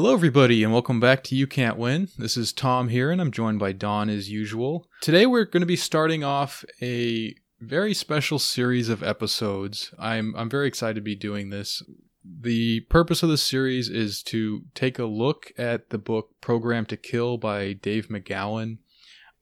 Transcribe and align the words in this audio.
Hello, 0.00 0.14
everybody, 0.14 0.64
and 0.64 0.72
welcome 0.72 0.98
back 0.98 1.22
to 1.24 1.36
You 1.36 1.46
Can't 1.46 1.76
Win. 1.76 2.08
This 2.16 2.34
is 2.34 2.54
Tom 2.54 2.88
here, 2.88 3.10
and 3.10 3.20
I'm 3.20 3.30
joined 3.30 3.58
by 3.58 3.72
Don 3.72 4.08
as 4.08 4.30
usual. 4.30 4.88
Today, 5.02 5.26
we're 5.26 5.44
going 5.44 5.60
to 5.60 5.66
be 5.66 5.76
starting 5.76 6.24
off 6.24 6.64
a 6.80 7.34
very 7.60 7.92
special 7.92 8.38
series 8.38 8.88
of 8.88 9.02
episodes. 9.02 9.92
I'm 9.98 10.34
I'm 10.36 10.48
very 10.48 10.68
excited 10.68 10.94
to 10.94 11.00
be 11.02 11.16
doing 11.16 11.50
this. 11.50 11.82
The 12.24 12.80
purpose 12.88 13.22
of 13.22 13.28
this 13.28 13.42
series 13.42 13.90
is 13.90 14.22
to 14.22 14.62
take 14.74 14.98
a 14.98 15.04
look 15.04 15.52
at 15.58 15.90
the 15.90 15.98
book 15.98 16.30
Programmed 16.40 16.88
to 16.88 16.96
Kill 16.96 17.36
by 17.36 17.74
Dave 17.74 18.08
McGowan. 18.08 18.78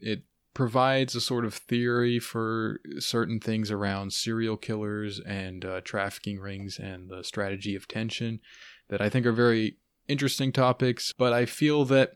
It 0.01 0.25
provides 0.55 1.15
a 1.15 1.21
sort 1.21 1.45
of 1.45 1.55
theory 1.55 2.19
for 2.19 2.81
certain 2.99 3.39
things 3.39 3.71
around 3.71 4.13
serial 4.13 4.57
killers 4.57 5.21
and 5.21 5.65
uh, 5.65 5.83
trafficking 5.83 6.41
rings 6.41 6.81
and 6.81 7.09
the 7.09 7.23
strategy 7.23 7.77
of 7.77 7.87
tension 7.87 8.41
that 8.89 9.01
I 9.01 9.09
think 9.09 9.25
are 9.25 9.31
very 9.31 9.77
interesting 10.09 10.53
topics, 10.53 11.13
but 11.13 11.33
I 11.33 11.47
feel 11.47 11.85
that 11.87 12.13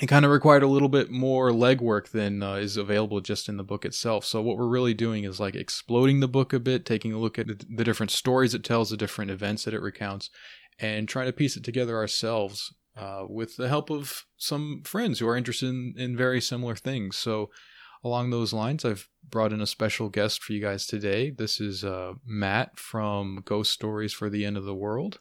it 0.00 0.06
kind 0.06 0.24
of 0.24 0.30
required 0.30 0.62
a 0.62 0.68
little 0.68 0.88
bit 0.88 1.10
more 1.10 1.50
legwork 1.50 2.08
than 2.08 2.42
uh, 2.42 2.54
is 2.54 2.76
available 2.76 3.20
just 3.20 3.48
in 3.48 3.58
the 3.58 3.62
book 3.62 3.84
itself. 3.84 4.24
So 4.24 4.40
what 4.40 4.56
we're 4.56 4.66
really 4.66 4.94
doing 4.94 5.24
is 5.24 5.38
like 5.38 5.54
exploding 5.54 6.20
the 6.20 6.28
book 6.28 6.52
a 6.52 6.60
bit, 6.60 6.86
taking 6.86 7.12
a 7.12 7.18
look 7.18 7.38
at 7.38 7.46
the 7.46 7.84
different 7.84 8.10
stories 8.10 8.54
it 8.54 8.64
tells, 8.64 8.90
the 8.90 8.96
different 8.96 9.30
events 9.30 9.64
that 9.64 9.74
it 9.74 9.82
recounts, 9.82 10.30
and 10.78 11.08
trying 11.08 11.26
to 11.26 11.32
piece 11.32 11.56
it 11.56 11.64
together 11.64 11.96
ourselves 11.96 12.74
uh, 12.96 13.24
with 13.28 13.56
the 13.56 13.68
help 13.68 13.90
of 13.90 14.24
some 14.36 14.82
friends 14.84 15.18
who 15.18 15.28
are 15.28 15.36
interested 15.36 15.68
in, 15.68 15.94
in 15.96 16.16
very 16.16 16.40
similar 16.40 16.74
things. 16.74 17.16
So 17.16 17.50
along 18.02 18.30
those 18.30 18.52
lines, 18.52 18.84
I've 18.84 19.08
brought 19.28 19.52
in 19.52 19.60
a 19.60 19.66
special 19.66 20.08
guest 20.08 20.42
for 20.42 20.54
you 20.54 20.60
guys 20.60 20.86
today. 20.86 21.30
This 21.30 21.60
is 21.60 21.84
uh, 21.84 22.14
Matt 22.24 22.78
from 22.78 23.42
Ghost 23.44 23.72
Stories 23.72 24.12
for 24.12 24.30
the 24.30 24.44
End 24.44 24.56
of 24.56 24.64
the 24.64 24.74
World. 24.74 25.20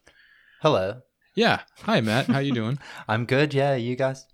Hello. 0.61 1.01
Yeah. 1.33 1.61
Hi, 1.83 2.01
Matt. 2.01 2.27
How 2.27 2.39
you 2.39 2.53
doing? 2.53 2.79
I'm 3.07 3.25
good. 3.25 3.53
Yeah, 3.53 3.75
you 3.75 3.95
guys? 3.95 4.25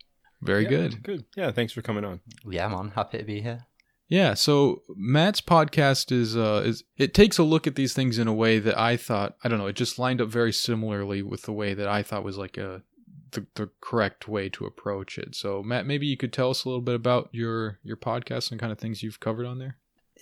Very 0.41 0.63
Yeah, 0.63 0.69
good. 0.69 1.03
Good. 1.03 1.25
Yeah, 1.35 1.51
thanks 1.51 1.73
for 1.73 1.81
coming 1.81 2.05
on. 2.05 2.21
Yeah, 2.49 2.67
man. 2.67 2.91
Happy 2.95 3.19
to 3.19 3.23
be 3.23 3.41
here. 3.41 3.65
Yeah, 4.09 4.35
so 4.35 4.83
Matt's 4.95 5.41
podcast 5.41 6.13
is 6.13 6.37
uh 6.37 6.63
is 6.65 6.83
it 6.95 7.13
takes 7.13 7.37
a 7.37 7.43
look 7.43 7.67
at 7.67 7.75
these 7.75 7.93
things 7.93 8.17
in 8.17 8.27
a 8.27 8.33
way 8.33 8.57
that 8.57 8.77
I 8.77 8.95
thought 8.95 9.35
I 9.43 9.49
don't 9.49 9.59
know, 9.59 9.67
it 9.67 9.75
just 9.75 9.99
lined 9.99 10.21
up 10.21 10.29
very 10.29 10.53
similarly 10.53 11.21
with 11.21 11.41
the 11.41 11.51
way 11.51 11.73
that 11.73 11.89
I 11.89 12.03
thought 12.03 12.23
was 12.23 12.37
like 12.37 12.57
a 12.57 12.83
the, 13.31 13.45
the 13.55 13.69
correct 13.81 14.27
way 14.29 14.47
to 14.49 14.65
approach 14.65 15.17
it. 15.17 15.35
So 15.35 15.61
Matt, 15.61 15.85
maybe 15.85 16.07
you 16.07 16.15
could 16.15 16.31
tell 16.31 16.49
us 16.49 16.63
a 16.63 16.69
little 16.69 16.81
bit 16.81 16.95
about 16.95 17.27
your 17.33 17.79
your 17.83 17.97
podcast 17.97 18.49
and 18.51 18.59
kind 18.59 18.71
of 18.71 18.79
things 18.79 19.03
you've 19.03 19.19
covered 19.19 19.45
on 19.45 19.59
there. 19.59 19.75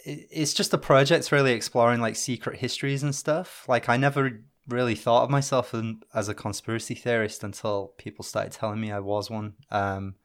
It's 0.03 0.53
just 0.53 0.73
a 0.73 0.79
project 0.79 1.31
really 1.31 1.53
exploring 1.53 2.01
like 2.01 2.15
secret 2.15 2.57
histories 2.57 3.03
and 3.03 3.13
stuff. 3.13 3.65
Like 3.67 3.87
I 3.87 3.97
never 3.97 4.41
really 4.67 4.95
thought 4.95 5.23
of 5.23 5.29
myself 5.29 5.73
as 6.13 6.29
a 6.29 6.33
conspiracy 6.33 6.95
theorist 6.95 7.43
until 7.43 7.93
people 7.97 8.23
started 8.23 8.51
telling 8.51 8.79
me 8.79 8.91
I 8.91 8.99
was 8.99 9.29
one. 9.29 9.53
Um, 9.71 10.15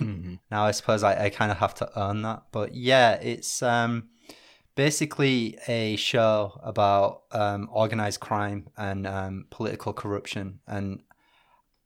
now 0.50 0.64
I 0.64 0.70
suppose 0.70 1.02
I, 1.02 1.26
I 1.26 1.30
kind 1.30 1.50
of 1.50 1.58
have 1.58 1.74
to 1.76 1.90
earn 1.98 2.22
that. 2.22 2.44
But 2.52 2.74
yeah, 2.74 3.12
it's 3.14 3.62
um, 3.62 4.08
basically 4.74 5.58
a 5.66 5.96
show 5.96 6.60
about 6.62 7.22
um, 7.32 7.68
organized 7.72 8.20
crime 8.20 8.68
and 8.76 9.06
um, 9.06 9.46
political 9.50 9.92
corruption 9.92 10.60
and 10.66 11.02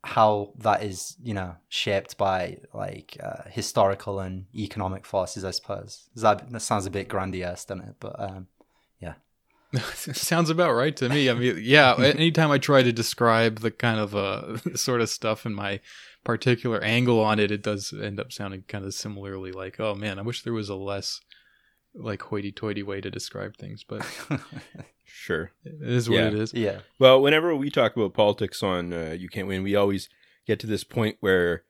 how 0.03 0.53
that 0.57 0.83
is, 0.83 1.15
you 1.21 1.33
know, 1.33 1.55
shaped 1.69 2.17
by 2.17 2.57
like 2.73 3.17
uh, 3.21 3.43
historical 3.49 4.19
and 4.19 4.45
economic 4.55 5.05
forces. 5.05 5.45
I 5.45 5.51
suppose 5.51 6.09
that, 6.15 6.49
that 6.51 6.59
sounds 6.61 6.85
a 6.85 6.91
bit 6.91 7.07
grandiose, 7.07 7.65
doesn't 7.65 7.85
it? 7.87 7.95
But 7.99 8.19
um, 8.19 8.47
Sounds 9.95 10.49
about 10.49 10.73
right 10.73 10.95
to 10.97 11.09
me. 11.09 11.29
I 11.29 11.33
mean, 11.33 11.59
yeah, 11.61 11.95
anytime 11.97 12.51
I 12.51 12.57
try 12.57 12.83
to 12.83 12.91
describe 12.91 13.59
the 13.59 13.71
kind 13.71 13.99
of 13.99 14.15
uh 14.15 14.57
sort 14.75 15.01
of 15.01 15.09
stuff 15.09 15.45
in 15.45 15.53
my 15.53 15.79
particular 16.23 16.81
angle 16.83 17.19
on 17.19 17.39
it, 17.39 17.51
it 17.51 17.63
does 17.63 17.93
end 17.93 18.19
up 18.19 18.31
sounding 18.31 18.63
kind 18.67 18.85
of 18.85 18.93
similarly 18.93 19.51
like, 19.51 19.79
oh 19.79 19.95
man, 19.95 20.19
I 20.19 20.23
wish 20.23 20.43
there 20.43 20.53
was 20.53 20.69
a 20.69 20.75
less 20.75 21.19
like 21.93 22.21
hoity-toity 22.21 22.83
way 22.83 23.01
to 23.01 23.09
describe 23.11 23.57
things, 23.57 23.83
but 23.83 24.05
Sure. 25.05 25.51
it 25.65 25.75
is 25.81 26.09
what 26.09 26.17
Yeah. 26.19 26.27
it 26.27 26.33
is. 26.35 26.53
yeah, 26.53 26.79
Well, 26.99 27.21
whenever 27.21 27.53
we 27.55 27.69
talk 27.69 27.95
about 27.95 28.13
politics 28.13 28.63
on 28.63 28.93
uh, 28.93 29.15
You 29.19 29.27
Can't 29.29 29.47
Win, 29.47 29.61
we 29.63 29.75
always 29.75 30.07
get 30.47 30.59
to 30.61 30.67
this 30.67 30.83
point 30.85 31.17
where, 31.19 31.63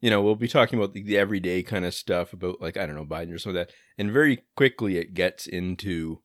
you 0.00 0.08
know, 0.10 0.22
we'll 0.22 0.36
be 0.36 0.48
talking 0.48 0.78
about 0.78 0.94
the, 0.94 1.02
the 1.02 1.18
everyday 1.18 1.62
kind 1.62 1.84
of 1.84 1.92
stuff 1.92 2.32
about, 2.32 2.60
like, 2.62 2.76
I 2.78 2.86
don't 2.86 2.94
know, 2.96 3.04
Biden 3.04 3.34
or 3.34 3.38
some 3.38 3.50
of 3.50 3.54
that. 3.56 3.70
And 3.98 4.10
very 4.10 4.42
quickly 4.56 4.96
it 4.96 5.12
gets 5.12 5.46
into, 5.46 6.20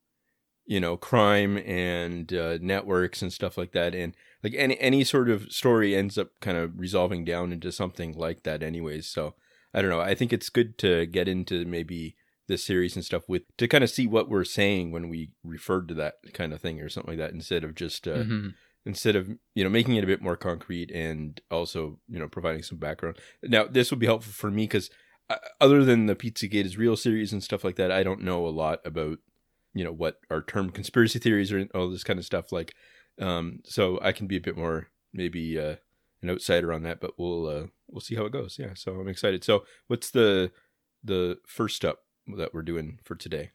you 0.66 0.80
know, 0.80 0.96
crime 0.96 1.58
and 1.58 2.32
uh, 2.32 2.58
networks 2.60 3.22
and 3.22 3.32
stuff 3.32 3.58
like 3.58 3.72
that. 3.72 3.94
And, 3.94 4.14
like, 4.42 4.54
any, 4.56 4.78
any 4.80 5.04
sort 5.04 5.28
of 5.28 5.50
story 5.52 5.94
ends 5.94 6.16
up 6.18 6.28
kind 6.40 6.56
of 6.56 6.78
resolving 6.78 7.24
down 7.24 7.52
into 7.52 7.70
something 7.72 8.12
like 8.16 8.42
that, 8.44 8.62
anyways. 8.62 9.06
So, 9.06 9.34
I 9.72 9.80
don't 9.82 9.90
know. 9.90 10.00
I 10.00 10.14
think 10.14 10.32
it's 10.32 10.48
good 10.50 10.78
to 10.78 11.06
get 11.06 11.28
into 11.28 11.64
maybe 11.64 12.16
this 12.46 12.64
series 12.64 12.94
and 12.94 13.04
stuff 13.04 13.22
with 13.26 13.42
to 13.56 13.66
kind 13.66 13.82
of 13.82 13.88
see 13.90 14.06
what 14.06 14.28
we're 14.28 14.44
saying 14.44 14.90
when 14.92 15.08
we 15.08 15.30
referred 15.42 15.88
to 15.88 15.94
that 15.94 16.14
kind 16.34 16.52
of 16.52 16.60
thing 16.60 16.80
or 16.80 16.88
something 16.90 17.12
like 17.12 17.18
that 17.18 17.32
instead 17.32 17.64
of 17.64 17.74
just 17.74 18.06
uh, 18.06 18.16
Mhm. 18.16 18.54
instead 18.84 19.16
of 19.16 19.30
you 19.54 19.64
know 19.64 19.70
making 19.70 19.96
it 19.96 20.04
a 20.04 20.06
bit 20.06 20.20
more 20.20 20.36
concrete 20.36 20.90
and 20.90 21.40
also 21.50 21.98
you 22.06 22.18
know 22.18 22.28
providing 22.28 22.62
some 22.62 22.76
background 22.76 23.16
now 23.42 23.64
this 23.64 23.90
will 23.90 23.96
be 23.96 24.04
helpful 24.04 24.30
for 24.32 24.50
me 24.50 24.64
because 24.64 24.90
uh, 25.30 25.36
other 25.58 25.82
than 25.86 26.04
the 26.04 26.14
pizzagate 26.14 26.66
is 26.66 26.76
real 26.76 26.96
series 26.98 27.32
and 27.32 27.42
stuff 27.42 27.64
like 27.64 27.76
that 27.76 27.90
i 27.90 28.02
don't 28.02 28.20
know 28.22 28.46
a 28.46 28.48
lot 28.50 28.78
about 28.84 29.16
you 29.74 29.84
know 29.84 29.92
what 29.92 30.20
are 30.30 30.42
termed 30.42 30.74
conspiracy 30.74 31.18
theories 31.18 31.52
or 31.52 31.66
all 31.74 31.90
this 31.90 32.04
kind 32.04 32.18
of 32.18 32.24
stuff 32.24 32.52
like 32.52 32.74
um 33.20 33.60
so 33.64 33.98
i 34.02 34.12
can 34.12 34.26
be 34.26 34.36
a 34.36 34.40
bit 34.40 34.56
more 34.56 34.88
maybe 35.12 35.58
uh 35.58 35.76
an 36.22 36.30
outsider 36.30 36.72
on 36.72 36.82
that 36.82 37.00
but 37.00 37.12
we'll 37.18 37.46
uh 37.46 37.66
we'll 37.88 38.00
see 38.00 38.16
how 38.16 38.24
it 38.24 38.32
goes. 38.32 38.56
Yeah 38.58 38.74
so 38.74 38.92
i'm 38.94 39.08
excited. 39.08 39.44
So 39.44 39.64
what's 39.86 40.10
the 40.10 40.50
the 41.02 41.38
first 41.46 41.76
step 41.76 41.98
that 42.36 42.54
we're 42.54 42.62
doing 42.62 42.98
for 43.04 43.14
today? 43.14 43.50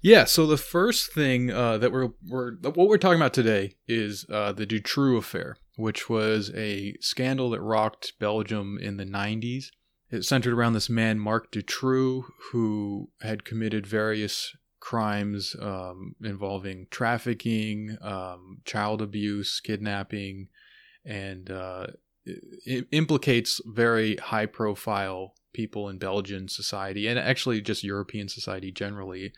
Yeah, 0.00 0.24
so 0.24 0.46
the 0.46 0.56
first 0.56 1.12
thing 1.12 1.50
uh, 1.50 1.78
that 1.78 1.90
we're, 1.90 2.10
we're 2.24 2.52
what 2.52 2.88
we're 2.88 2.98
talking 2.98 3.18
about 3.18 3.34
today 3.34 3.74
is 3.88 4.24
uh, 4.30 4.52
the 4.52 4.64
Dutroux 4.64 5.18
affair, 5.18 5.56
which 5.74 6.08
was 6.08 6.52
a 6.54 6.94
scandal 7.00 7.50
that 7.50 7.60
rocked 7.60 8.12
Belgium 8.20 8.78
in 8.80 8.96
the 8.96 9.04
90s. 9.04 9.72
It 10.08 10.24
centered 10.24 10.54
around 10.54 10.74
this 10.74 10.88
man, 10.88 11.18
Marc 11.18 11.50
Dutroux, 11.50 12.22
who 12.52 13.10
had 13.22 13.44
committed 13.44 13.88
various 13.88 14.54
crimes 14.80 15.56
um, 15.60 16.14
involving 16.22 16.86
trafficking, 16.90 17.96
um, 18.02 18.58
child 18.64 19.02
abuse, 19.02 19.60
kidnapping, 19.60 20.48
and 21.04 21.50
uh, 21.50 21.86
implicates 22.92 23.60
very 23.66 24.16
high 24.16 24.46
profile 24.46 25.34
people 25.52 25.88
in 25.88 25.98
Belgian 25.98 26.48
society 26.48 27.06
and 27.06 27.18
actually 27.18 27.60
just 27.60 27.82
European 27.82 28.28
society 28.28 28.70
generally 28.70 29.32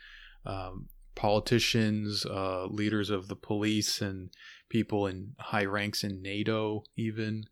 um, 0.45 0.87
politicians, 1.15 2.25
uh, 2.25 2.65
leaders 2.65 3.09
of 3.09 3.27
the 3.27 3.35
police, 3.35 4.01
and 4.01 4.29
people 4.69 5.07
in 5.07 5.33
high 5.39 5.65
ranks 5.65 6.03
in 6.03 6.21
NATO, 6.21 6.83
even. 6.95 7.45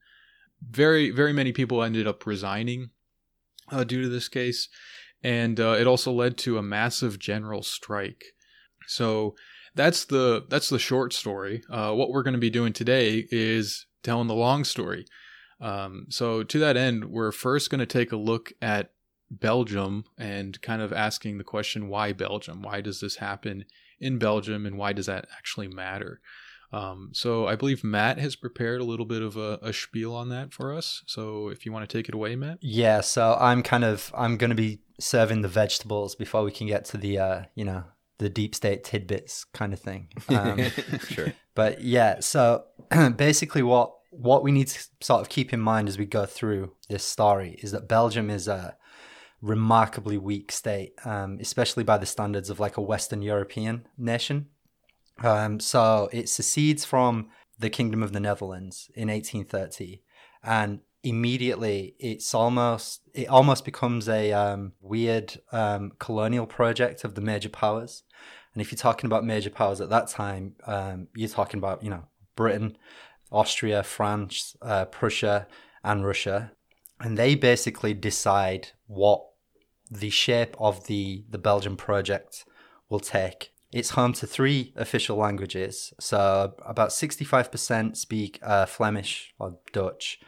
Very, 0.61 1.09
very 1.09 1.31
many 1.31 1.53
people 1.53 1.81
ended 1.83 2.05
up 2.05 2.25
resigning 2.25 2.89
uh, 3.71 3.83
due 3.83 4.01
to 4.01 4.09
this 4.09 4.27
case. 4.27 4.67
And 5.23 5.59
uh, 5.59 5.75
it 5.79 5.87
also 5.87 6.11
led 6.11 6.37
to 6.39 6.57
a 6.57 6.63
massive 6.63 7.19
general 7.19 7.61
strike. 7.61 8.23
So 8.87 9.35
that's 9.75 10.05
the 10.05 10.45
that's 10.49 10.69
the 10.69 10.79
short 10.79 11.13
story. 11.13 11.63
Uh, 11.69 11.93
what 11.93 12.09
we're 12.09 12.23
going 12.23 12.33
to 12.33 12.39
be 12.39 12.49
doing 12.49 12.73
today 12.73 13.27
is 13.31 13.85
telling 14.03 14.27
the 14.27 14.33
long 14.33 14.63
story. 14.63 15.05
Um, 15.61 16.05
so 16.09 16.43
to 16.43 16.59
that 16.59 16.77
end, 16.77 17.05
we're 17.05 17.31
first 17.31 17.69
going 17.69 17.79
to 17.79 17.85
take 17.85 18.11
a 18.11 18.17
look 18.17 18.53
at 18.61 18.91
Belgium 19.29 20.05
and 20.17 20.59
kind 20.61 20.81
of 20.81 20.93
asking 20.93 21.37
the 21.37 21.43
question 21.43 21.89
why 21.89 22.13
Belgium? 22.13 22.61
Why 22.61 22.81
does 22.81 22.99
this 22.99 23.17
happen 23.17 23.65
in 23.99 24.17
Belgium 24.17 24.65
and 24.65 24.77
why 24.77 24.93
does 24.93 25.05
that 25.05 25.27
actually 25.37 25.67
matter? 25.67 26.21
Um, 26.71 27.09
so 27.13 27.47
I 27.47 27.55
believe 27.55 27.83
Matt 27.83 28.19
has 28.19 28.35
prepared 28.35 28.79
a 28.79 28.85
little 28.85 29.05
bit 29.05 29.21
of 29.21 29.37
a, 29.37 29.59
a 29.61 29.73
spiel 29.73 30.13
on 30.13 30.29
that 30.29 30.53
for 30.53 30.73
us. 30.73 31.03
So 31.07 31.49
if 31.49 31.65
you 31.65 31.71
want 31.71 31.89
to 31.89 31.97
take 31.97 32.07
it 32.07 32.15
away, 32.15 32.35
Matt. 32.35 32.59
yeah. 32.61 33.01
So 33.01 33.35
I'm 33.39 33.63
kind 33.63 33.83
of 33.83 34.11
I'm 34.15 34.37
gonna 34.37 34.55
be 34.55 34.79
serving 34.99 35.41
the 35.41 35.47
vegetables 35.47 36.15
before 36.15 36.43
we 36.43 36.51
can 36.51 36.67
get 36.67 36.85
to 36.85 36.97
the 36.97 37.17
uh, 37.17 37.43
you 37.55 37.65
know 37.65 37.83
the 38.19 38.29
deep 38.29 38.53
state 38.53 38.83
tidbits 38.83 39.45
kind 39.45 39.73
of 39.73 39.79
thing. 39.79 40.09
Um, 40.29 40.61
sure 41.09 41.33
But 41.55 41.81
yeah, 41.81 42.19
so 42.19 42.65
basically 43.15 43.63
what 43.63 43.93
what 44.11 44.43
we 44.43 44.51
need 44.51 44.67
to 44.67 44.87
sort 45.01 45.21
of 45.21 45.29
keep 45.29 45.53
in 45.53 45.59
mind 45.59 45.87
as 45.87 45.97
we 45.97 46.05
go 46.05 46.25
through 46.25 46.73
this 46.89 47.03
story 47.03 47.59
is 47.61 47.71
that 47.71 47.87
Belgium 47.87 48.29
is 48.29 48.47
a 48.47 48.75
remarkably 49.41 50.17
weak 50.17 50.51
state, 50.51 50.93
um, 51.05 51.37
especially 51.39 51.83
by 51.83 51.97
the 51.97 52.05
standards 52.05 52.49
of 52.49 52.59
like 52.59 52.77
a 52.77 52.81
Western 52.81 53.21
European 53.21 53.87
nation. 53.97 54.47
Um, 55.23 55.59
so 55.59 56.09
it 56.11 56.29
secedes 56.29 56.85
from 56.85 57.29
the 57.57 57.69
Kingdom 57.69 58.01
of 58.01 58.13
the 58.13 58.19
Netherlands 58.19 58.89
in 58.95 59.09
1830, 59.09 60.01
and 60.43 60.79
immediately 61.03 61.95
it's 61.99 62.33
almost 62.33 63.01
it 63.13 63.27
almost 63.27 63.65
becomes 63.65 64.09
a 64.09 64.33
um, 64.33 64.73
weird 64.81 65.39
um, 65.51 65.91
colonial 65.99 66.45
project 66.45 67.03
of 67.03 67.15
the 67.15 67.21
major 67.21 67.49
powers. 67.49 68.03
And 68.53 68.61
if 68.61 68.71
you're 68.71 68.77
talking 68.77 69.07
about 69.07 69.23
major 69.23 69.49
powers 69.49 69.79
at 69.79 69.89
that 69.89 70.07
time, 70.07 70.55
um, 70.65 71.07
you're 71.15 71.29
talking 71.29 71.57
about 71.57 71.83
you 71.83 71.89
know 71.89 72.05
Britain, 72.35 72.77
Austria, 73.31 73.83
France, 73.83 74.55
uh, 74.61 74.85
Prussia, 74.85 75.47
and 75.83 76.05
Russia, 76.05 76.51
and 76.99 77.17
they 77.17 77.35
basically 77.35 77.93
decide 77.93 78.69
what 78.87 79.23
the 79.89 80.09
shape 80.09 80.55
of 80.59 80.87
the 80.87 81.23
the 81.29 81.37
Belgian 81.37 81.77
project 81.77 82.45
will 82.89 82.99
take. 82.99 83.51
It's 83.71 83.91
home 83.91 84.13
to 84.13 84.25
three 84.25 84.73
official 84.75 85.15
languages, 85.15 85.93
so 85.99 86.55
about 86.65 86.91
sixty 86.91 87.23
five 87.23 87.51
percent 87.51 87.97
speak 87.97 88.39
uh, 88.41 88.65
Flemish 88.65 89.33
or 89.37 89.59
Dutch, 89.71 90.19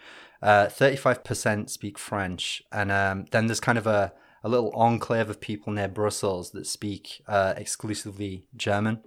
uh, 0.41 0.67
thirty 0.67 0.97
five 0.97 1.23
percent 1.23 1.69
speak 1.69 1.97
French, 1.97 2.63
and 2.71 2.91
um, 2.91 3.25
then 3.31 3.47
there's 3.47 3.59
kind 3.59 3.77
of 3.77 3.87
a 3.87 4.13
a 4.43 4.49
little 4.49 4.71
enclave 4.71 5.29
of 5.29 5.39
people 5.39 5.71
near 5.71 5.87
Brussels 5.87 6.51
that 6.51 6.65
speak 6.65 7.21
uh, 7.27 7.53
exclusively 7.57 8.45
German. 8.55 9.03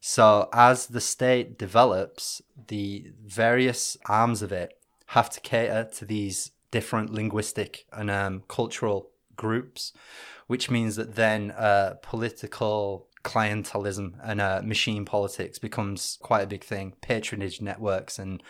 So 0.00 0.48
as 0.52 0.88
the 0.88 1.00
state 1.00 1.58
develops, 1.58 2.42
the 2.68 3.12
various 3.24 3.96
arms 4.06 4.42
of 4.42 4.52
it 4.52 4.76
have 5.06 5.30
to 5.30 5.40
cater 5.40 5.88
to 5.94 6.04
these 6.04 6.50
different 6.70 7.12
linguistic 7.12 7.86
and 7.92 8.10
um, 8.10 8.42
cultural 8.48 9.10
groups, 9.36 9.92
which 10.48 10.70
means 10.70 10.96
that 10.96 11.14
then 11.14 11.52
uh, 11.52 11.94
political 12.02 13.06
clientelism 13.22 14.14
and 14.22 14.40
uh, 14.40 14.60
machine 14.62 15.04
politics 15.04 15.58
becomes 15.58 16.18
quite 16.20 16.42
a 16.42 16.48
big 16.48 16.64
thing, 16.64 16.94
patronage 17.00 17.60
networks 17.62 18.18
and 18.18 18.42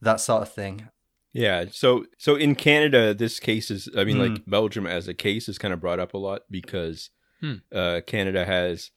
that 0.00 0.20
sort 0.20 0.42
of 0.42 0.52
thing. 0.52 0.88
Yeah. 1.32 1.66
So 1.70 2.06
so 2.18 2.34
in 2.34 2.54
Canada, 2.54 3.14
this 3.14 3.38
case 3.38 3.70
is 3.70 3.88
I 3.96 4.04
mean 4.04 4.16
mm. 4.16 4.30
like 4.30 4.46
Belgium 4.46 4.86
as 4.86 5.08
a 5.08 5.14
case 5.14 5.48
is 5.48 5.58
kind 5.58 5.72
of 5.72 5.80
brought 5.80 6.00
up 6.00 6.14
a 6.14 6.18
lot 6.18 6.42
because 6.50 7.10
hmm. 7.40 7.56
uh, 7.72 8.00
Canada 8.06 8.44
has 8.44 8.90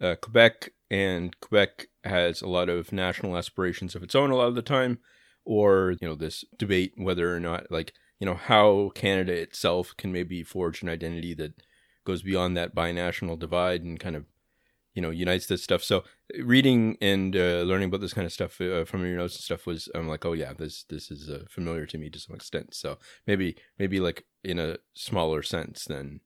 uh, 0.00 0.16
Quebec 0.20 0.70
and 0.90 1.38
Quebec 1.40 1.86
has 2.04 2.42
a 2.42 2.48
lot 2.48 2.68
of 2.68 2.92
national 2.92 3.36
aspirations 3.36 3.94
of 3.94 4.02
its 4.02 4.14
own 4.14 4.30
a 4.30 4.36
lot 4.36 4.48
of 4.48 4.54
the 4.54 4.62
time, 4.62 4.98
or 5.44 5.94
you 6.00 6.08
know 6.08 6.14
this 6.14 6.44
debate 6.58 6.92
whether 6.96 7.34
or 7.34 7.40
not 7.40 7.70
like 7.70 7.92
you 8.20 8.26
know 8.26 8.34
how 8.34 8.90
Canada 8.94 9.32
itself 9.32 9.94
can 9.96 10.12
maybe 10.12 10.42
forge 10.42 10.82
an 10.82 10.88
identity 10.88 11.34
that 11.34 11.54
goes 12.04 12.22
beyond 12.22 12.56
that 12.56 12.74
binational 12.74 13.38
divide 13.38 13.82
and 13.82 13.98
kind 13.98 14.16
of 14.16 14.24
you 14.96 15.02
know 15.02 15.10
unites 15.10 15.46
this 15.46 15.62
stuff. 15.62 15.84
So 15.84 16.02
reading 16.40 16.96
and 17.00 17.36
uh, 17.36 17.62
learning 17.62 17.88
about 17.88 18.00
this 18.00 18.14
kind 18.14 18.26
of 18.26 18.32
stuff 18.32 18.60
uh, 18.60 18.84
from 18.84 19.06
your 19.06 19.18
notes 19.18 19.36
and 19.36 19.44
stuff 19.44 19.66
was 19.66 19.88
I'm 19.94 20.08
like, 20.08 20.24
oh 20.24 20.32
yeah, 20.32 20.54
this 20.54 20.84
this 20.84 21.10
is 21.10 21.28
uh, 21.28 21.44
familiar 21.48 21.86
to 21.86 21.98
me 21.98 22.08
to 22.10 22.18
some 22.18 22.34
extent. 22.34 22.74
So 22.74 22.98
maybe 23.26 23.56
maybe 23.78 24.00
like 24.00 24.24
in 24.42 24.58
a 24.58 24.78
smaller 24.94 25.42
sense 25.42 25.84
than 25.84 26.20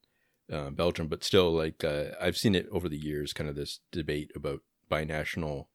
uh, 0.51 0.69
Belgium, 0.69 1.09
but 1.09 1.23
still 1.23 1.51
like 1.51 1.83
uh, 1.83 2.11
I've 2.19 2.37
seen 2.37 2.55
it 2.55 2.67
over 2.71 2.87
the 2.87 2.97
years, 2.97 3.33
kind 3.33 3.49
of 3.49 3.55
this 3.55 3.81
debate 3.91 4.31
about 4.35 4.61
binational 4.89 5.67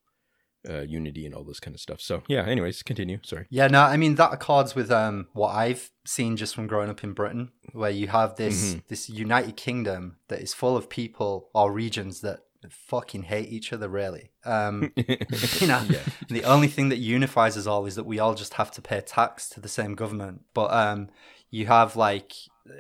uh, 0.69 0.81
unity 0.81 1.27
and 1.27 1.35
all 1.35 1.45
this 1.45 1.61
kind 1.61 1.75
of 1.75 1.81
stuff. 1.81 2.01
So 2.01 2.23
yeah. 2.29 2.47
Anyways, 2.47 2.83
continue. 2.83 3.19
Sorry. 3.23 3.47
Yeah. 3.51 3.67
No, 3.67 3.83
I 3.83 3.99
mean 3.99 4.15
that 4.15 4.33
accords 4.33 4.75
with 4.75 4.91
um 4.91 5.29
what 5.35 5.55
I've 5.55 5.91
seen 6.07 6.39
just 6.39 6.55
from 6.55 6.67
growing 6.67 6.89
up 6.89 7.05
in 7.05 7.13
Britain, 7.13 7.53
where 7.73 7.91
you 7.91 8.09
have 8.09 8.37
this 8.37 8.71
mm-hmm. 8.71 8.79
this 8.89 9.11
United 9.11 9.59
Kingdom 9.59 10.17
that 10.29 10.41
is 10.41 10.55
full 10.55 10.79
of 10.79 10.89
people 10.89 11.51
or 11.55 11.71
regions 11.71 12.23
that 12.23 12.41
fucking 12.71 13.25
hate 13.25 13.49
each 13.49 13.73
other 13.73 13.89
really. 13.89 14.31
Um 14.45 14.93
you 14.97 15.67
know 15.67 15.83
yeah. 15.89 16.01
the 16.29 16.45
only 16.45 16.69
thing 16.69 16.89
that 16.91 16.99
unifies 16.99 17.57
us 17.57 17.67
all 17.67 17.87
is 17.87 17.95
that 17.97 18.07
we 18.07 18.19
all 18.19 18.35
just 18.35 18.55
have 18.55 18.71
to 18.73 18.83
pay 18.83 19.01
tax 19.01 19.49
to 19.51 19.61
the 19.61 19.69
same 19.69 19.95
government. 19.95 20.43
But 20.55 20.73
um 20.73 21.09
you 21.51 21.67
have 21.67 21.97
like 21.97 22.33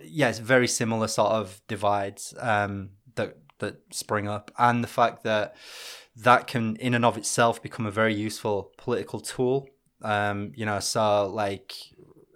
yeah 0.04 0.28
it's 0.28 0.38
very 0.38 0.68
similar 0.68 1.08
sort 1.08 1.32
of 1.32 1.60
divides 1.68 2.34
um 2.40 2.90
that 3.14 3.38
that 3.58 3.76
spring 3.90 4.28
up. 4.28 4.50
And 4.58 4.82
the 4.84 4.88
fact 4.88 5.22
that 5.24 5.56
that 6.16 6.46
can 6.46 6.76
in 6.76 6.94
and 6.94 7.04
of 7.04 7.16
itself 7.16 7.62
become 7.62 7.86
a 7.86 7.90
very 7.90 8.14
useful 8.14 8.72
political 8.76 9.20
tool. 9.20 9.68
Um 10.02 10.52
you 10.54 10.66
know 10.66 10.80
so 10.80 11.26
like 11.26 11.74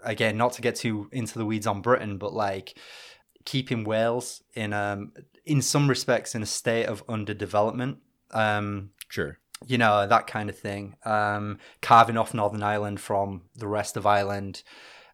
again 0.02 0.36
not 0.36 0.52
to 0.54 0.62
get 0.62 0.76
too 0.76 1.08
into 1.12 1.38
the 1.38 1.44
weeds 1.44 1.66
on 1.66 1.82
britain 1.82 2.16
but 2.16 2.32
like 2.32 2.74
keeping 3.44 3.84
wales 3.84 4.42
in 4.54 4.72
um 4.72 5.12
in 5.50 5.60
some 5.60 5.88
respects 5.88 6.36
in 6.36 6.42
a 6.44 6.46
state 6.46 6.86
of 6.86 7.04
underdevelopment 7.08 7.96
um 8.30 8.90
sure. 9.08 9.36
you 9.66 9.76
know 9.76 10.06
that 10.06 10.28
kind 10.28 10.48
of 10.48 10.56
thing 10.56 10.94
um 11.04 11.58
carving 11.82 12.16
off 12.16 12.32
northern 12.32 12.62
ireland 12.62 13.00
from 13.00 13.42
the 13.56 13.66
rest 13.66 13.96
of 13.96 14.06
ireland. 14.06 14.62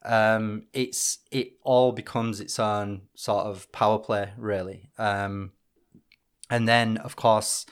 Um 0.04 0.66
it's 0.72 1.18
it 1.32 1.54
all 1.62 1.90
becomes 1.90 2.38
its 2.38 2.58
own 2.60 3.02
sort 3.14 3.46
of 3.46 3.72
power 3.72 3.98
play 3.98 4.32
really. 4.36 4.90
Um 4.98 5.52
and 6.50 6.68
then 6.68 6.98
of 6.98 7.16
course 7.16 7.66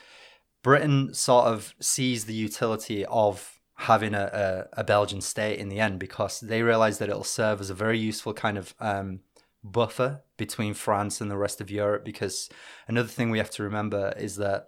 Britain 0.62 1.12
sort 1.12 1.44
of 1.44 1.74
sees 1.78 2.24
the 2.24 2.34
utility 2.34 3.04
of 3.04 3.60
having 3.76 4.14
a, 4.14 4.66
a, 4.74 4.80
a, 4.80 4.84
Belgian 4.84 5.20
state 5.20 5.58
in 5.58 5.68
the 5.68 5.78
end 5.78 5.98
because 5.98 6.40
they 6.40 6.62
realize 6.62 6.98
that 6.98 7.10
it'll 7.10 7.24
serve 7.24 7.60
as 7.60 7.70
a 7.70 7.74
very 7.74 7.98
useful 7.98 8.32
kind 8.32 8.56
of 8.56 8.74
um, 8.80 9.20
buffer 9.64 10.22
between 10.36 10.74
France 10.74 11.20
and 11.20 11.30
the 11.30 11.36
rest 11.36 11.60
of 11.60 11.70
Europe. 11.70 12.04
Because 12.04 12.48
another 12.86 13.08
thing 13.08 13.30
we 13.30 13.38
have 13.38 13.50
to 13.50 13.62
remember 13.62 14.12
is 14.16 14.36
that 14.36 14.66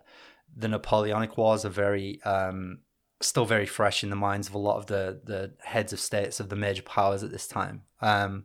the 0.56 0.68
Napoleonic 0.68 1.36
Wars 1.36 1.64
are 1.64 1.70
very 1.70 2.20
um, 2.22 2.78
still 3.20 3.44
very 3.44 3.66
fresh 3.66 4.02
in 4.02 4.10
the 4.10 4.16
minds 4.16 4.48
of 4.48 4.54
a 4.54 4.58
lot 4.58 4.78
of 4.78 4.86
the 4.86 5.20
the 5.24 5.52
heads 5.62 5.92
of 5.92 6.00
states 6.00 6.40
of 6.40 6.48
the 6.48 6.56
major 6.56 6.82
powers 6.82 7.22
at 7.22 7.30
this 7.30 7.46
time. 7.46 7.82
Um, 8.00 8.44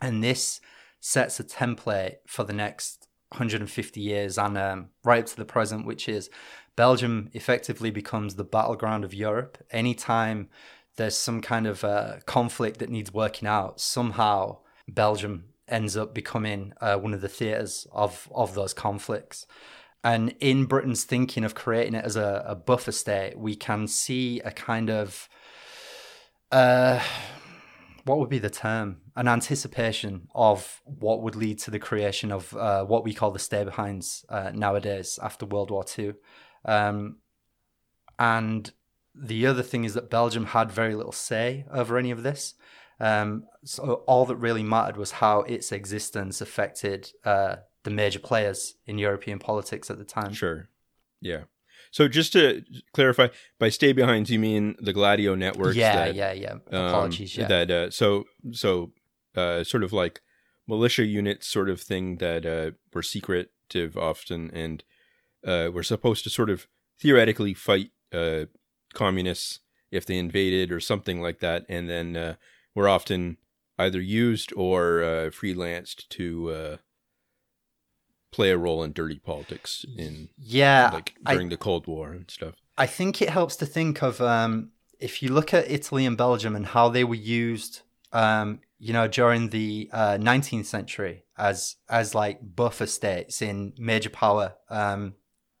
and 0.00 0.22
this 0.22 0.60
sets 1.00 1.40
a 1.40 1.44
template 1.44 2.16
for 2.26 2.44
the 2.44 2.52
next 2.52 3.08
150 3.30 4.00
years 4.00 4.38
and 4.38 4.56
um, 4.56 4.88
right 5.02 5.24
up 5.24 5.26
to 5.30 5.36
the 5.36 5.44
present, 5.44 5.86
which 5.86 6.08
is 6.08 6.30
Belgium 6.76 7.30
effectively 7.32 7.90
becomes 7.90 8.34
the 8.34 8.44
battleground 8.44 9.04
of 9.04 9.14
Europe. 9.14 9.58
Anytime 9.70 10.48
there's 10.96 11.16
some 11.16 11.40
kind 11.40 11.66
of 11.66 11.84
uh, 11.84 12.16
conflict 12.26 12.78
that 12.78 12.90
needs 12.90 13.12
working 13.12 13.48
out, 13.48 13.80
somehow 13.80 14.58
Belgium 14.88 15.44
ends 15.68 15.96
up 15.96 16.14
becoming 16.14 16.72
uh, 16.80 16.96
one 16.96 17.14
of 17.14 17.20
the 17.20 17.28
theatres 17.28 17.86
of, 17.92 18.28
of 18.34 18.54
those 18.54 18.74
conflicts. 18.74 19.46
And 20.02 20.34
in 20.40 20.66
Britain's 20.66 21.04
thinking 21.04 21.44
of 21.44 21.54
creating 21.54 21.94
it 21.94 22.04
as 22.04 22.16
a, 22.16 22.44
a 22.46 22.54
buffer 22.54 22.92
state, 22.92 23.38
we 23.38 23.56
can 23.56 23.86
see 23.88 24.40
a 24.40 24.50
kind 24.50 24.90
of 24.90 25.28
uh, 26.52 27.00
what 28.04 28.18
would 28.18 28.28
be 28.28 28.38
the 28.38 28.50
term? 28.50 28.98
An 29.16 29.28
anticipation 29.28 30.28
of 30.34 30.82
what 30.84 31.22
would 31.22 31.36
lead 31.36 31.58
to 31.60 31.70
the 31.70 31.78
creation 31.78 32.30
of 32.30 32.54
uh, 32.54 32.84
what 32.84 33.02
we 33.02 33.14
call 33.14 33.30
the 33.30 33.38
stay 33.38 33.64
behinds 33.64 34.24
uh, 34.28 34.50
nowadays 34.54 35.18
after 35.22 35.46
World 35.46 35.70
War 35.70 35.84
II. 35.98 36.12
Um, 36.64 37.16
and 38.18 38.70
the 39.14 39.46
other 39.46 39.62
thing 39.62 39.84
is 39.84 39.94
that 39.94 40.10
Belgium 40.10 40.46
had 40.46 40.70
very 40.70 40.94
little 40.94 41.12
say 41.12 41.64
over 41.72 41.96
any 41.96 42.10
of 42.10 42.22
this. 42.22 42.54
Um, 43.00 43.44
so 43.64 44.04
all 44.06 44.24
that 44.26 44.36
really 44.36 44.62
mattered 44.62 44.96
was 44.96 45.12
how 45.12 45.40
its 45.40 45.72
existence 45.72 46.40
affected 46.40 47.10
uh, 47.24 47.56
the 47.82 47.90
major 47.90 48.18
players 48.18 48.74
in 48.86 48.98
European 48.98 49.38
politics 49.38 49.90
at 49.90 49.98
the 49.98 50.04
time. 50.04 50.32
Sure. 50.32 50.68
Yeah. 51.20 51.44
So 51.90 52.08
just 52.08 52.32
to 52.32 52.64
clarify, 52.92 53.28
by 53.58 53.68
stay 53.68 53.92
behinds 53.92 54.30
you 54.30 54.38
mean 54.38 54.74
the 54.80 54.92
Gladio 54.92 55.34
networks? 55.36 55.76
Yeah, 55.76 56.06
that, 56.06 56.14
yeah, 56.14 56.32
yeah. 56.32 56.54
Apologies. 56.66 57.38
Um, 57.38 57.42
yeah. 57.42 57.48
That 57.48 57.70
uh, 57.70 57.90
so 57.90 58.24
so 58.50 58.92
uh, 59.36 59.62
sort 59.62 59.84
of 59.84 59.92
like 59.92 60.20
militia 60.66 61.04
units, 61.04 61.46
sort 61.46 61.70
of 61.70 61.80
thing 61.80 62.16
that 62.16 62.44
uh, 62.44 62.72
were 62.92 63.02
secretive 63.02 63.96
often, 63.96 64.50
and 64.52 64.82
uh, 65.46 65.70
were 65.72 65.84
supposed 65.84 66.24
to 66.24 66.30
sort 66.30 66.50
of 66.50 66.66
theoretically 66.98 67.54
fight 67.54 67.90
uh, 68.12 68.46
communists 68.92 69.60
if 69.90 70.04
they 70.04 70.18
invaded 70.18 70.72
or 70.72 70.80
something 70.80 71.20
like 71.20 71.38
that, 71.40 71.64
and 71.68 71.88
then 71.88 72.16
uh, 72.16 72.34
were 72.74 72.88
often 72.88 73.36
either 73.78 74.00
used 74.00 74.52
or 74.56 75.02
uh, 75.02 75.30
freelanced 75.30 76.08
to 76.10 76.50
uh, 76.50 76.76
play 78.30 78.50
a 78.50 78.58
role 78.58 78.82
in 78.82 78.92
dirty 78.92 79.18
politics 79.18 79.84
in 79.96 80.28
yeah 80.36 80.90
like 80.92 81.14
during 81.24 81.46
I, 81.46 81.50
the 81.50 81.56
Cold 81.56 81.86
War 81.86 82.12
and 82.12 82.30
stuff. 82.30 82.54
I 82.76 82.86
think 82.86 83.22
it 83.22 83.30
helps 83.30 83.56
to 83.56 83.66
think 83.66 84.02
of 84.02 84.20
um, 84.20 84.70
if 84.98 85.22
you 85.22 85.32
look 85.32 85.54
at 85.54 85.70
Italy 85.70 86.06
and 86.06 86.16
Belgium 86.16 86.56
and 86.56 86.66
how 86.66 86.88
they 86.88 87.04
were 87.04 87.14
used, 87.14 87.82
um, 88.12 88.60
you 88.78 88.92
know, 88.92 89.06
during 89.06 89.50
the 89.50 89.88
uh, 89.92 90.18
19th 90.18 90.66
century 90.66 91.24
as 91.38 91.76
as 91.88 92.14
like 92.14 92.38
buffer 92.42 92.86
states 92.86 93.42
in 93.42 93.72
major 93.78 94.10
power 94.10 94.54
um, 94.70 95.14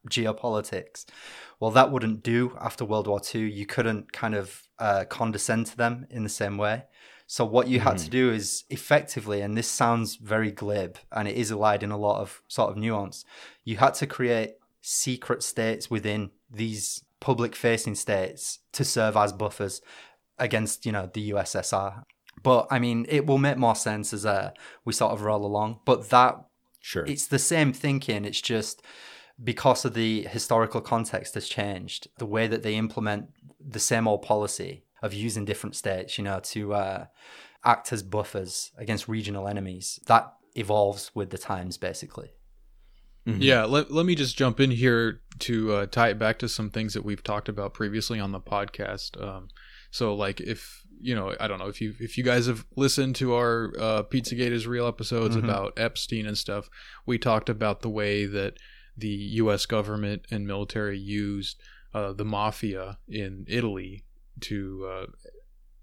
geopolitics. 0.08 1.04
Well, 1.64 1.70
that 1.70 1.90
wouldn't 1.90 2.22
do 2.22 2.54
after 2.60 2.84
World 2.84 3.06
War 3.06 3.22
II. 3.34 3.50
You 3.50 3.64
couldn't 3.64 4.12
kind 4.12 4.34
of 4.34 4.68
uh, 4.78 5.06
condescend 5.08 5.64
to 5.68 5.76
them 5.78 6.06
in 6.10 6.22
the 6.22 6.28
same 6.28 6.58
way. 6.58 6.84
So 7.26 7.46
what 7.46 7.68
you 7.68 7.80
had 7.80 7.94
mm. 7.94 8.04
to 8.04 8.10
do 8.10 8.30
is 8.30 8.64
effectively, 8.68 9.40
and 9.40 9.56
this 9.56 9.66
sounds 9.66 10.16
very 10.16 10.52
glib, 10.52 10.98
and 11.10 11.26
it 11.26 11.36
is 11.36 11.50
allied 11.50 11.82
in 11.82 11.90
a 11.90 11.96
lot 11.96 12.20
of 12.20 12.42
sort 12.48 12.68
of 12.68 12.76
nuance. 12.76 13.24
You 13.64 13.78
had 13.78 13.94
to 13.94 14.06
create 14.06 14.56
secret 14.82 15.42
states 15.42 15.90
within 15.90 16.32
these 16.50 17.02
public-facing 17.20 17.94
states 17.94 18.58
to 18.72 18.84
serve 18.84 19.16
as 19.16 19.32
buffers 19.32 19.80
against, 20.38 20.84
you 20.84 20.92
know, 20.92 21.08
the 21.14 21.30
USSR. 21.30 22.02
But 22.42 22.66
I 22.70 22.78
mean, 22.78 23.06
it 23.08 23.24
will 23.24 23.38
make 23.38 23.56
more 23.56 23.74
sense 23.74 24.12
as 24.12 24.26
uh, 24.26 24.50
we 24.84 24.92
sort 24.92 25.12
of 25.12 25.22
roll 25.22 25.46
along. 25.46 25.80
But 25.86 26.10
that, 26.10 26.44
sure, 26.82 27.06
it's 27.06 27.26
the 27.26 27.38
same 27.38 27.72
thinking. 27.72 28.26
It's 28.26 28.42
just 28.42 28.82
because 29.42 29.84
of 29.84 29.94
the 29.94 30.22
historical 30.22 30.80
context 30.80 31.34
has 31.34 31.48
changed, 31.48 32.08
the 32.18 32.26
way 32.26 32.46
that 32.46 32.62
they 32.62 32.76
implement 32.76 33.30
the 33.60 33.80
same 33.80 34.06
old 34.06 34.22
policy 34.22 34.84
of 35.02 35.12
using 35.12 35.44
different 35.44 35.76
states, 35.76 36.16
you 36.18 36.24
know, 36.24 36.40
to 36.40 36.74
uh, 36.74 37.06
act 37.64 37.92
as 37.92 38.02
buffers 38.02 38.72
against 38.78 39.08
regional 39.08 39.48
enemies. 39.48 39.98
That 40.06 40.32
evolves 40.54 41.10
with 41.14 41.30
the 41.30 41.38
times, 41.38 41.76
basically. 41.76 42.32
Mm-hmm. 43.26 43.40
Yeah, 43.42 43.64
let, 43.64 43.90
let 43.90 44.06
me 44.06 44.14
just 44.14 44.36
jump 44.36 44.60
in 44.60 44.70
here 44.70 45.22
to 45.40 45.72
uh, 45.72 45.86
tie 45.86 46.10
it 46.10 46.18
back 46.18 46.38
to 46.40 46.48
some 46.48 46.70
things 46.70 46.92
that 46.92 47.04
we've 47.04 47.22
talked 47.22 47.48
about 47.48 47.72
previously 47.72 48.20
on 48.20 48.32
the 48.32 48.40
podcast. 48.40 49.20
Um, 49.22 49.48
so, 49.90 50.14
like, 50.14 50.40
if 50.40 50.84
you 51.00 51.14
know, 51.14 51.34
I 51.40 51.48
don't 51.48 51.58
know 51.58 51.68
if 51.68 51.80
you 51.80 51.94
if 52.00 52.16
you 52.18 52.24
guys 52.24 52.46
have 52.46 52.66
listened 52.76 53.16
to 53.16 53.34
our 53.34 53.72
uh, 53.78 54.02
PizzaGate 54.04 54.52
is 54.52 54.66
real 54.66 54.86
episodes 54.86 55.36
mm-hmm. 55.36 55.44
about 55.44 55.72
Epstein 55.78 56.26
and 56.26 56.36
stuff, 56.36 56.68
we 57.06 57.18
talked 57.18 57.48
about 57.48 57.80
the 57.80 57.88
way 57.88 58.26
that 58.26 58.58
the 58.96 59.08
U.S. 59.08 59.66
government 59.66 60.26
and 60.30 60.46
military 60.46 60.98
used 60.98 61.60
uh, 61.92 62.12
the 62.12 62.24
mafia 62.24 62.98
in 63.08 63.44
Italy 63.48 64.04
to 64.40 64.88
uh, 64.90 65.06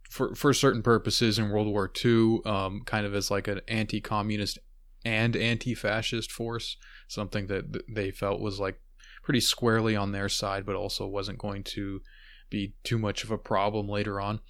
for 0.10 0.36
for 0.36 0.54
certain 0.54 0.82
purposes 0.82 1.40
in 1.40 1.50
World 1.50 1.68
War 1.68 1.92
II, 2.04 2.40
um, 2.46 2.82
kind 2.86 3.06
of 3.06 3.16
as 3.16 3.32
like 3.32 3.48
an 3.48 3.62
anti-communist 3.68 4.60
and 5.04 5.36
anti-fascist 5.36 6.32
force, 6.32 6.78
something 7.08 7.48
that 7.48 7.82
they 7.94 8.12
felt 8.12 8.42
was 8.42 8.60
like 8.60 8.80
pretty 9.24 9.40
squarely 9.40 9.96
on 9.96 10.12
their 10.12 10.30
side, 10.30 10.66
but 10.66 10.76
also 10.76 11.08
wasn't 11.08 11.38
going 11.38 11.64
to 11.64 12.02
be 12.50 12.74
too 12.84 13.00
much 13.00 13.24
of 13.24 13.32
a 13.32 13.38
problem 13.38 13.88
later 13.88 14.20
on. 14.20 14.42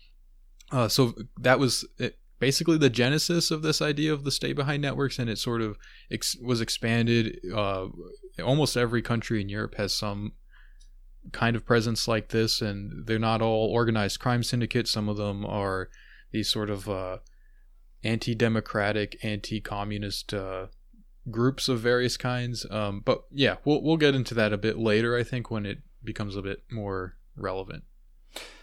Uh, 0.71 0.87
so 0.87 1.13
that 1.39 1.59
was 1.59 1.87
it, 1.99 2.17
basically 2.39 2.77
the 2.77 2.89
genesis 2.89 3.51
of 3.51 3.61
this 3.61 3.81
idea 3.81 4.11
of 4.11 4.23
the 4.23 4.31
stay 4.31 4.51
behind 4.51 4.81
networks, 4.81 5.19
and 5.19 5.29
it 5.29 5.37
sort 5.37 5.61
of 5.61 5.77
ex- 6.11 6.35
was 6.43 6.59
expanded. 6.59 7.39
Uh, 7.55 7.85
almost 8.41 8.75
every 8.75 9.01
country 9.01 9.41
in 9.41 9.49
Europe 9.49 9.75
has 9.75 9.93
some 9.93 10.33
kind 11.31 11.55
of 11.55 11.65
presence 11.65 12.07
like 12.07 12.29
this, 12.29 12.61
and 12.61 13.05
they're 13.05 13.19
not 13.19 13.41
all 13.41 13.67
organized 13.67 14.19
crime 14.19 14.43
syndicates. 14.43 14.91
Some 14.91 15.07
of 15.07 15.17
them 15.17 15.45
are 15.45 15.89
these 16.31 16.49
sort 16.49 16.69
of 16.69 16.89
uh, 16.89 17.17
anti-democratic, 18.03 19.23
anti-communist 19.23 20.33
uh, 20.33 20.67
groups 21.29 21.69
of 21.69 21.79
various 21.79 22.17
kinds. 22.17 22.65
Um, 22.71 23.01
but 23.05 23.23
yeah, 23.31 23.57
we'll 23.65 23.83
we'll 23.83 23.97
get 23.97 24.15
into 24.15 24.33
that 24.35 24.53
a 24.53 24.57
bit 24.57 24.77
later. 24.77 25.15
I 25.15 25.23
think 25.23 25.51
when 25.51 25.65
it 25.65 25.79
becomes 26.03 26.35
a 26.35 26.41
bit 26.41 26.63
more 26.71 27.17
relevant. 27.35 27.83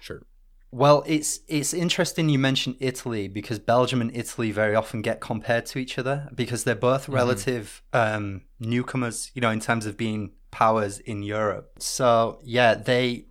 Sure. 0.01 0.23
Well, 0.71 1.03
it's 1.07 1.41
it's 1.49 1.73
interesting 1.73 2.29
you 2.29 2.39
mentioned 2.39 2.77
Italy 2.81 3.27
because 3.27 3.59
Belgium 3.59 4.03
and 4.03 4.15
Italy 4.15 4.51
very 4.53 4.75
often 4.75 5.01
get 5.01 5.21
compared 5.21 5.65
to 5.67 5.79
each 5.79 5.99
other 5.99 6.29
because 6.35 6.65
they're 6.65 6.75
both 6.75 7.05
mm-hmm. 7.05 7.15
relative 7.15 7.83
um, 7.93 8.43
newcomers, 8.61 9.31
you 9.35 9.41
know, 9.41 9.51
in 9.51 9.61
terms 9.61 9.87
of 9.87 9.97
being 9.97 10.33
powers 10.51 10.99
in 10.99 11.23
Europe. 11.23 11.73
So 11.79 12.41
yeah, 12.45 12.75
they 12.75 13.25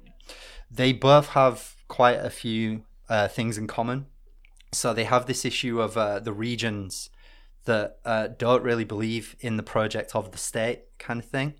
they 0.71 0.93
both 0.93 1.27
have 1.29 1.75
quite 1.87 2.19
a 2.19 2.31
few 2.31 2.83
uh, 3.07 3.27
things 3.27 3.57
in 3.57 3.67
common. 3.67 4.07
So 4.73 4.93
they 4.93 5.05
have 5.05 5.27
this 5.27 5.45
issue 5.45 5.79
of 5.79 5.95
uh, 5.95 6.19
the 6.19 6.33
regions 6.33 7.09
that 7.65 7.99
uh, 8.03 8.29
don't 8.37 8.63
really 8.63 8.83
believe 8.83 9.35
in 9.41 9.57
the 9.57 9.63
project 9.63 10.15
of 10.15 10.31
the 10.31 10.37
state, 10.37 10.97
kind 10.97 11.19
of 11.19 11.25
thing 11.25 11.53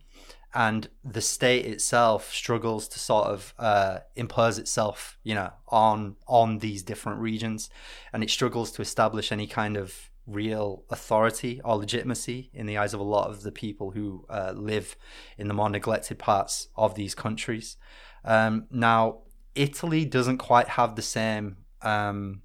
and 0.58 0.90
the 1.04 1.22
state 1.22 1.68
itself 1.68 2.34
struggles 2.34 2.88
to 2.88 2.98
sort 2.98 3.28
of 3.28 3.54
uh, 3.60 4.00
impose 4.16 4.58
itself, 4.58 5.20
you 5.24 5.36
know, 5.36 5.52
on 5.68 6.16
on 6.28 6.58
these 6.58 6.82
different 6.82 7.20
regions, 7.20 7.70
and 8.12 8.24
it 8.24 8.32
struggles 8.32 8.72
to 8.72 8.82
establish 8.82 9.32
any 9.32 9.46
kind 9.46 9.78
of 9.78 10.10
real 10.26 10.84
authority 10.90 11.62
or 11.64 11.76
legitimacy 11.76 12.50
in 12.56 12.66
the 12.66 12.76
eyes 12.76 12.96
of 12.96 13.00
a 13.00 13.04
lot 13.04 13.30
of 13.30 13.44
the 13.44 13.52
people 13.52 13.92
who 13.92 14.26
uh, 14.32 14.52
live 14.56 14.98
in 15.38 15.48
the 15.48 15.54
more 15.54 15.70
neglected 15.70 16.18
parts 16.18 16.70
of 16.76 16.96
these 16.96 17.14
countries. 17.14 17.78
Um, 18.26 18.66
now, 18.72 19.20
Italy 19.54 20.06
doesn't 20.06 20.40
quite 20.40 20.70
have 20.70 20.96
the 20.96 21.04
same 21.04 21.58
um, 21.84 22.42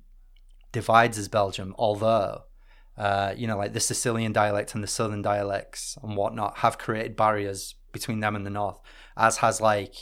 divides 0.71 1.17
as 1.17 1.29
Belgium, 1.29 1.75
although. 1.79 2.43
Uh, 2.95 3.33
you 3.35 3.47
know, 3.47 3.57
like 3.57 3.73
the 3.73 3.81
Sicilian 3.81 4.35
dialect 4.35 4.75
and 4.75 4.85
the 4.85 4.87
Southern 4.87 5.23
dialects 5.23 5.97
and 6.03 6.15
whatnot 6.15 6.59
have 6.59 6.77
created 6.77 7.17
barriers 7.17 7.75
between 7.93 8.21
them 8.21 8.35
and 8.35 8.45
the 8.45 8.51
north, 8.51 8.81
as 9.17 9.39
has 9.39 9.61
like 9.61 9.95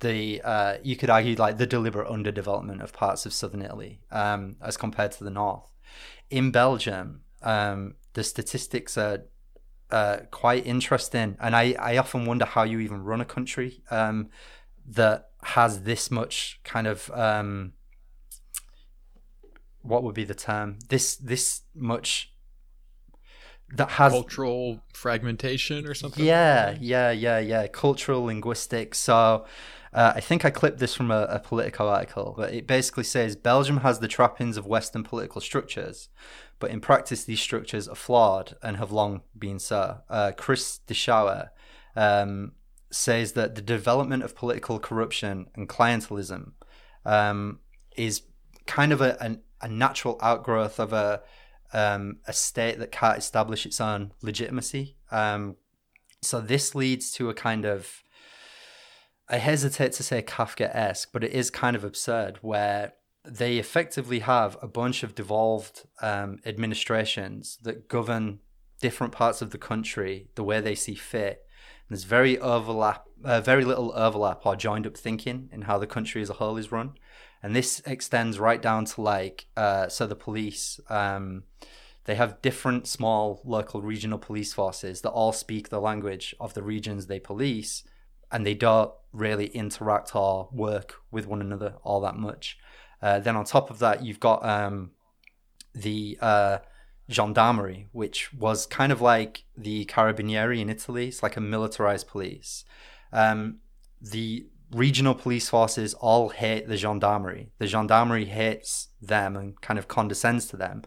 the 0.00 0.40
uh, 0.42 0.76
you 0.82 0.96
could 0.96 1.10
argue 1.10 1.36
like 1.36 1.58
the 1.58 1.66
deliberate 1.66 2.08
underdevelopment 2.08 2.82
of 2.82 2.92
parts 2.92 3.26
of 3.26 3.32
southern 3.32 3.62
Italy 3.62 4.00
um, 4.10 4.56
as 4.62 4.76
compared 4.76 5.12
to 5.12 5.24
the 5.24 5.30
north. 5.30 5.70
In 6.30 6.50
Belgium, 6.50 7.22
um, 7.42 7.94
the 8.14 8.24
statistics 8.24 8.96
are 8.96 9.24
uh, 9.90 10.18
quite 10.30 10.66
interesting, 10.66 11.36
and 11.40 11.54
I, 11.56 11.74
I 11.78 11.96
often 11.98 12.24
wonder 12.24 12.44
how 12.44 12.62
you 12.62 12.78
even 12.80 13.02
run 13.02 13.20
a 13.20 13.24
country 13.24 13.82
um, 13.90 14.30
that 14.86 15.30
has 15.42 15.82
this 15.82 16.10
much 16.10 16.60
kind 16.64 16.86
of 16.86 17.10
um, 17.10 17.72
what 19.82 20.02
would 20.02 20.14
be 20.14 20.24
the 20.24 20.34
term 20.34 20.78
this 20.88 21.16
this 21.16 21.62
much 21.74 22.32
that 23.74 23.90
has 23.90 24.12
cultural 24.12 24.80
fragmentation 24.92 25.86
or 25.86 25.94
something. 25.94 26.24
Yeah, 26.24 26.76
yeah, 26.80 27.10
yeah, 27.10 27.38
yeah. 27.38 27.66
Cultural 27.68 28.24
linguistics. 28.24 28.98
So 28.98 29.46
uh, 29.92 30.12
I 30.14 30.20
think 30.20 30.44
I 30.44 30.50
clipped 30.50 30.78
this 30.78 30.94
from 30.94 31.10
a, 31.10 31.26
a 31.30 31.38
Politico 31.38 31.88
article, 31.88 32.34
but 32.36 32.52
it 32.52 32.66
basically 32.66 33.04
says 33.04 33.36
Belgium 33.36 33.78
has 33.78 33.98
the 33.98 34.08
trappings 34.08 34.56
of 34.56 34.66
Western 34.66 35.02
political 35.02 35.40
structures, 35.40 36.08
but 36.58 36.70
in 36.70 36.80
practice 36.80 37.24
these 37.24 37.40
structures 37.40 37.88
are 37.88 37.96
flawed 37.96 38.56
and 38.62 38.76
have 38.76 38.92
long 38.92 39.22
been 39.38 39.58
so. 39.58 39.98
Uh, 40.08 40.32
Kris 40.36 40.80
Deschouwer 40.86 41.50
um, 41.96 42.52
says 42.90 43.32
that 43.32 43.54
the 43.54 43.62
development 43.62 44.22
of 44.22 44.34
political 44.34 44.78
corruption 44.78 45.46
and 45.54 45.68
clientelism 45.68 46.52
um, 47.04 47.60
is 47.96 48.22
kind 48.66 48.92
of 48.92 49.00
a, 49.00 49.16
a, 49.20 49.66
a 49.66 49.68
natural 49.68 50.18
outgrowth 50.20 50.78
of 50.78 50.92
a 50.92 51.22
um, 51.72 52.18
a 52.26 52.32
state 52.32 52.78
that 52.78 52.92
can't 52.92 53.18
establish 53.18 53.66
its 53.66 53.80
own 53.80 54.12
legitimacy. 54.22 54.96
Um, 55.10 55.56
so 56.22 56.40
this 56.40 56.74
leads 56.74 57.12
to 57.12 57.30
a 57.30 57.34
kind 57.34 57.64
of, 57.64 58.02
I 59.28 59.36
hesitate 59.36 59.92
to 59.92 60.02
say 60.02 60.22
Kafka 60.22 60.74
esque, 60.74 61.10
but 61.12 61.24
it 61.24 61.32
is 61.32 61.50
kind 61.50 61.76
of 61.76 61.84
absurd 61.84 62.38
where 62.42 62.94
they 63.24 63.58
effectively 63.58 64.20
have 64.20 64.56
a 64.62 64.68
bunch 64.68 65.02
of 65.02 65.14
devolved 65.14 65.86
um, 66.02 66.38
administrations 66.44 67.58
that 67.62 67.88
govern 67.88 68.40
different 68.80 69.12
parts 69.12 69.42
of 69.42 69.50
the 69.50 69.58
country 69.58 70.28
the 70.34 70.44
way 70.44 70.60
they 70.60 70.74
see 70.74 70.94
fit. 70.94 71.44
And 71.88 71.96
there's 71.96 72.04
very 72.04 72.38
overlap, 72.38 73.04
uh, 73.24 73.40
very 73.40 73.64
little 73.64 73.92
overlap 73.94 74.44
or 74.46 74.56
joined 74.56 74.86
up 74.86 74.96
thinking 74.96 75.48
in 75.52 75.62
how 75.62 75.78
the 75.78 75.86
country 75.86 76.22
as 76.22 76.30
a 76.30 76.34
whole 76.34 76.56
is 76.56 76.72
run 76.72 76.94
and 77.42 77.56
this 77.56 77.80
extends 77.86 78.38
right 78.38 78.60
down 78.60 78.84
to 78.84 79.00
like 79.00 79.46
uh, 79.56 79.88
so 79.88 80.06
the 80.06 80.14
police 80.14 80.80
um, 80.88 81.44
they 82.04 82.14
have 82.14 82.42
different 82.42 82.86
small 82.86 83.40
local 83.44 83.82
regional 83.82 84.18
police 84.18 84.52
forces 84.52 85.02
that 85.02 85.10
all 85.10 85.32
speak 85.32 85.68
the 85.68 85.80
language 85.80 86.34
of 86.40 86.54
the 86.54 86.62
regions 86.62 87.06
they 87.06 87.20
police 87.20 87.84
and 88.32 88.46
they 88.46 88.54
don't 88.54 88.92
really 89.12 89.46
interact 89.46 90.14
or 90.14 90.48
work 90.52 90.96
with 91.10 91.26
one 91.26 91.40
another 91.40 91.74
all 91.82 92.00
that 92.00 92.16
much. 92.16 92.58
Uh, 93.02 93.18
then 93.18 93.36
on 93.36 93.44
top 93.44 93.70
of 93.70 93.78
that 93.78 94.04
you've 94.04 94.20
got 94.20 94.44
um, 94.44 94.90
the 95.74 96.18
uh, 96.20 96.58
gendarmerie 97.10 97.88
which 97.92 98.32
was 98.32 98.66
kind 98.66 98.92
of 98.92 99.00
like 99.00 99.44
the 99.56 99.84
carabinieri 99.86 100.60
in 100.60 100.70
italy. 100.70 101.08
It's 101.08 101.22
like 101.22 101.36
a 101.36 101.40
militarized 101.40 102.08
police. 102.08 102.64
Um, 103.12 103.58
the 104.00 104.46
regional 104.72 105.14
police 105.14 105.48
forces 105.48 105.94
all 105.94 106.28
hate 106.30 106.68
the 106.68 106.76
gendarmerie. 106.76 107.50
The 107.58 107.66
gendarmerie 107.66 108.26
hates 108.26 108.88
them 109.00 109.36
and 109.36 109.60
kind 109.60 109.78
of 109.78 109.88
condescends 109.88 110.46
to 110.46 110.56
them. 110.56 110.82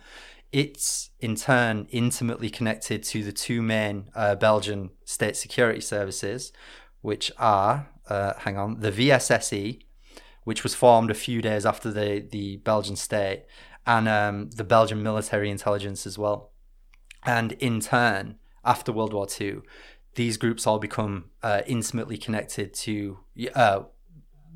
It's 0.51 1.09
in 1.19 1.35
turn 1.35 1.87
intimately 1.89 2.49
connected 2.49 3.03
to 3.03 3.23
the 3.23 3.31
two 3.31 3.61
main 3.61 4.09
uh, 4.15 4.35
Belgian 4.35 4.91
state 5.03 5.35
security 5.35 5.81
services, 5.81 6.53
which 7.01 7.31
are, 7.37 7.89
uh, 8.07 8.33
hang 8.39 8.57
on, 8.57 8.79
the 8.79 8.91
VSSE, 8.91 9.81
which 10.43 10.63
was 10.63 10.75
formed 10.75 11.09
a 11.09 11.15
few 11.15 11.41
days 11.41 11.65
after 11.65 11.91
the, 11.91 12.25
the 12.31 12.57
Belgian 12.57 12.95
state, 12.95 13.45
and 13.85 14.07
um, 14.07 14.49
the 14.51 14.63
Belgian 14.63 15.01
military 15.01 15.49
intelligence 15.49 16.05
as 16.05 16.17
well. 16.17 16.51
And 17.25 17.53
in 17.53 17.79
turn, 17.79 18.37
after 18.63 18.91
World 18.91 19.13
War 19.13 19.27
II, 19.39 19.61
these 20.15 20.37
groups 20.37 20.67
all 20.67 20.79
become 20.79 21.25
uh, 21.41 21.61
intimately 21.65 22.17
connected 22.17 22.73
to 22.73 23.19
uh, 23.55 23.83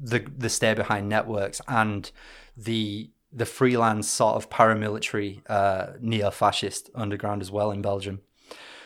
the 0.02 0.20
the 0.38 0.50
stay 0.50 0.74
behind 0.74 1.10
networks 1.10 1.62
and 1.68 2.12
the 2.56 3.10
the 3.32 3.46
freelance 3.46 4.08
sort 4.10 4.36
of 4.36 4.50
paramilitary 4.50 5.42
uh, 5.50 5.94
neo-fascist 6.00 6.90
underground 6.96 7.42
as 7.42 7.52
well 7.52 7.72
in 7.72 7.82
Belgium. 7.82 8.22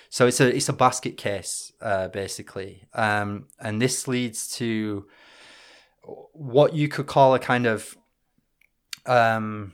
So 0.10 0.28
it's 0.28 0.42
a 0.42 0.54
it's 0.54 0.68
a 0.68 0.74
basket 0.74 1.16
case 1.16 1.72
uh, 1.82 2.10
basically, 2.10 2.84
um, 2.94 3.46
and 3.60 3.82
this 3.82 4.08
leads 4.08 4.52
to 4.58 5.08
what 6.34 6.74
you 6.74 6.90
could 6.90 7.08
call 7.08 7.34
a 7.34 7.40
kind 7.40 7.66
of 7.66 7.98
um, 9.06 9.74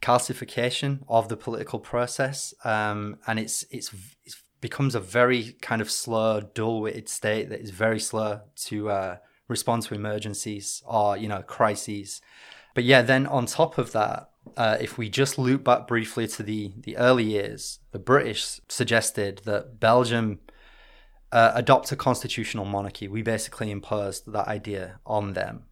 calcification 0.00 1.02
of 1.08 1.28
the 1.28 1.36
political 1.36 1.80
process, 1.80 2.54
um, 2.64 3.18
and 3.26 3.40
it's 3.40 3.64
it's 3.70 3.92
it's 4.24 4.43
becomes 4.64 4.94
a 4.94 5.00
very 5.00 5.52
kind 5.60 5.82
of 5.82 5.90
slow, 5.90 6.40
dull-witted 6.40 7.06
state 7.06 7.50
that 7.50 7.60
is 7.60 7.68
very 7.68 8.00
slow 8.00 8.40
to 8.56 8.88
uh, 8.88 9.16
respond 9.46 9.82
to 9.82 9.94
emergencies 9.94 10.82
or 10.86 11.18
you 11.18 11.28
know 11.28 11.42
crises. 11.42 12.22
But 12.72 12.84
yeah, 12.84 13.02
then 13.02 13.26
on 13.26 13.44
top 13.44 13.76
of 13.76 13.92
that, 13.92 14.30
uh, 14.56 14.78
if 14.80 14.96
we 14.96 15.10
just 15.10 15.36
loop 15.36 15.64
back 15.64 15.86
briefly 15.86 16.26
to 16.28 16.42
the, 16.42 16.72
the 16.78 16.96
early 16.96 17.24
years, 17.24 17.80
the 17.92 17.98
British 17.98 18.58
suggested 18.70 19.42
that 19.44 19.80
Belgium 19.80 20.38
uh, 21.30 21.52
adopt 21.54 21.92
a 21.92 21.96
constitutional 21.96 22.64
monarchy. 22.64 23.06
We 23.06 23.20
basically 23.20 23.70
imposed 23.70 24.32
that 24.32 24.48
idea 24.48 24.98
on 25.04 25.34
them. 25.34 25.64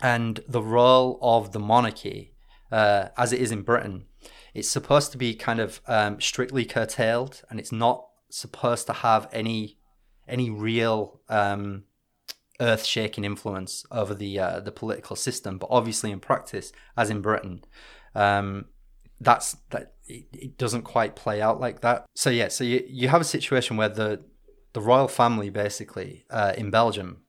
And 0.00 0.40
the 0.48 0.62
role 0.62 1.18
of 1.20 1.52
the 1.52 1.60
monarchy, 1.60 2.32
uh, 2.70 3.08
as 3.18 3.34
it 3.34 3.42
is 3.42 3.52
in 3.52 3.60
Britain, 3.60 4.06
it's 4.54 4.70
supposed 4.70 5.12
to 5.12 5.18
be 5.18 5.34
kind 5.34 5.60
of 5.60 5.82
um, 5.86 6.18
strictly 6.18 6.64
curtailed 6.64 7.42
and 7.50 7.60
it's 7.60 7.72
not 7.72 8.06
supposed 8.32 8.86
to 8.86 8.92
have 8.92 9.28
any 9.32 9.78
any 10.28 10.50
real 10.50 11.20
um, 11.28 11.84
earth 12.60 12.84
shaking 12.84 13.24
influence 13.24 13.84
over 13.90 14.14
the 14.14 14.38
uh, 14.38 14.60
the 14.60 14.72
political 14.72 15.16
system. 15.16 15.58
But 15.58 15.68
obviously, 15.70 16.10
in 16.10 16.20
practice, 16.20 16.72
as 16.96 17.10
in 17.10 17.20
Britain, 17.20 17.64
um, 18.14 18.66
that's 19.20 19.56
that 19.70 19.94
it, 20.06 20.26
it, 20.32 20.58
doesn't 20.58 20.82
quite 20.82 21.16
play 21.16 21.40
out 21.40 21.60
like 21.60 21.80
that. 21.80 22.06
So 22.14 22.30
yeah, 22.30 22.48
so 22.48 22.64
you 22.64 22.84
you 22.88 23.08
have 23.08 23.20
a 23.20 23.24
situation 23.24 23.76
where 23.76 23.88
the 23.88 24.22
the 24.72 24.80
royal 24.80 25.08
family 25.08 25.50
basically 25.50 26.24
uh, 26.30 26.54
in 26.56 26.70
Belgium 26.70 27.22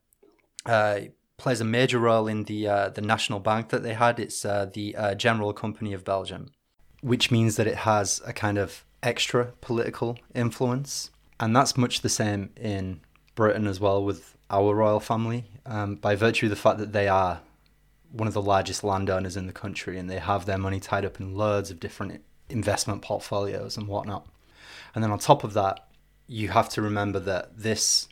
uh, 0.66 1.02
plays 1.38 1.60
a 1.60 1.66
major 1.66 2.00
role 2.00 2.28
in 2.28 2.44
the 2.46 2.68
uh, 2.68 2.90
the 2.90 3.02
national 3.02 3.40
bank 3.40 3.70
that 3.70 3.84
they 3.84 3.94
had. 3.94 4.20
It's 4.20 4.46
uh, 4.46 4.68
the 4.72 4.96
uh, 4.96 5.16
General 5.16 5.54
Company 5.54 5.94
of 5.94 6.04
Belgium, 6.04 6.52
which 7.02 7.32
means 7.32 7.56
that 7.58 7.68
it 7.68 7.78
has 7.78 8.22
a 8.26 8.34
kind 8.34 8.58
of 8.58 8.86
extra 9.04 9.54
political 9.62 10.18
influence, 10.34 11.12
and 11.40 11.56
that's 11.56 11.78
much 11.78 12.02
the 12.02 12.10
same 12.10 12.50
in 12.56 13.02
Britain 13.36 13.68
as 13.68 13.80
well 13.80 14.04
with 14.04 14.36
our 14.50 14.74
royal 14.76 15.00
family, 15.00 15.46
um, 15.66 15.96
by 15.96 16.16
virtue 16.16 16.48
of 16.48 16.50
the 16.50 16.56
fact 16.56 16.80
that 16.80 16.94
they 16.94 17.08
are 17.08 17.42
one 18.12 18.28
of 18.28 18.34
the 18.34 18.42
largest 18.42 18.84
landowners 18.84 19.36
in 19.36 19.48
the 19.48 19.54
country 19.54 19.98
and 19.98 20.10
they 20.10 20.20
have 20.20 20.46
their 20.46 20.58
money 20.58 20.80
tied 20.80 21.04
up 21.04 21.20
in 21.20 21.36
loads 21.36 21.72
of 21.72 21.80
different 21.80 22.24
investment 22.50 23.02
portfolios 23.02 23.76
and 23.76 23.88
whatnot. 23.88 24.28
And 24.94 25.04
then 25.04 25.12
on 25.12 25.18
top 25.18 25.44
of 25.44 25.54
that, 25.54 25.88
you 26.28 26.50
have 26.50 26.70
to 26.70 26.82
remember 26.82 27.20
that 27.20 27.58
this 27.58 28.08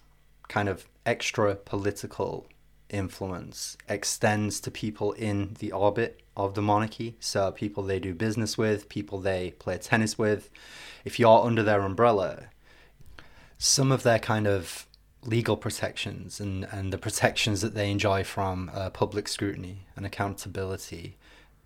kind 0.48 0.68
of 0.68 0.88
extra 1.06 1.56
political 1.56 2.48
influence 2.90 3.78
extends 3.88 4.60
to 4.62 4.72
people 4.72 5.12
in 5.14 5.56
the 5.60 5.72
orbit 5.72 6.22
of 6.46 6.56
the 6.56 6.62
monarchy. 6.62 7.16
So 7.20 7.52
people 7.52 7.84
they 7.84 8.00
do 8.00 8.14
business 8.14 8.58
with, 8.58 8.90
people 8.90 9.20
they 9.20 9.52
play 9.52 9.78
tennis 9.78 10.18
with. 10.18 10.50
If 11.06 11.20
you're 11.20 11.46
under 11.46 11.64
their 11.64 11.82
umbrella, 11.82 12.46
some 13.58 13.92
of 13.92 14.04
their 14.04 14.20
kind 14.20 14.48
of 14.48 14.88
legal 15.24 15.56
protections 15.56 16.40
and, 16.40 16.66
and 16.72 16.92
the 16.92 16.98
protections 16.98 17.62
that 17.62 17.76
they 17.76 17.92
enjoy 17.92 18.24
from 18.24 18.72
uh, 18.74 18.90
public 18.90 19.28
scrutiny 19.28 19.86
and 19.96 20.06
accountability, 20.06 21.18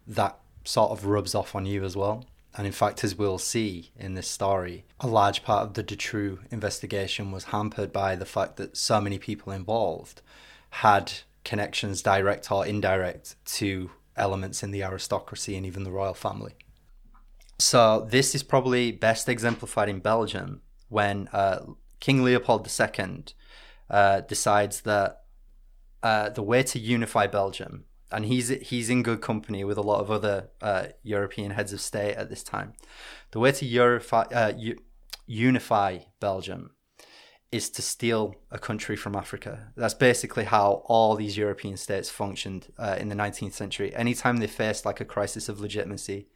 that 0.05 0.37
sort 0.63 0.91
of 0.91 1.05
rubs 1.05 1.33
off 1.33 1.55
on 1.55 1.65
you 1.65 1.83
as 1.83 1.95
well. 1.95 2.25
And 2.57 2.65
in 2.65 2.73
fact, 2.73 3.03
as 3.03 3.15
we'll 3.15 3.37
see 3.37 3.91
in 3.97 4.13
this 4.13 4.29
story, 4.29 4.85
a 4.99 5.07
large 5.07 5.43
part 5.43 5.63
of 5.63 5.73
the 5.73 5.83
Dutroux 5.83 6.39
investigation 6.51 7.31
was 7.31 7.45
hampered 7.45 7.91
by 7.91 8.15
the 8.15 8.25
fact 8.25 8.55
that 8.57 8.77
so 8.77 9.01
many 9.01 9.19
people 9.19 9.51
involved 9.51 10.21
had 10.69 11.11
connections, 11.43 12.01
direct 12.01 12.51
or 12.51 12.65
indirect, 12.65 13.35
to 13.45 13.91
elements 14.17 14.63
in 14.63 14.71
the 14.71 14.83
aristocracy 14.83 15.55
and 15.55 15.65
even 15.65 15.83
the 15.83 15.91
royal 15.91 16.13
family. 16.13 16.53
So, 17.57 18.05
this 18.09 18.35
is 18.35 18.43
probably 18.43 18.91
best 18.91 19.29
exemplified 19.29 19.87
in 19.87 19.99
Belgium 19.99 20.61
when 20.89 21.29
uh, 21.31 21.59
King 21.99 22.23
Leopold 22.23 22.67
II 22.67 23.25
uh, 23.89 24.21
decides 24.21 24.81
that 24.81 25.21
uh, 26.03 26.29
the 26.29 26.43
way 26.43 26.63
to 26.63 26.79
unify 26.79 27.27
Belgium, 27.27 27.85
and 28.11 28.25
he's 28.25 28.49
he's 28.49 28.89
in 28.89 29.03
good 29.03 29.21
company 29.21 29.63
with 29.63 29.77
a 29.77 29.81
lot 29.81 30.01
of 30.01 30.11
other 30.11 30.49
uh, 30.61 30.87
European 31.01 31.51
heads 31.51 31.73
of 31.73 31.81
state 31.81 32.15
at 32.15 32.29
this 32.29 32.43
time. 32.43 32.73
The 33.31 33.39
way 33.39 33.51
to 33.53 33.65
unify, 33.65 34.23
uh, 34.23 34.53
unify 35.25 35.99
Belgium 36.19 36.74
is 37.55 37.69
to 37.69 37.81
steal 37.81 38.35
a 38.51 38.59
country 38.59 38.97
from 38.97 39.15
Africa. 39.15 39.71
That's 39.77 39.93
basically 39.93 40.43
how 40.43 40.83
all 40.85 41.15
these 41.15 41.37
European 41.37 41.77
states 41.77 42.09
functioned 42.09 42.67
uh, 42.77 42.97
in 42.99 43.07
the 43.07 43.15
19th 43.15 43.53
century. 43.53 43.95
Anytime 43.95 44.37
they 44.37 44.47
faced 44.47 44.85
like 44.85 44.99
a 44.99 45.05
crisis 45.05 45.47
of 45.47 45.61
legitimacy, 45.61 46.27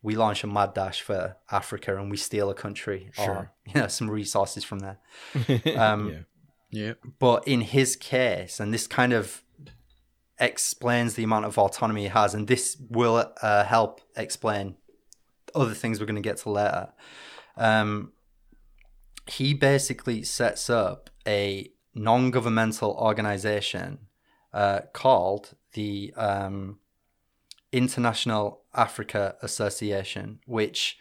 we 0.00 0.16
launch 0.16 0.42
a 0.42 0.46
mad 0.46 0.72
dash 0.72 1.02
for 1.02 1.36
Africa 1.50 1.98
and 1.98 2.10
we 2.10 2.16
steal 2.16 2.48
a 2.48 2.54
country 2.54 3.10
sure. 3.12 3.30
or 3.30 3.52
you 3.66 3.80
know 3.80 3.86
some 3.86 4.10
resources 4.10 4.64
from 4.64 4.78
there. 4.78 4.98
Um, 5.76 6.08
yeah. 6.08 6.18
Yeah. 6.74 6.94
But 7.18 7.46
in 7.46 7.60
his 7.60 7.96
case, 7.96 8.58
and 8.58 8.72
this 8.72 8.86
kind 8.86 9.12
of 9.12 9.42
explains 10.40 11.14
the 11.14 11.22
amount 11.22 11.44
of 11.44 11.58
autonomy 11.58 12.02
he 12.04 12.08
has, 12.08 12.34
and 12.34 12.48
this 12.48 12.78
will 12.88 13.30
uh, 13.42 13.64
help 13.64 14.00
explain 14.16 14.76
other 15.54 15.74
things 15.74 16.00
we're 16.00 16.06
going 16.06 16.22
to 16.22 16.22
get 16.22 16.38
to 16.38 16.50
later. 16.50 16.88
Um, 17.58 18.12
he 19.26 19.54
basically 19.54 20.22
sets 20.22 20.68
up 20.68 21.10
a 21.26 21.70
non-governmental 21.94 22.92
organization 22.92 23.98
uh, 24.52 24.80
called 24.92 25.54
the 25.74 26.12
um, 26.16 26.78
International 27.70 28.62
Africa 28.74 29.36
Association, 29.42 30.40
which 30.46 30.98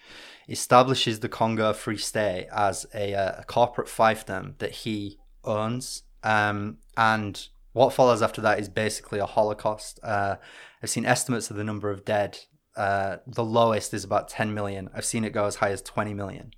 establishes 0.48 1.20
the 1.20 1.30
Congo 1.30 1.74
Free 1.74 1.98
State 1.98 2.48
as 2.54 2.86
a, 2.94 3.14
uh, 3.14 3.42
a 3.42 3.44
corporate 3.44 3.88
fiefdom 3.88 4.58
that 4.60 4.72
he 4.72 5.18
owns. 5.44 6.04
Um, 6.24 6.78
and 6.98 7.48
what 7.74 7.94
follows 7.94 8.22
after 8.22 8.42
that 8.42 8.60
is 8.60 8.70
basically 8.70 9.20
a 9.20 9.26
Holocaust. 9.26 10.00
Uh, 10.04 10.36
I've 10.82 10.90
seen 10.90 11.06
estimates 11.06 11.50
of 11.50 11.58
the 11.58 11.64
number 11.64 11.90
of 11.90 12.06
dead. 12.06 12.40
Uh, 12.76 13.18
the 13.28 13.44
lowest 13.44 13.94
is 13.94 14.04
about 14.04 14.30
10 14.30 14.54
million. 14.54 14.90
I've 14.94 15.06
seen 15.06 15.24
it 15.24 15.34
go 15.34 15.46
as 15.46 15.56
high 15.56 15.72
as 15.72 15.82
20 15.82 16.14
million. 16.14 16.52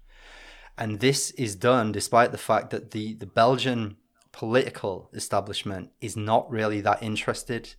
And 0.78 1.00
this 1.00 1.32
is 1.32 1.56
done 1.56 1.92
despite 1.92 2.32
the 2.32 2.38
fact 2.38 2.72
that 2.72 2.92
the, 2.92 3.14
the 3.14 3.26
Belgian 3.26 3.98
political 4.32 5.10
establishment 5.14 5.92
is 6.02 6.18
not 6.18 6.50
really 6.50 6.82
that 6.82 7.04
interested 7.04 7.76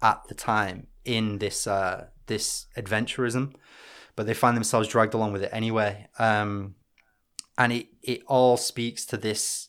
at 0.00 0.22
the 0.28 0.34
time 0.34 0.86
in 1.04 1.38
this 1.38 1.66
uh, 1.66 2.06
this 2.26 2.66
adventurism, 2.76 3.54
but 4.16 4.26
they 4.26 4.34
find 4.34 4.56
themselves 4.56 4.88
dragged 4.88 5.14
along 5.14 5.32
with 5.32 5.42
it 5.42 5.50
anyway. 5.52 6.06
Um, 6.18 6.74
and 7.56 7.72
it, 7.72 7.88
it 8.02 8.22
all 8.26 8.56
speaks 8.56 9.04
to 9.06 9.16
this 9.16 9.68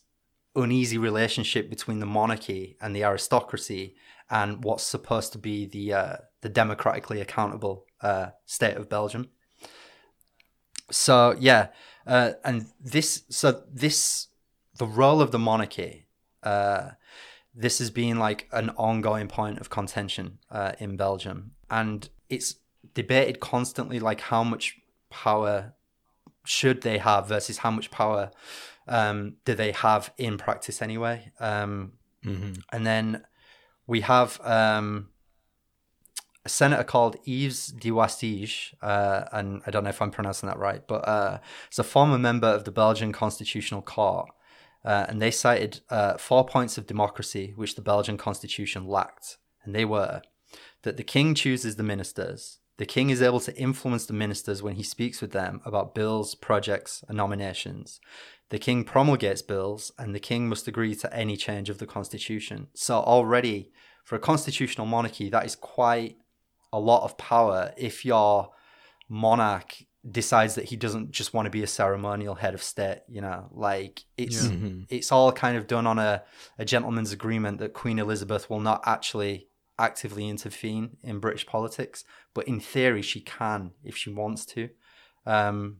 uneasy 0.54 0.98
relationship 0.98 1.68
between 1.68 2.00
the 2.00 2.06
monarchy 2.06 2.76
and 2.80 2.94
the 2.94 3.04
aristocracy 3.04 3.96
and 4.30 4.62
what's 4.62 4.84
supposed 4.84 5.32
to 5.32 5.38
be 5.38 5.66
the 5.66 5.92
uh, 5.92 6.16
the 6.40 6.48
democratically 6.48 7.20
accountable 7.20 7.84
uh, 8.00 8.28
state 8.46 8.76
of 8.76 8.88
Belgium. 8.88 9.28
So 10.90 11.36
yeah, 11.38 11.68
uh, 12.06 12.32
and 12.44 12.66
this 12.80 13.22
so 13.28 13.62
this 13.72 14.28
the 14.78 14.86
role 14.86 15.20
of 15.20 15.30
the 15.30 15.38
monarchy. 15.38 16.06
Uh, 16.42 16.90
this 17.54 17.78
has 17.80 17.90
been 17.90 18.18
like 18.18 18.48
an 18.52 18.70
ongoing 18.70 19.28
point 19.28 19.58
of 19.58 19.68
contention 19.68 20.38
uh, 20.50 20.72
in 20.78 20.96
Belgium, 20.96 21.52
and 21.68 22.08
it's 22.28 22.56
debated 22.94 23.40
constantly, 23.40 24.00
like 24.00 24.20
how 24.20 24.44
much 24.44 24.76
power 25.10 25.74
should 26.44 26.82
they 26.82 26.98
have 26.98 27.28
versus 27.28 27.58
how 27.58 27.70
much 27.70 27.90
power 27.90 28.30
um, 28.88 29.36
do 29.44 29.54
they 29.54 29.72
have 29.72 30.12
in 30.16 30.38
practice 30.38 30.80
anyway? 30.80 31.30
Um, 31.38 31.92
mm-hmm. 32.24 32.54
And 32.72 32.86
then 32.86 33.24
we 33.86 34.00
have 34.00 34.40
um, 34.44 35.08
a 36.44 36.48
senator 36.48 36.84
called 36.84 37.16
Yves 37.26 37.72
Duhastige, 37.72 38.74
uh, 38.82 39.24
and 39.32 39.62
I 39.66 39.70
don't 39.70 39.84
know 39.84 39.90
if 39.90 40.00
I'm 40.00 40.10
pronouncing 40.10 40.48
that 40.48 40.58
right, 40.58 40.86
but 40.86 41.06
uh, 41.06 41.38
it's 41.68 41.78
a 41.78 41.84
former 41.84 42.18
member 42.18 42.46
of 42.46 42.64
the 42.64 42.70
Belgian 42.70 43.12
Constitutional 43.12 43.82
Court. 43.82 44.28
Uh, 44.82 45.04
and 45.10 45.20
they 45.20 45.30
cited 45.30 45.80
uh, 45.90 46.16
four 46.16 46.46
points 46.46 46.78
of 46.78 46.86
democracy 46.86 47.52
which 47.54 47.74
the 47.74 47.82
Belgian 47.82 48.16
constitution 48.16 48.86
lacked. 48.86 49.36
And 49.62 49.74
they 49.74 49.84
were 49.84 50.22
that 50.82 50.96
the 50.96 51.04
king 51.04 51.34
chooses 51.34 51.76
the 51.76 51.82
ministers, 51.82 52.60
the 52.80 52.86
king 52.86 53.10
is 53.10 53.20
able 53.20 53.40
to 53.40 53.54
influence 53.58 54.06
the 54.06 54.14
ministers 54.14 54.62
when 54.62 54.76
he 54.76 54.82
speaks 54.82 55.20
with 55.20 55.32
them 55.32 55.60
about 55.66 55.94
bills, 55.94 56.34
projects, 56.34 57.04
and 57.08 57.14
nominations. 57.18 58.00
The 58.48 58.58
king 58.58 58.84
promulgates 58.84 59.42
bills, 59.42 59.92
and 59.98 60.14
the 60.14 60.18
king 60.18 60.48
must 60.48 60.66
agree 60.66 60.94
to 60.94 61.14
any 61.14 61.36
change 61.36 61.68
of 61.68 61.76
the 61.76 61.84
constitution. 61.84 62.68
So, 62.72 63.00
already 63.00 63.70
for 64.02 64.16
a 64.16 64.18
constitutional 64.18 64.86
monarchy, 64.86 65.28
that 65.28 65.44
is 65.44 65.56
quite 65.56 66.16
a 66.72 66.80
lot 66.80 67.02
of 67.04 67.16
power 67.16 67.72
if 67.76 68.04
your 68.04 68.50
monarch 69.08 69.76
decides 70.10 70.54
that 70.54 70.66
he 70.66 70.76
doesn't 70.76 71.10
just 71.10 71.34
want 71.34 71.44
to 71.44 71.50
be 71.50 71.62
a 71.62 71.66
ceremonial 71.66 72.34
head 72.36 72.54
of 72.54 72.62
state 72.62 73.00
you 73.06 73.20
know 73.20 73.48
like 73.50 74.04
it's 74.16 74.46
mm-hmm. 74.46 74.82
it's 74.88 75.12
all 75.12 75.30
kind 75.30 75.58
of 75.58 75.66
done 75.66 75.86
on 75.86 75.98
a, 75.98 76.22
a 76.58 76.64
gentleman's 76.64 77.12
agreement 77.12 77.58
that 77.58 77.74
queen 77.74 77.98
elizabeth 77.98 78.48
will 78.48 78.60
not 78.60 78.80
actually 78.86 79.50
actively 79.80 80.28
intervene 80.28 80.98
in 81.02 81.18
British 81.18 81.46
politics, 81.46 82.04
but 82.34 82.46
in 82.46 82.60
theory 82.60 83.02
she 83.02 83.20
can 83.20 83.72
if 83.82 83.96
she 83.96 84.10
wants 84.10 84.44
to. 84.44 84.68
Um, 85.26 85.78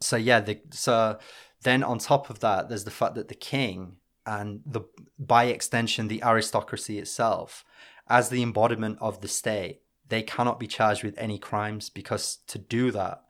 so 0.00 0.16
yeah, 0.16 0.40
the, 0.40 0.60
so 0.70 1.18
then 1.62 1.82
on 1.82 1.98
top 1.98 2.28
of 2.30 2.40
that, 2.40 2.68
there's 2.68 2.84
the 2.84 2.90
fact 2.90 3.14
that 3.14 3.28
the 3.28 3.34
king 3.34 3.96
and 4.26 4.60
the 4.66 4.82
by 5.18 5.44
extension 5.44 6.08
the 6.08 6.22
aristocracy 6.22 6.98
itself, 6.98 7.64
as 8.08 8.28
the 8.28 8.42
embodiment 8.42 8.98
of 9.00 9.22
the 9.22 9.28
state, 9.28 9.80
they 10.08 10.22
cannot 10.22 10.60
be 10.60 10.66
charged 10.66 11.02
with 11.02 11.18
any 11.18 11.38
crimes 11.38 11.90
because 11.90 12.38
to 12.48 12.58
do 12.58 12.90
that 12.92 13.22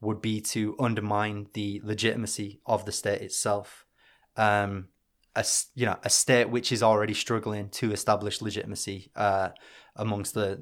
would 0.00 0.20
be 0.20 0.40
to 0.40 0.76
undermine 0.78 1.46
the 1.54 1.80
legitimacy 1.84 2.60
of 2.66 2.84
the 2.84 2.92
state 2.92 3.22
itself. 3.22 3.86
Um, 4.36 4.88
a 5.34 5.44
you 5.74 5.86
know 5.86 5.96
a 6.02 6.10
state 6.10 6.50
which 6.50 6.72
is 6.72 6.82
already 6.82 7.14
struggling 7.14 7.70
to 7.70 7.92
establish 7.92 8.42
legitimacy 8.42 9.10
uh, 9.16 9.50
amongst 9.96 10.34
the 10.34 10.60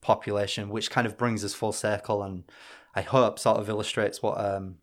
population, 0.00 0.68
which 0.68 0.90
kind 0.90 1.06
of 1.06 1.16
brings 1.16 1.44
us 1.44 1.54
full 1.54 1.72
circle, 1.72 2.22
and 2.22 2.44
I 2.94 3.02
hope 3.02 3.38
sort 3.38 3.58
of 3.58 3.68
illustrates 3.68 4.22
what 4.22 4.38
um, 4.38 4.76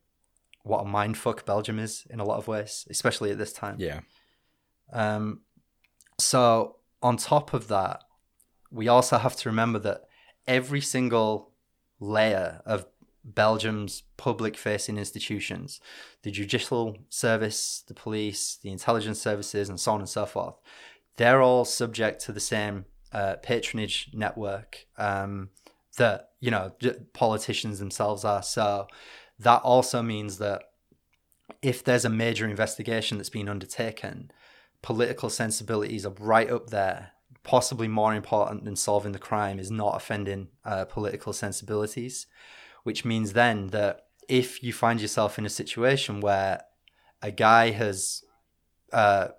what 0.63 0.81
a 0.81 0.85
mindfuck 0.85 1.45
Belgium 1.45 1.79
is 1.79 2.05
in 2.09 2.19
a 2.19 2.25
lot 2.25 2.37
of 2.37 2.47
ways, 2.47 2.85
especially 2.89 3.31
at 3.31 3.37
this 3.37 3.53
time. 3.53 3.75
Yeah. 3.79 4.01
Um, 4.91 5.41
so 6.17 6.77
on 7.01 7.15
top 7.17 7.53
of 7.53 7.67
that, 7.69 8.03
we 8.71 8.87
also 8.87 9.17
have 9.17 9.35
to 9.37 9.49
remember 9.49 9.79
that 9.79 10.08
every 10.49 10.81
single 10.81 11.51
layer 11.99 12.61
of 12.65 12.85
Belgium's 13.23 14.03
public 14.17 14.57
facing 14.57 14.97
institutions, 14.97 15.79
the 16.23 16.31
judicial 16.31 16.97
service, 17.09 17.83
the 17.87 17.93
police, 17.93 18.57
the 18.63 18.71
intelligence 18.71 19.21
services, 19.21 19.69
and 19.69 19.79
so 19.79 19.93
on 19.93 19.99
and 19.99 20.09
so 20.09 20.25
forth, 20.25 20.55
they're 21.17 21.41
all 21.41 21.63
subject 21.63 22.19
to 22.25 22.31
the 22.31 22.39
same 22.39 22.85
uh, 23.13 23.35
patronage 23.43 24.09
network 24.13 24.87
um, 24.97 25.49
that, 25.97 26.29
you 26.39 26.49
know, 26.49 26.71
politicians 27.13 27.77
themselves 27.77 28.25
are. 28.25 28.41
So 28.41 28.87
that 29.37 29.61
also 29.61 30.01
means 30.01 30.39
that 30.39 30.63
if 31.61 31.83
there's 31.83 32.05
a 32.05 32.09
major 32.09 32.47
investigation 32.47 33.17
that's 33.17 33.29
been 33.29 33.49
undertaken, 33.49 34.31
political 34.81 35.29
sensibilities 35.29 36.05
are 36.05 36.15
right 36.19 36.49
up 36.49 36.69
there. 36.69 37.11
Possibly 37.49 37.87
more 37.87 38.13
important 38.13 38.65
than 38.65 38.75
solving 38.75 39.11
the 39.11 39.19
crime 39.29 39.57
is 39.59 39.71
not 39.71 39.95
offending 39.95 40.49
uh, 40.63 40.85
political 40.85 41.33
sensibilities 41.33 42.27
which 42.83 43.05
means 43.05 43.33
then 43.33 43.67
that 43.67 44.05
if 44.27 44.63
you 44.63 44.73
find 44.73 45.01
yourself 45.01 45.37
in 45.37 45.45
a 45.45 45.49
situation 45.49 46.21
where 46.21 46.61
a 47.21 47.31
guy 47.31 47.71
has 47.71 48.23
uh, 48.93 49.29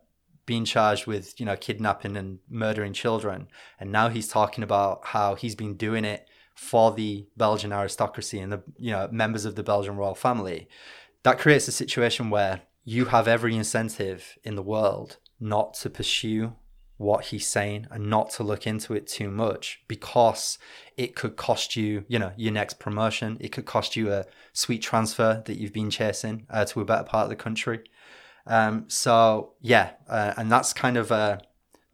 been 0.46 0.64
charged 0.64 1.06
with 1.06 1.38
you 1.38 1.46
know 1.46 1.56
kidnapping 1.56 2.16
and 2.16 2.38
murdering 2.48 2.92
children, 2.92 3.48
and 3.78 3.90
now 3.90 4.08
he's 4.08 4.28
talking 4.28 4.64
about 4.64 5.06
how 5.06 5.34
he's 5.34 5.54
been 5.54 5.74
doing 5.74 6.04
it 6.04 6.28
for 6.54 6.92
the 6.92 7.26
Belgian 7.36 7.72
aristocracy 7.72 8.38
and 8.38 8.52
the 8.52 8.62
you 8.78 8.90
know 8.90 9.08
members 9.10 9.44
of 9.44 9.54
the 9.54 9.62
Belgian 9.62 9.96
royal 9.96 10.14
family, 10.14 10.68
that 11.22 11.38
creates 11.38 11.68
a 11.68 11.72
situation 11.72 12.30
where 12.30 12.62
you 12.84 13.06
have 13.06 13.28
every 13.28 13.54
incentive 13.56 14.38
in 14.42 14.56
the 14.56 14.62
world 14.62 15.18
not 15.38 15.74
to 15.74 15.88
pursue 15.88 16.52
what 17.00 17.24
he's 17.26 17.46
saying 17.46 17.86
and 17.90 18.10
not 18.10 18.28
to 18.28 18.42
look 18.42 18.66
into 18.66 18.92
it 18.92 19.06
too 19.06 19.30
much 19.30 19.80
because 19.88 20.58
it 20.98 21.16
could 21.16 21.34
cost 21.34 21.74
you, 21.74 22.04
you 22.08 22.18
know, 22.18 22.30
your 22.36 22.52
next 22.52 22.78
promotion. 22.78 23.38
It 23.40 23.52
could 23.52 23.64
cost 23.64 23.96
you 23.96 24.12
a 24.12 24.26
sweet 24.52 24.82
transfer 24.82 25.42
that 25.46 25.56
you've 25.56 25.72
been 25.72 25.88
chasing 25.88 26.46
uh, 26.50 26.66
to 26.66 26.82
a 26.82 26.84
better 26.84 27.04
part 27.04 27.24
of 27.24 27.30
the 27.30 27.36
country. 27.36 27.80
Um, 28.46 28.84
so 28.88 29.54
yeah, 29.62 29.92
uh, 30.10 30.34
and 30.36 30.52
that's 30.52 30.74
kind 30.74 30.98
of 30.98 31.10
uh, 31.10 31.38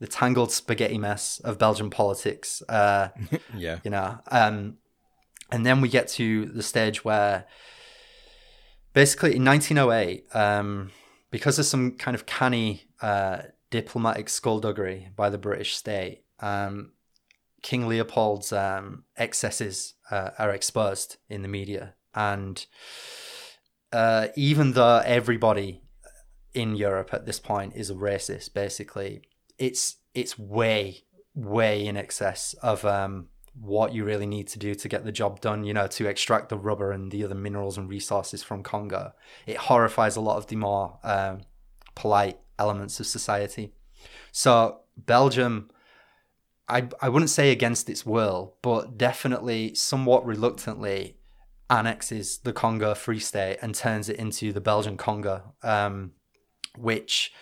the 0.01 0.09
tangled 0.09 0.51
spaghetti 0.51 0.99
mess 0.99 1.39
of 1.45 1.57
Belgian 1.57 1.89
politics. 1.89 2.61
Uh, 2.69 3.11
yeah, 3.57 3.79
you 3.85 3.93
know, 3.93 4.19
um, 4.33 4.79
and 5.53 5.65
then 5.65 5.81
we 5.81 5.89
get 5.89 6.09
to 6.09 6.47
the 6.47 6.65
stage 6.65 7.05
where 7.05 7.47
basically 8.93 9.37
in 9.37 9.45
1908, 9.45 10.35
um, 10.35 10.91
because 11.31 11.61
of 11.61 11.65
some 11.65 11.93
kind 11.93 12.17
of 12.17 12.27
canny 12.27 12.89
uh, 13.01 13.43
diplomatic 13.77 14.31
skullduggery 14.31 15.11
by 15.15 15.29
the 15.29 15.37
British 15.37 15.77
state, 15.77 16.25
um, 16.41 16.93
King 17.63 17.87
Leopold's 17.87 18.51
um, 18.53 19.05
excesses 19.19 19.95
uh, 20.11 20.31
are 20.39 20.51
exposed 20.51 21.17
in 21.29 21.43
the 21.43 21.49
media. 21.49 21.95
And 22.15 22.65
uh, 23.93 24.29
even 24.35 24.73
though 24.73 25.03
everybody 25.05 25.83
in 26.55 26.75
Europe 26.75 27.11
at 27.13 27.27
this 27.27 27.39
point 27.39 27.75
is 27.77 27.91
a 27.91 27.95
racist, 27.95 28.55
basically, 28.55 29.23
it's 29.59 29.97
it's 30.15 30.39
way, 30.39 31.05
way 31.35 31.87
in 31.87 31.99
excess 31.99 32.55
of 32.63 32.87
um, 32.87 33.29
what 33.61 33.93
you 33.93 34.07
really 34.07 34.27
need 34.27 34.49
to 34.49 34.59
do 34.59 34.75
to 34.75 34.89
get 34.89 35.05
the 35.05 35.13
job 35.13 35.41
done, 35.43 35.65
you 35.65 35.75
know, 35.75 35.87
to 35.87 36.09
extract 36.09 36.49
the 36.49 36.57
rubber 36.57 36.93
and 36.93 37.13
the 37.13 37.25
other 37.25 37.35
minerals 37.35 37.77
and 37.77 37.91
resources 37.91 38.43
from 38.43 38.63
Congo. 38.63 39.13
It 39.47 39.59
horrifies 39.59 40.17
a 40.17 40.23
lot 40.23 40.39
of 40.39 40.47
the 40.47 40.57
more 40.57 40.99
um, 41.05 41.43
polite 41.95 42.39
elements 42.59 43.01
of 43.01 43.07
society. 43.07 43.73
So 44.33 44.81
Belgium, 44.97 45.71
I 46.69 46.89
I 47.01 47.09
wouldn't 47.09 47.31
say 47.31 47.51
against 47.51 47.89
its 47.89 48.05
will, 48.05 48.57
but 48.63 48.99
definitely 48.99 49.75
somewhat 49.75 50.27
reluctantly 50.27 51.17
annexes 51.69 52.39
the 52.39 52.53
Congo 52.53 52.95
Free 52.95 53.19
State 53.19 53.59
and 53.61 53.75
turns 53.75 54.09
it 54.09 54.17
into 54.17 54.53
the 54.53 54.61
Belgian 54.61 54.97
Congo, 54.97 55.55
um, 55.63 56.13
which 56.77 57.33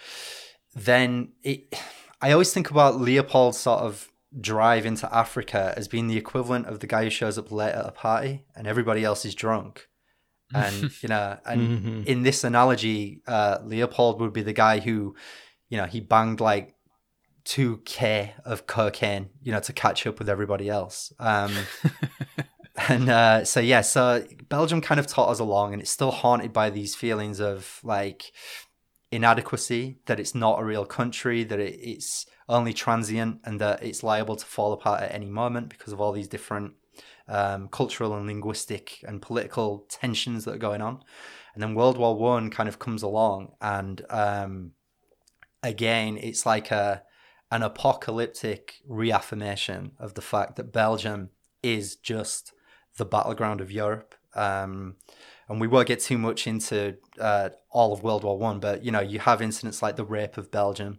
then 0.74 1.32
it. 1.42 1.74
I 2.20 2.32
always 2.32 2.52
think 2.52 2.70
about 2.70 3.00
Leopold's 3.00 3.58
sort 3.58 3.80
of 3.80 4.08
drive 4.40 4.86
into 4.86 5.14
Africa 5.14 5.74
as 5.76 5.88
being 5.88 6.08
the 6.08 6.16
equivalent 6.16 6.66
of 6.66 6.80
the 6.80 6.86
guy 6.86 7.04
who 7.04 7.10
shows 7.10 7.38
up 7.38 7.52
late 7.52 7.72
at 7.72 7.86
a 7.86 7.92
party 7.92 8.44
and 8.56 8.66
everybody 8.66 9.04
else 9.04 9.24
is 9.24 9.34
drunk 9.34 9.88
and 10.54 10.90
you 11.02 11.08
know 11.08 11.38
and 11.44 11.60
mm-hmm. 11.60 12.02
in 12.06 12.22
this 12.22 12.44
analogy 12.44 13.22
uh, 13.26 13.58
leopold 13.64 14.20
would 14.20 14.32
be 14.32 14.42
the 14.42 14.52
guy 14.52 14.78
who 14.78 15.14
you 15.68 15.76
know 15.76 15.86
he 15.86 16.00
banged 16.00 16.40
like 16.40 16.74
2k 17.44 18.30
of 18.44 18.66
cocaine 18.66 19.28
you 19.42 19.52
know 19.52 19.60
to 19.60 19.72
catch 19.72 20.06
up 20.06 20.18
with 20.18 20.28
everybody 20.28 20.68
else 20.68 21.12
um, 21.18 21.52
and 22.88 23.08
uh, 23.08 23.44
so 23.44 23.60
yeah 23.60 23.80
so 23.80 24.24
belgium 24.48 24.80
kind 24.80 24.98
of 24.98 25.06
taught 25.06 25.28
us 25.28 25.40
along 25.40 25.72
and 25.72 25.82
it's 25.82 25.90
still 25.90 26.10
haunted 26.10 26.52
by 26.52 26.70
these 26.70 26.94
feelings 26.94 27.40
of 27.40 27.80
like 27.82 28.32
inadequacy 29.10 29.98
that 30.06 30.18
it's 30.18 30.34
not 30.34 30.60
a 30.60 30.64
real 30.64 30.86
country 30.86 31.44
that 31.44 31.60
it, 31.60 31.78
it's 31.80 32.26
only 32.48 32.72
transient 32.72 33.40
and 33.44 33.60
that 33.60 33.82
it's 33.82 34.02
liable 34.02 34.36
to 34.36 34.44
fall 34.44 34.72
apart 34.72 35.02
at 35.02 35.14
any 35.14 35.28
moment 35.28 35.68
because 35.68 35.92
of 35.92 36.00
all 36.00 36.12
these 36.12 36.28
different 36.28 36.74
um, 37.28 37.68
cultural 37.68 38.14
and 38.14 38.26
linguistic 38.26 39.02
and 39.06 39.22
political 39.22 39.86
tensions 39.88 40.44
that 40.44 40.54
are 40.54 40.58
going 40.58 40.82
on. 40.82 41.02
And 41.54 41.62
then 41.62 41.74
World 41.74 41.96
War 41.96 42.16
One 42.16 42.50
kind 42.50 42.68
of 42.68 42.78
comes 42.78 43.02
along, 43.02 43.52
and 43.60 44.04
um, 44.10 44.72
again, 45.62 46.18
it's 46.18 46.44
like 46.44 46.70
a 46.70 47.02
an 47.50 47.62
apocalyptic 47.62 48.80
reaffirmation 48.88 49.92
of 49.98 50.14
the 50.14 50.22
fact 50.22 50.56
that 50.56 50.72
Belgium 50.72 51.30
is 51.62 51.94
just 51.96 52.52
the 52.96 53.04
battleground 53.04 53.60
of 53.60 53.70
Europe. 53.70 54.14
Um, 54.34 54.96
and 55.48 55.60
we 55.60 55.68
won't 55.68 55.86
get 55.86 56.00
too 56.00 56.18
much 56.18 56.48
into 56.48 56.96
uh, 57.20 57.50
all 57.70 57.92
of 57.92 58.02
World 58.02 58.24
War 58.24 58.38
One, 58.38 58.58
but 58.58 58.84
you 58.84 58.90
know, 58.90 59.00
you 59.00 59.20
have 59.20 59.40
incidents 59.40 59.82
like 59.82 59.96
the 59.96 60.04
rape 60.04 60.36
of 60.36 60.50
Belgium, 60.50 60.98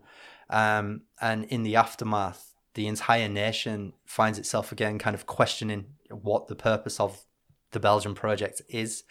um, 0.50 1.02
and 1.20 1.44
in 1.46 1.64
the 1.64 1.76
aftermath, 1.76 2.54
the 2.76 2.88
entire 2.88 3.28
nation 3.28 3.94
finds 4.06 4.38
itself 4.40 4.72
again 4.72 5.00
kind 5.00 5.16
of 5.16 5.26
questioning 5.26 5.95
what 6.10 6.48
the 6.48 6.56
purpose 6.56 7.00
of 7.00 7.26
the 7.72 7.80
Belgian 7.80 8.16
project 8.16 8.62
is. 8.70 9.04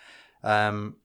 Um, 0.43 0.97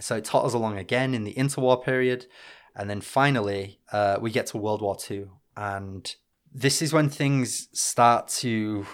so 0.00 0.16
it 0.16 0.34
us 0.34 0.54
along 0.54 0.78
again 0.78 1.14
in 1.14 1.24
the 1.24 1.34
interwar 1.34 1.82
period. 1.82 2.26
And 2.74 2.88
then 2.88 3.00
finally, 3.00 3.80
uh, 3.92 4.18
we 4.20 4.30
get 4.30 4.46
to 4.48 4.56
World 4.56 4.80
War 4.80 4.96
II. 5.10 5.26
And 5.56 6.14
this 6.52 6.80
is 6.80 6.92
when 6.92 7.08
things 7.08 7.68
start 7.72 8.28
to 8.28 8.86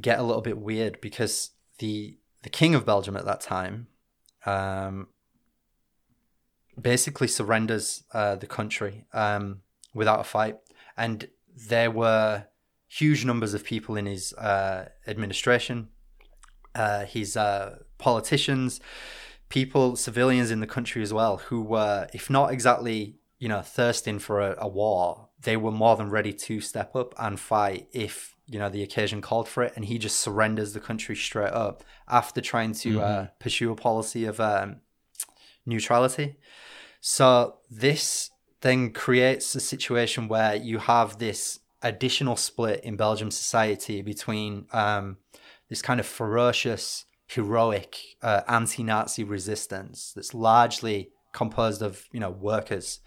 get 0.00 0.18
a 0.18 0.22
little 0.22 0.42
bit 0.42 0.58
weird 0.58 1.00
because 1.00 1.50
the 1.78 2.18
the 2.42 2.50
king 2.50 2.74
of 2.74 2.86
Belgium 2.86 3.16
at 3.16 3.24
that 3.24 3.40
time 3.40 3.88
um, 4.44 5.08
basically 6.80 7.26
surrenders 7.26 8.04
uh, 8.12 8.36
the 8.36 8.46
country 8.46 9.04
um, 9.12 9.62
without 9.94 10.20
a 10.20 10.24
fight. 10.24 10.58
And 10.96 11.28
there 11.56 11.90
were 11.90 12.46
huge 12.88 13.24
numbers 13.24 13.54
of 13.54 13.64
people 13.64 13.96
in 13.96 14.06
his 14.06 14.32
uh, 14.34 14.88
administration, 15.06 15.88
uh, 16.74 17.04
his 17.04 17.36
uh, 17.36 17.78
politicians, 17.98 18.80
people, 19.48 19.96
civilians 19.96 20.50
in 20.50 20.60
the 20.60 20.66
country 20.66 21.02
as 21.02 21.12
well, 21.12 21.38
who 21.38 21.62
were, 21.62 22.08
if 22.12 22.30
not 22.30 22.52
exactly, 22.52 23.16
you 23.38 23.48
know, 23.48 23.62
thirsting 23.62 24.18
for 24.18 24.40
a, 24.40 24.54
a 24.58 24.68
war, 24.68 25.28
they 25.42 25.56
were 25.56 25.70
more 25.70 25.96
than 25.96 26.10
ready 26.10 26.32
to 26.32 26.60
step 26.60 26.96
up 26.96 27.14
and 27.18 27.38
fight 27.38 27.88
if 27.92 28.34
you 28.46 28.58
know 28.58 28.68
the 28.68 28.82
occasion 28.82 29.20
called 29.20 29.48
for 29.48 29.62
it. 29.62 29.72
And 29.76 29.84
he 29.84 29.98
just 29.98 30.18
surrenders 30.18 30.72
the 30.72 30.80
country 30.80 31.16
straight 31.16 31.52
up 31.52 31.84
after 32.08 32.40
trying 32.40 32.72
to 32.74 33.00
uh, 33.00 33.04
mm-hmm. 33.04 33.24
uh, 33.24 33.26
pursue 33.38 33.72
a 33.72 33.76
policy 33.76 34.24
of 34.24 34.40
um, 34.40 34.76
neutrality. 35.64 36.36
So 37.00 37.56
this 37.70 38.30
then 38.62 38.92
creates 38.92 39.54
a 39.54 39.60
situation 39.60 40.28
where 40.28 40.54
you 40.54 40.78
have 40.78 41.18
this 41.18 41.60
additional 41.82 42.36
split 42.36 42.82
in 42.84 42.96
Belgium 42.96 43.30
society 43.30 44.02
between 44.02 44.66
um, 44.72 45.18
this 45.68 45.82
kind 45.82 46.00
of 46.00 46.06
ferocious, 46.06 47.04
heroic 47.26 47.96
uh, 48.22 48.42
anti-Nazi 48.48 49.24
resistance 49.24 50.12
that's 50.14 50.34
largely 50.34 51.10
composed 51.32 51.82
of 51.82 52.06
you 52.12 52.20
know 52.20 52.30
workers, 52.30 53.00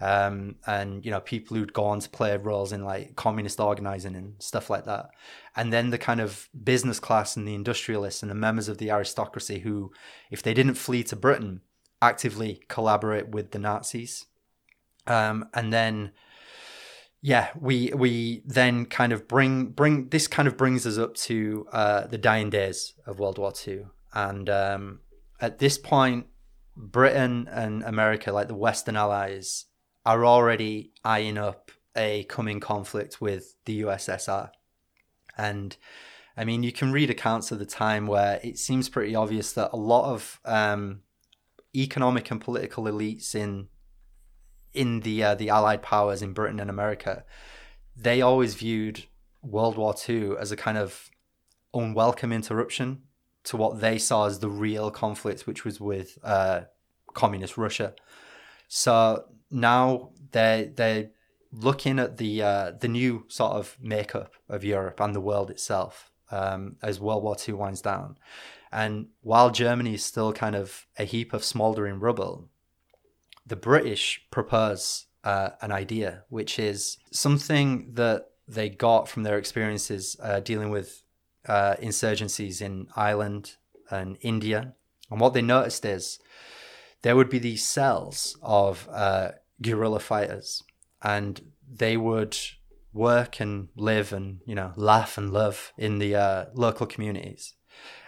um, 0.00 0.56
and 0.66 1.04
you 1.04 1.10
know 1.10 1.20
people 1.20 1.56
who'd 1.56 1.72
gone 1.72 2.00
to 2.00 2.10
play 2.10 2.36
roles 2.36 2.72
in 2.72 2.84
like 2.84 3.16
communist 3.16 3.60
organizing 3.60 4.16
and 4.16 4.34
stuff 4.38 4.68
like 4.70 4.84
that, 4.84 5.06
and 5.54 5.72
then 5.72 5.90
the 5.90 5.98
kind 5.98 6.20
of 6.20 6.48
business 6.64 6.98
class 6.98 7.36
and 7.36 7.46
the 7.46 7.54
industrialists 7.54 8.22
and 8.22 8.30
the 8.30 8.34
members 8.34 8.68
of 8.68 8.78
the 8.78 8.90
aristocracy 8.90 9.60
who, 9.60 9.92
if 10.30 10.42
they 10.42 10.54
didn't 10.54 10.74
flee 10.74 11.02
to 11.04 11.16
Britain, 11.16 11.60
actively 12.02 12.62
collaborate 12.68 13.28
with 13.28 13.52
the 13.52 13.58
Nazis, 13.58 14.26
um, 15.06 15.48
and 15.54 15.72
then 15.72 16.12
yeah, 17.22 17.48
we 17.58 17.92
we 17.94 18.42
then 18.44 18.86
kind 18.86 19.12
of 19.12 19.26
bring 19.26 19.66
bring 19.66 20.08
this 20.08 20.28
kind 20.28 20.46
of 20.46 20.56
brings 20.56 20.86
us 20.86 20.98
up 20.98 21.14
to 21.14 21.66
uh, 21.72 22.06
the 22.06 22.18
dying 22.18 22.50
days 22.50 22.94
of 23.06 23.18
World 23.18 23.38
War 23.38 23.52
II, 23.66 23.86
and 24.12 24.48
um, 24.48 25.00
at 25.40 25.58
this 25.58 25.78
point, 25.78 26.26
Britain 26.76 27.48
and 27.50 27.82
America, 27.82 28.32
like 28.32 28.48
the 28.48 28.54
Western 28.54 28.96
allies, 28.96 29.66
are 30.04 30.24
already 30.24 30.92
eyeing 31.04 31.38
up 31.38 31.70
a 31.96 32.24
coming 32.24 32.60
conflict 32.60 33.20
with 33.20 33.54
the 33.64 33.82
USSR. 33.82 34.50
And 35.38 35.76
I 36.36 36.44
mean, 36.44 36.62
you 36.62 36.72
can 36.72 36.92
read 36.92 37.10
accounts 37.10 37.50
of 37.50 37.58
the 37.58 37.66
time 37.66 38.06
where 38.06 38.38
it 38.44 38.58
seems 38.58 38.88
pretty 38.88 39.14
obvious 39.14 39.52
that 39.52 39.70
a 39.72 39.76
lot 39.76 40.12
of 40.12 40.40
um, 40.44 41.00
economic 41.74 42.30
and 42.30 42.40
political 42.40 42.84
elites 42.84 43.34
in 43.34 43.68
in 44.76 45.00
the 45.00 45.22
uh, 45.22 45.34
the 45.34 45.48
Allied 45.48 45.82
powers 45.82 46.22
in 46.22 46.32
Britain 46.32 46.60
and 46.60 46.70
America, 46.70 47.24
they 47.96 48.20
always 48.20 48.54
viewed 48.54 49.04
World 49.42 49.76
War 49.76 49.94
II 50.08 50.36
as 50.38 50.52
a 50.52 50.56
kind 50.56 50.78
of 50.78 51.10
unwelcome 51.72 52.32
interruption 52.32 53.02
to 53.44 53.56
what 53.56 53.80
they 53.80 53.98
saw 53.98 54.26
as 54.26 54.40
the 54.40 54.50
real 54.50 54.90
conflict, 54.90 55.46
which 55.46 55.64
was 55.64 55.80
with 55.80 56.18
uh, 56.22 56.62
communist 57.14 57.56
Russia. 57.56 57.94
So 58.68 59.24
now 59.50 60.10
they 60.32 60.72
they're 60.74 61.10
looking 61.52 61.98
at 61.98 62.18
the 62.18 62.42
uh, 62.42 62.72
the 62.78 62.88
new 62.88 63.24
sort 63.28 63.52
of 63.52 63.76
makeup 63.80 64.32
of 64.48 64.64
Europe 64.64 65.00
and 65.00 65.14
the 65.14 65.20
world 65.20 65.50
itself 65.50 66.10
um, 66.30 66.76
as 66.82 67.00
World 67.00 67.22
War 67.22 67.36
II 67.36 67.54
winds 67.54 67.80
down. 67.80 68.18
And 68.72 69.08
while 69.22 69.50
Germany 69.50 69.94
is 69.94 70.04
still 70.04 70.32
kind 70.32 70.56
of 70.56 70.86
a 70.98 71.04
heap 71.04 71.32
of 71.32 71.44
smouldering 71.44 72.00
rubble, 72.00 72.50
the 73.46 73.56
British 73.56 74.26
propose 74.30 75.06
uh, 75.24 75.50
an 75.60 75.72
idea, 75.72 76.24
which 76.28 76.58
is 76.58 76.98
something 77.10 77.92
that 77.94 78.30
they 78.48 78.68
got 78.68 79.08
from 79.08 79.22
their 79.22 79.38
experiences 79.38 80.16
uh, 80.22 80.40
dealing 80.40 80.70
with 80.70 81.02
uh, 81.48 81.74
insurgencies 81.80 82.60
in 82.60 82.88
Ireland 82.96 83.56
and 83.90 84.18
India. 84.20 84.74
And 85.10 85.20
what 85.20 85.34
they 85.34 85.42
noticed 85.42 85.84
is 85.84 86.18
there 87.02 87.16
would 87.16 87.30
be 87.30 87.38
these 87.38 87.66
cells 87.66 88.36
of 88.42 88.88
uh, 88.92 89.30
guerrilla 89.62 90.00
fighters, 90.00 90.62
and 91.02 91.40
they 91.68 91.96
would 91.96 92.36
work 92.92 93.40
and 93.40 93.68
live 93.76 94.12
and 94.12 94.40
you 94.46 94.54
know 94.54 94.72
laugh 94.74 95.18
and 95.18 95.32
love 95.32 95.72
in 95.76 95.98
the 95.98 96.14
uh, 96.14 96.46
local 96.54 96.86
communities. 96.86 97.54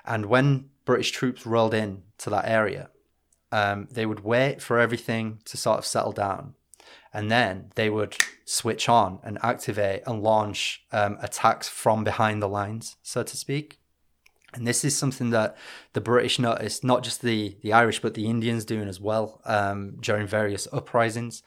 And 0.04 0.26
when 0.26 0.70
British 0.84 1.10
troops 1.10 1.46
rolled 1.46 1.74
in 1.74 2.02
to 2.18 2.30
that 2.30 2.48
area, 2.48 2.90
um, 3.52 3.88
they 3.90 4.06
would 4.06 4.20
wait 4.20 4.60
for 4.60 4.78
everything 4.78 5.40
to 5.46 5.56
sort 5.56 5.78
of 5.78 5.86
settle 5.86 6.12
down, 6.12 6.54
and 7.12 7.30
then 7.30 7.72
they 7.74 7.90
would 7.90 8.16
switch 8.44 8.88
on 8.88 9.20
and 9.22 9.38
activate 9.42 10.02
and 10.06 10.22
launch 10.22 10.84
um, 10.92 11.18
attacks 11.20 11.68
from 11.68 12.04
behind 12.04 12.42
the 12.42 12.48
lines, 12.48 12.96
so 13.02 13.22
to 13.22 13.36
speak. 13.36 13.78
And 14.54 14.66
this 14.66 14.84
is 14.84 14.96
something 14.96 15.30
that 15.30 15.56
the 15.92 16.00
British 16.00 16.38
noticed, 16.38 16.82
not 16.82 17.04
just 17.04 17.20
the, 17.20 17.56
the 17.62 17.72
Irish, 17.72 18.00
but 18.00 18.14
the 18.14 18.26
Indians 18.26 18.64
doing 18.64 18.88
as 18.88 18.98
well 19.00 19.42
um, 19.44 19.98
during 20.00 20.26
various 20.26 20.66
uprisings. 20.72 21.42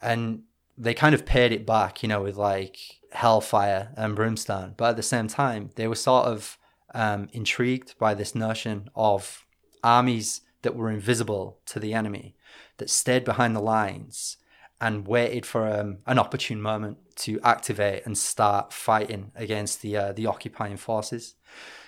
And 0.00 0.44
they 0.78 0.94
kind 0.94 1.14
of 1.14 1.26
paid 1.26 1.52
it 1.52 1.66
back, 1.66 2.02
you 2.02 2.08
know, 2.08 2.22
with 2.22 2.36
like 2.36 2.78
hellfire 3.12 3.92
and 3.96 4.16
brimstone. 4.16 4.74
But 4.76 4.90
at 4.90 4.96
the 4.96 5.02
same 5.02 5.28
time, 5.28 5.70
they 5.74 5.86
were 5.88 5.94
sort 5.94 6.26
of 6.26 6.56
um, 6.94 7.28
intrigued 7.32 7.98
by 7.98 8.14
this 8.14 8.34
notion 8.34 8.88
of 8.94 9.44
armies 9.84 10.40
that 10.62 10.76
were 10.76 10.90
invisible 10.90 11.58
to 11.66 11.78
the 11.78 11.94
enemy, 11.94 12.36
that 12.78 12.90
stayed 12.90 13.24
behind 13.24 13.54
the 13.54 13.60
lines 13.60 14.36
and 14.80 15.06
waited 15.06 15.44
for 15.44 15.66
um, 15.66 15.98
an 16.06 16.18
opportune 16.18 16.60
moment 16.60 16.98
to 17.16 17.40
activate 17.42 18.06
and 18.06 18.16
start 18.16 18.72
fighting 18.72 19.32
against 19.34 19.82
the 19.82 19.96
uh, 19.96 20.12
the 20.12 20.26
occupying 20.26 20.76
forces. 20.76 21.34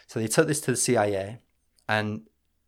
So 0.06 0.18
they 0.18 0.26
took 0.26 0.48
this 0.48 0.60
to 0.62 0.72
the 0.72 0.76
CIA, 0.76 1.38
and 1.88 2.22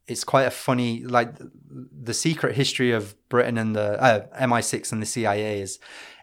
it's 0.06 0.24
quite 0.24 0.44
a 0.44 0.50
funny 0.50 1.02
like 1.02 1.34
the 1.68 2.14
secret 2.14 2.54
history 2.54 2.92
of 2.92 3.16
Britain 3.28 3.58
and 3.58 3.74
the 3.74 4.00
uh, 4.00 4.26
MI6 4.40 4.92
and 4.92 5.02
the 5.02 5.06
CIA 5.06 5.60
is 5.60 5.78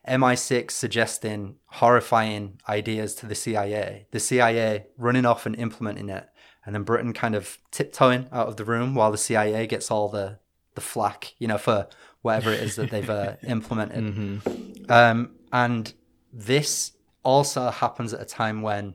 MI6 0.08 0.72
suggesting 0.72 1.56
horrifying 1.66 2.60
ideas 2.68 3.16
to 3.16 3.26
the 3.26 3.36
CIA, 3.36 4.08
the 4.12 4.20
CIA 4.20 4.88
running 4.98 5.26
off 5.26 5.46
and 5.46 5.56
implementing 5.56 6.10
it, 6.10 6.28
and 6.70 6.76
then 6.76 6.84
Britain 6.84 7.14
kind 7.14 7.34
of 7.34 7.58
tiptoeing 7.72 8.28
out 8.32 8.48
of 8.48 8.58
the 8.58 8.64
room 8.64 8.94
while 8.94 9.10
the 9.12 9.18
CIA 9.18 9.66
gets 9.66 9.90
all 9.90 10.08
the 10.08 10.38
the 10.76 10.82
flack, 10.82 11.34
you 11.40 11.48
know, 11.48 11.58
for 11.58 11.88
whatever 12.22 12.52
it 12.52 12.60
is 12.60 12.76
that 12.76 12.92
they've 12.92 13.10
uh, 13.10 13.38
implemented. 13.48 14.04
Mm-hmm. 14.04 14.92
Um, 14.92 15.32
and 15.52 15.92
this 16.32 16.92
also 17.24 17.72
happens 17.72 18.14
at 18.14 18.22
a 18.22 18.26
time 18.26 18.62
when 18.62 18.94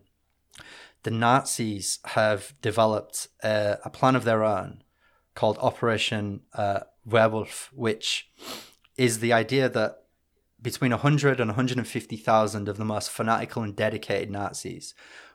the 1.03 1.11
Nazis 1.11 1.99
have 2.05 2.55
developed 2.63 3.27
a, 3.43 3.79
a 3.85 3.91
plan 3.91 4.15
of 4.15 4.23
their 4.23 4.45
own 4.45 4.85
called 5.35 5.59
Operation 5.59 6.43
uh, 6.53 6.81
Werwolf, 7.05 7.73
which 7.75 8.31
is 8.97 9.19
the 9.19 9.33
idea 9.33 9.69
that 9.69 10.05
between 10.63 10.93
100 10.93 11.41
and 11.41 11.49
150,000 11.49 12.69
of 12.69 12.77
the 12.77 12.85
most 12.85 13.11
fanatical 13.11 13.65
and 13.65 13.75
dedicated 13.75 14.31
Nazis 14.31 14.95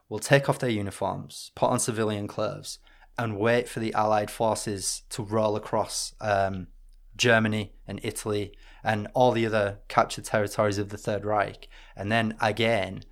will 0.09 0.19
take 0.19 0.49
off 0.49 0.59
their 0.59 0.69
uniforms, 0.69 1.51
put 1.55 1.69
on 1.69 1.79
civilian 1.79 2.27
clothes, 2.27 2.79
and 3.17 3.37
wait 3.37 3.69
for 3.69 3.79
the 3.79 3.93
Allied 3.93 4.31
forces 4.31 5.03
to 5.09 5.23
roll 5.23 5.55
across 5.55 6.13
um, 6.19 6.67
Germany 7.15 7.73
and 7.87 7.99
Italy 8.01 8.53
and 8.83 9.07
all 9.13 9.31
the 9.31 9.45
other 9.45 9.79
captured 9.87 10.25
territories 10.25 10.77
of 10.77 10.89
the 10.89 10.97
Third 10.97 11.25
Reich. 11.25 11.67
And 11.95 12.11
then 12.11 12.35
again, 12.41 13.03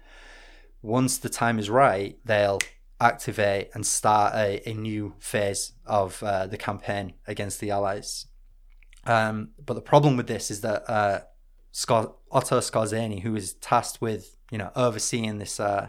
once 0.81 1.17
the 1.17 1.29
time 1.29 1.59
is 1.59 1.69
right, 1.69 2.17
they'll 2.23 2.59
activate 2.99 3.69
and 3.73 3.85
start 3.85 4.33
a, 4.33 4.67
a 4.67 4.73
new 4.73 5.13
phase 5.19 5.73
of 5.85 6.23
uh, 6.23 6.47
the 6.47 6.57
campaign 6.57 7.13
against 7.27 7.59
the 7.59 7.69
Allies. 7.69 8.27
Um, 9.05 9.49
but 9.63 9.73
the 9.73 9.81
problem 9.81 10.17
with 10.17 10.27
this 10.27 10.49
is 10.49 10.61
that 10.61 10.89
uh, 10.89 11.19
Otto 11.89 12.59
Skorzeny, 12.59 13.21
who 13.21 13.35
is 13.35 13.53
tasked 13.55 14.01
with 14.01 14.36
you 14.51 14.57
know 14.57 14.71
overseeing 14.75 15.37
this 15.37 15.59
uh, 15.59 15.87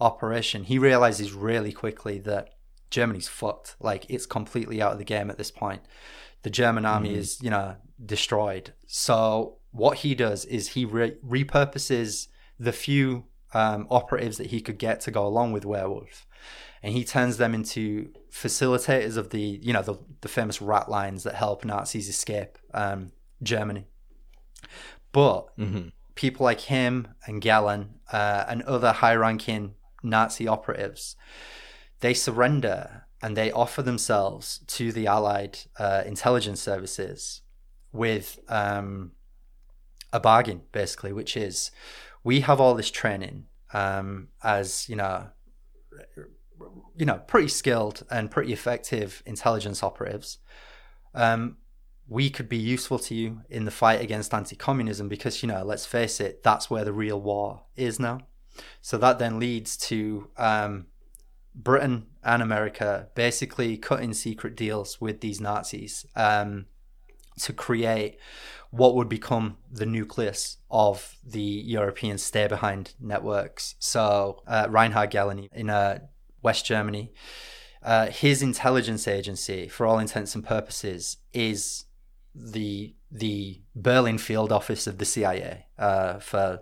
operation, 0.00 0.64
he 0.64 0.78
realizes 0.78 1.32
really 1.32 1.72
quickly 1.72 2.18
that 2.20 2.50
Germany's 2.90 3.28
fucked. 3.28 3.76
Like 3.80 4.06
it's 4.08 4.26
completely 4.26 4.82
out 4.82 4.92
of 4.92 4.98
the 4.98 5.04
game 5.04 5.30
at 5.30 5.38
this 5.38 5.50
point. 5.50 5.82
The 6.42 6.50
German 6.50 6.84
army 6.84 7.10
mm. 7.10 7.16
is 7.16 7.40
you 7.42 7.50
know 7.50 7.76
destroyed. 8.04 8.72
So 8.86 9.58
what 9.70 9.98
he 9.98 10.14
does 10.14 10.44
is 10.44 10.68
he 10.68 10.84
re- 10.84 11.16
repurposes 11.26 12.28
the 12.58 12.72
few 12.72 13.24
um, 13.54 13.86
operatives 13.90 14.36
that 14.38 14.48
he 14.48 14.60
could 14.60 14.78
get 14.78 15.00
to 15.02 15.10
go 15.10 15.26
along 15.26 15.52
with 15.52 15.64
Werewolf, 15.64 16.26
and 16.82 16.92
he 16.92 17.04
turns 17.04 17.36
them 17.36 17.54
into 17.54 18.10
facilitators 18.30 19.16
of 19.16 19.30
the 19.30 19.60
you 19.62 19.72
know 19.72 19.82
the, 19.82 19.96
the 20.20 20.28
famous 20.28 20.60
rat 20.60 20.88
lines 20.88 21.22
that 21.24 21.34
help 21.34 21.64
Nazis 21.64 22.08
escape 22.08 22.58
um, 22.74 23.12
Germany. 23.42 23.86
But 25.12 25.56
mm-hmm. 25.56 25.88
People 26.20 26.44
like 26.44 26.60
him 26.60 27.08
and 27.26 27.40
Gehlen 27.40 27.94
uh, 28.12 28.44
and 28.46 28.60
other 28.64 28.92
high-ranking 28.92 29.74
Nazi 30.02 30.46
operatives, 30.46 31.16
they 32.00 32.12
surrender 32.12 33.06
and 33.22 33.38
they 33.38 33.50
offer 33.50 33.80
themselves 33.80 34.60
to 34.66 34.92
the 34.92 35.06
Allied 35.06 35.60
uh, 35.78 36.02
intelligence 36.04 36.60
services 36.60 37.40
with 37.90 38.38
um, 38.48 39.12
a 40.12 40.20
bargain, 40.20 40.60
basically, 40.72 41.10
which 41.10 41.38
is 41.38 41.70
we 42.22 42.40
have 42.40 42.60
all 42.60 42.74
this 42.74 42.90
training 42.90 43.46
um, 43.72 44.28
as 44.42 44.88
you 44.90 44.96
know 44.96 45.28
you 46.96 47.06
know 47.06 47.18
pretty 47.26 47.48
skilled 47.48 48.04
and 48.10 48.30
pretty 48.30 48.52
effective 48.52 49.22
intelligence 49.24 49.82
operatives. 49.82 50.36
Um, 51.14 51.56
we 52.10 52.28
could 52.28 52.48
be 52.48 52.58
useful 52.58 52.98
to 52.98 53.14
you 53.14 53.40
in 53.48 53.64
the 53.64 53.70
fight 53.70 54.02
against 54.02 54.34
anti-communism 54.34 55.08
because 55.08 55.42
you 55.42 55.48
know 55.48 55.62
let's 55.62 55.86
face 55.86 56.20
it 56.20 56.42
that's 56.42 56.68
where 56.68 56.84
the 56.84 56.92
real 56.92 57.20
war 57.20 57.62
is 57.76 57.98
now 57.98 58.18
so 58.82 58.98
that 58.98 59.18
then 59.18 59.38
leads 59.38 59.76
to 59.76 60.28
um, 60.36 60.86
britain 61.54 62.06
and 62.22 62.42
america 62.42 63.08
basically 63.14 63.78
cutting 63.78 64.12
secret 64.12 64.54
deals 64.54 65.00
with 65.00 65.20
these 65.20 65.40
nazis 65.40 66.04
um, 66.16 66.66
to 67.38 67.52
create 67.52 68.18
what 68.70 68.94
would 68.94 69.08
become 69.08 69.56
the 69.70 69.86
nucleus 69.86 70.58
of 70.70 71.16
the 71.26 71.40
European 71.40 72.18
stay 72.18 72.46
behind 72.46 72.94
networks. 73.00 73.74
So 73.78 74.42
uh, 74.46 74.66
Reinhard 74.70 75.10
Gehlen 75.10 75.48
in 75.52 75.70
uh, 75.70 76.00
West 76.42 76.66
Germany, 76.66 77.12
uh, 77.82 78.06
his 78.06 78.42
intelligence 78.42 79.08
agency, 79.08 79.66
for 79.66 79.86
all 79.86 79.98
intents 79.98 80.34
and 80.34 80.44
purposes, 80.44 81.16
is 81.32 81.84
the 82.34 82.94
the 83.10 83.62
Berlin 83.74 84.18
field 84.18 84.52
office 84.52 84.86
of 84.86 84.98
the 84.98 85.04
CIA, 85.04 85.66
uh, 85.78 86.18
for 86.20 86.60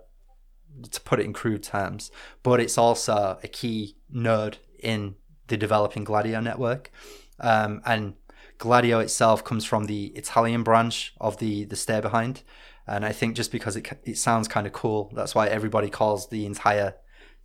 to 0.91 1.01
put 1.01 1.19
it 1.21 1.27
in 1.27 1.33
crude 1.33 1.63
terms, 1.63 2.11
but 2.43 2.61
it's 2.61 2.79
also 2.79 3.39
a 3.43 3.49
key 3.49 3.97
node 4.11 4.59
in 4.81 5.17
the 5.49 5.57
developing 5.57 6.05
Gladio 6.05 6.41
network. 6.41 6.91
Um, 7.41 7.81
and 7.85 8.15
Gladio 8.59 8.99
itself 9.01 9.45
comes 9.45 9.65
from 9.65 9.85
the 9.87 10.07
Italian 10.09 10.63
branch 10.63 11.15
of 11.21 11.39
the 11.39 11.65
the 11.65 11.77
Stay 11.77 12.01
Behind, 12.01 12.43
and 12.87 13.05
I 13.05 13.13
think 13.13 13.37
just 13.37 13.53
because 13.53 13.77
it 13.77 13.89
it 14.05 14.19
sounds 14.19 14.49
kind 14.49 14.67
of 14.67 14.73
cool, 14.73 15.13
that's 15.15 15.35
why 15.35 15.49
everybody 15.49 15.91
calls 15.91 16.29
the 16.29 16.47
entire 16.47 16.95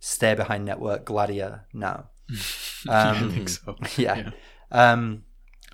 Stay 0.00 0.34
Behind 0.34 0.64
network 0.64 1.04
Gladio 1.04 1.60
now. 1.72 2.10
yeah, 2.84 2.92
I 3.12 3.20
Um, 3.20 3.28
think 3.28 3.48
so. 3.48 3.76
Yeah. 3.96 4.16
Yeah. 4.16 4.30
Um, 4.70 5.23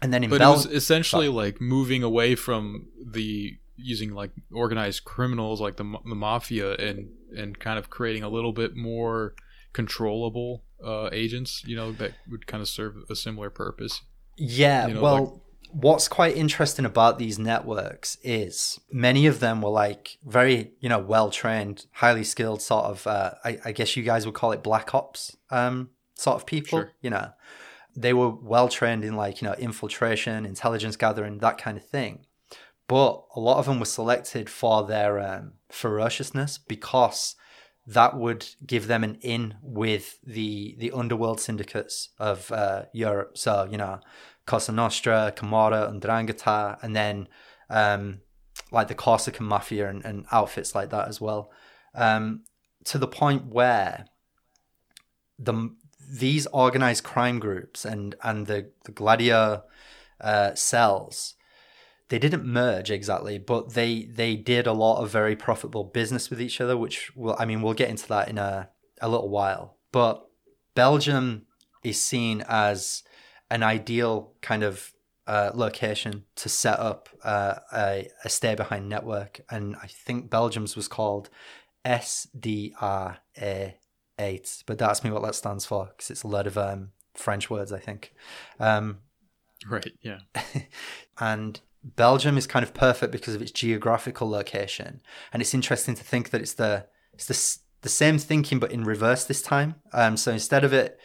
and 0.03 0.13
then 0.13 0.25
in 0.25 0.31
But 0.31 0.41
it 0.41 0.47
was 0.47 0.67
essentially 0.67 1.29
like 1.29 1.61
moving 1.61 2.03
away 2.03 2.35
from 2.35 2.87
the 3.05 3.59
using 3.77 4.13
like 4.13 4.31
organized 4.53 5.05
criminals 5.05 5.61
like 5.61 5.77
the, 5.77 5.85
the 6.05 6.15
mafia 6.15 6.75
and 6.75 7.09
and 7.37 7.59
kind 7.59 7.79
of 7.79 7.89
creating 7.89 8.23
a 8.23 8.29
little 8.29 8.53
bit 8.53 8.77
more 8.77 9.35
controllable 9.73 10.63
uh, 10.85 11.09
agents 11.13 11.63
you 11.67 11.77
know 11.77 11.93
that 11.93 12.13
would 12.31 12.47
kind 12.47 12.61
of 12.61 12.69
serve 12.69 12.97
a 13.09 13.15
similar 13.17 13.49
purpose 13.51 14.03
Yeah, 14.37 14.87
you 14.89 14.95
know, 14.95 15.03
well, 15.03 15.25
like- 15.25 15.41
what's 15.73 16.09
quite 16.09 16.37
interesting 16.37 16.85
about 16.85 17.19
these 17.19 17.39
networks 17.39 18.17
is 18.23 18.81
many 18.93 19.27
of 19.27 19.41
them 19.41 19.63
were 19.63 19.71
like 19.71 20.19
very, 20.27 20.73
you 20.81 20.89
know, 20.89 20.99
well 20.99 21.31
trained, 21.31 21.87
highly 21.93 22.25
skilled 22.25 22.61
sort 22.61 22.87
of. 22.87 23.07
Uh, 23.07 23.33
I, 23.45 23.59
I 23.67 23.73
guess 23.73 23.97
you 23.97 24.03
guys 24.03 24.27
would 24.27 24.35
call 24.35 24.53
it 24.53 24.63
black 24.63 24.95
ops 24.95 25.37
um, 25.51 25.91
sort 26.15 26.37
of 26.37 26.47
people. 26.47 26.81
Sure. 26.81 26.91
You 27.01 27.11
know, 27.11 27.31
they 27.97 28.13
were 28.13 28.31
well 28.31 28.69
trained 28.69 29.05
in 29.05 29.17
like 29.17 29.41
you 29.41 29.49
know 29.49 29.55
infiltration, 29.55 30.47
intelligence 30.47 30.97
gathering, 30.97 31.39
that 31.39 31.59
kind 31.59 31.77
of 31.77 31.85
thing. 31.87 32.27
But 32.89 33.25
a 33.37 33.41
lot 33.41 33.59
of 33.59 33.67
them 33.67 33.79
were 33.79 33.87
selected 33.87 34.51
for 34.51 34.85
their 34.85 35.21
um, 35.21 35.53
ferociousness 35.71 36.59
because 36.59 37.37
that 37.87 38.17
would 38.17 38.47
give 38.67 38.87
them 38.87 39.05
an 39.05 39.19
in 39.21 39.55
with 39.63 40.19
the 40.25 40.77
the 40.79 40.93
underworld 40.93 41.41
syndicates 41.41 42.11
of 42.19 42.51
uh, 42.53 42.85
Europe. 42.93 43.39
So 43.39 43.69
you 43.71 43.79
know, 43.79 44.01
Cosa 44.47 44.73
Nostra, 44.73 45.33
Camorra, 45.37 45.93
Ndrangheta, 45.93 46.83
and 46.83 46.95
then 46.97 47.29
um, 47.69 48.21
like 48.71 48.89
the 48.89 48.95
Corsican 48.95 49.47
mafia 49.47 49.89
and, 49.89 50.05
and 50.05 50.27
outfits 50.33 50.75
like 50.75 50.91
that 50.91 51.09
as 51.09 51.21
well. 51.21 51.51
Um, 51.95 52.43
to 52.85 52.99
the 52.99 53.09
point 53.09 53.47
where 53.47 54.07
the 55.39 55.71
these 56.11 56.47
organized 56.49 57.05
crime 57.05 57.39
groups 57.39 57.85
and 57.85 58.15
and 58.23 58.47
the 58.47 58.71
the 58.85 58.93
Gladio 58.93 59.63
uh, 60.21 60.55
cells 60.55 61.35
they 62.11 62.19
didn't 62.19 62.45
merge 62.45 62.91
exactly, 62.91 63.39
but 63.39 63.75
they 63.75 64.03
they 64.03 64.35
did 64.35 64.67
a 64.67 64.73
lot 64.73 65.01
of 65.01 65.11
very 65.11 65.37
profitable 65.37 65.85
business 65.85 66.29
with 66.29 66.43
each 66.43 66.61
other, 66.61 66.77
which 66.77 67.15
will 67.17 67.37
I 67.39 67.45
mean 67.45 67.63
we'll 67.63 67.73
get 67.73 67.89
into 67.89 68.09
that 68.09 68.29
in 68.29 68.37
a 68.37 68.69
a 69.01 69.09
little 69.09 69.31
while. 69.31 69.77
But 69.93 70.27
Belgium 70.75 71.47
is 71.85 72.03
seen 72.03 72.45
as 72.49 73.05
an 73.49 73.63
ideal 73.63 74.33
kind 74.43 74.65
of 74.65 74.93
uh, 75.29 75.53
location 75.55 76.25
to 76.35 76.49
set 76.49 76.81
up 76.81 77.09
uh, 77.23 77.55
a, 77.73 78.09
a 78.25 78.29
stay 78.29 78.57
behind 78.57 78.89
network, 78.89 79.41
and 79.49 79.77
I 79.77 79.87
think 79.87 80.31
Belgium's 80.31 80.75
was 80.75 80.89
called 80.89 81.31
SDRA 81.85 83.75
eight, 84.21 84.63
but 84.67 84.81
ask 84.81 85.03
me 85.03 85.11
what 85.11 85.23
that 85.23 85.35
stands 85.35 85.67
for 85.67 85.87
because 85.87 86.11
it's 86.11 86.23
a 86.23 86.29
lot 86.29 86.47
of 86.47 86.57
um, 86.57 86.91
French 87.15 87.51
words, 87.51 87.73
I 87.73 87.79
think. 87.79 88.15
Um, 88.59 88.99
right 89.69 89.93
yeah 90.01 90.21
and 91.21 91.61
Belgium 91.83 92.39
is 92.39 92.47
kind 92.47 92.63
of 92.63 92.75
perfect 92.75 93.13
because 93.13 93.35
of 93.35 93.43
its 93.43 93.51
geographical 93.51 94.29
location, 94.29 95.01
and 95.33 95.41
it's 95.41 95.55
interesting 95.55 95.95
to 95.95 96.05
think 96.05 96.31
that 96.31 96.41
it's 96.41 96.55
the 96.55 96.87
it's 97.15 97.27
the 97.27 97.59
the 97.83 97.89
same 97.89 98.19
thinking 98.19 98.59
but 98.59 98.71
in 98.71 98.85
reverse 98.85 99.25
this 99.25 99.41
time. 99.41 99.77
Um, 99.93 100.17
so 100.17 100.33
instead 100.33 100.65
of 100.65 100.73
it 100.73 100.99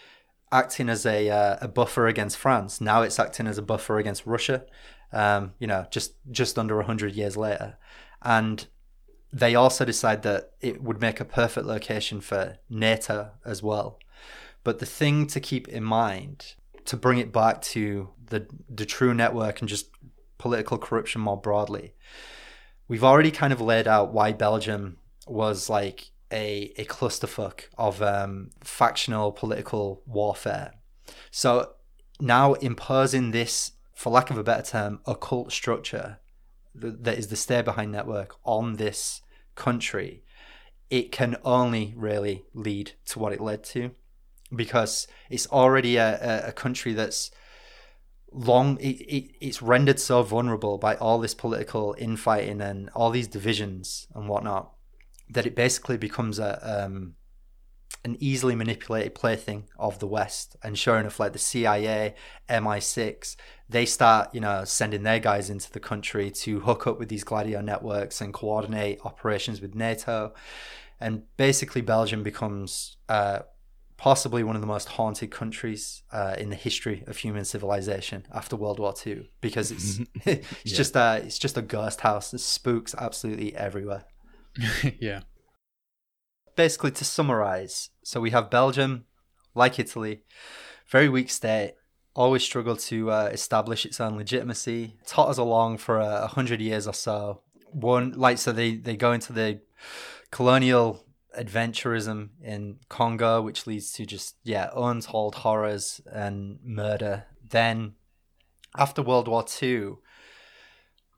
acting 0.51 0.89
as 0.89 1.05
a 1.05 1.29
uh, 1.29 1.57
a 1.61 1.67
buffer 1.67 2.07
against 2.07 2.37
France, 2.37 2.81
now 2.81 3.03
it's 3.03 3.19
acting 3.19 3.47
as 3.47 3.57
a 3.57 3.61
buffer 3.61 3.97
against 3.99 4.25
Russia. 4.25 4.65
Um, 5.13 5.53
you 5.59 5.67
know, 5.67 5.85
just 5.91 6.15
just 6.29 6.59
under 6.59 6.81
hundred 6.81 7.13
years 7.13 7.37
later, 7.37 7.77
and 8.21 8.67
they 9.35 9.53
also 9.53 9.83
decide 9.83 10.23
that 10.23 10.51
it 10.61 10.81
would 10.81 11.01
make 11.01 11.19
a 11.19 11.25
perfect 11.25 11.67
location 11.67 12.21
for 12.21 12.57
NATO 12.69 13.31
as 13.43 13.61
well. 13.61 13.99
But 14.63 14.79
the 14.79 14.85
thing 14.85 15.27
to 15.27 15.41
keep 15.41 15.67
in 15.67 15.83
mind 15.83 16.55
to 16.85 16.95
bring 16.95 17.17
it 17.17 17.33
back 17.33 17.61
to 17.73 18.09
the 18.27 18.47
the 18.69 18.85
Dutroux 18.85 19.13
network 19.13 19.59
and 19.59 19.67
just 19.67 19.89
political 20.37 20.77
corruption 20.77 21.19
more 21.19 21.35
broadly, 21.35 21.93
we've 22.87 23.03
already 23.03 23.29
kind 23.29 23.51
of 23.51 23.59
laid 23.59 23.89
out 23.89 24.13
why 24.13 24.31
Belgium 24.31 24.99
was 25.27 25.69
like 25.69 26.11
a 26.31 26.71
a 26.77 26.85
clusterfuck 26.85 27.63
of 27.77 28.01
um, 28.01 28.51
factional 28.61 29.33
political 29.33 30.01
warfare. 30.05 30.71
So 31.29 31.73
now 32.21 32.53
imposing 32.53 33.31
this, 33.31 33.73
for 33.93 34.11
lack 34.11 34.29
of 34.29 34.37
a 34.37 34.43
better 34.43 34.65
term, 34.65 35.01
occult 35.05 35.51
structure 35.51 36.19
that 36.73 37.17
is 37.17 37.27
the 37.27 37.35
stay 37.35 37.61
behind 37.61 37.91
network 37.91 38.35
on 38.45 38.77
this 38.77 39.21
country, 39.55 40.23
it 40.89 41.11
can 41.11 41.35
only 41.43 41.93
really 41.95 42.45
lead 42.53 42.91
to 43.07 43.19
what 43.19 43.33
it 43.33 43.41
led 43.41 43.63
to 43.63 43.91
because 44.55 45.07
it's 45.29 45.47
already 45.47 45.97
a, 45.97 46.47
a, 46.47 46.51
country 46.51 46.93
that's 46.93 47.31
long 48.31 48.77
it, 48.77 49.01
it, 49.01 49.31
it's 49.41 49.61
rendered 49.61 49.99
so 49.99 50.21
vulnerable 50.21 50.77
by 50.77 50.95
all 50.95 51.19
this 51.19 51.33
political 51.33 51.95
infighting 51.97 52.61
and 52.61 52.89
all 52.93 53.09
these 53.09 53.27
divisions 53.27 54.07
and 54.13 54.29
whatnot 54.29 54.71
that 55.29 55.45
it 55.45 55.55
basically 55.55 55.97
becomes 55.97 56.37
a 56.37 56.85
um, 56.85 57.15
an 58.03 58.17
easily 58.19 58.55
manipulated 58.55 59.15
plaything 59.15 59.63
of 59.79 59.97
the 59.99 60.07
West. 60.07 60.55
And 60.63 60.77
sure 60.77 60.99
enough, 60.99 61.19
like 61.19 61.33
the 61.33 61.39
CIA, 61.39 62.13
MI6, 62.49 63.35
they 63.67 63.85
start, 63.85 64.29
you 64.33 64.41
know, 64.41 64.63
sending 64.63 65.03
their 65.03 65.19
guys 65.19 65.49
into 65.49 65.71
the 65.71 65.79
country 65.79 66.29
to 66.31 66.59
hook 66.61 66.85
up 66.85 66.99
with 66.99 67.09
these 67.09 67.23
Gladio 67.23 67.61
networks 67.61 68.21
and 68.21 68.33
coordinate 68.33 68.99
operations 69.03 69.59
with 69.61 69.73
NATO. 69.75 70.33
And 70.99 71.23
basically, 71.37 71.81
Belgium 71.81 72.21
becomes 72.21 72.97
uh, 73.09 73.39
possibly 73.97 74.43
one 74.43 74.55
of 74.55 74.61
the 74.61 74.67
most 74.67 74.87
haunted 74.89 75.31
countries 75.31 76.03
uh, 76.11 76.35
in 76.37 76.49
the 76.51 76.55
history 76.55 77.03
of 77.07 77.17
human 77.17 77.43
civilization 77.43 78.25
after 78.31 78.55
World 78.55 78.77
War 78.79 78.93
II 79.05 79.29
because 79.41 79.71
it's 79.71 79.99
it's 80.25 80.47
Yeah. 80.63 80.77
just 80.77 80.95
a 80.95 81.21
it's 81.25 81.39
just 81.39 81.57
a 81.57 81.61
ghost 81.63 82.01
house. 82.01 82.31
There's 82.31 82.43
spooks 82.45 82.93
absolutely 82.97 83.55
everywhere 83.55 84.05
yeah 84.99 85.21
basically 86.55 86.91
to 86.91 87.05
summarize 87.05 87.89
so 88.03 88.19
we 88.19 88.31
have 88.31 88.49
belgium 88.49 89.05
like 89.53 89.79
italy 89.79 90.23
very 90.87 91.09
weak 91.09 91.29
state 91.29 91.75
always 92.15 92.43
struggled 92.43 92.79
to 92.79 93.11
uh, 93.11 93.29
establish 93.31 93.85
its 93.85 93.99
own 93.99 94.15
legitimacy. 94.15 94.95
Totters 95.05 95.37
along 95.37 95.77
for 95.77 95.99
a 95.99 96.05
uh, 96.05 96.27
hundred 96.27 96.61
years 96.61 96.87
or 96.87 96.93
so. 96.93 97.41
One 97.71 98.13
like 98.13 98.37
so 98.37 98.51
they 98.51 98.75
they 98.75 98.95
go 98.95 99.11
into 99.11 99.33
the 99.33 99.59
colonial 100.31 101.03
adventurism 101.37 102.29
in 102.41 102.77
congo 102.87 103.41
which 103.41 103.67
leads 103.67 103.91
to 103.91 104.05
just 104.05 104.37
yeah 104.43 104.69
untold 104.75 105.35
horrors 105.35 105.99
and 106.11 106.59
murder. 106.63 107.25
Then 107.47 107.95
after 108.77 109.01
world 109.01 109.27
war 109.27 109.45
ii 109.61 109.89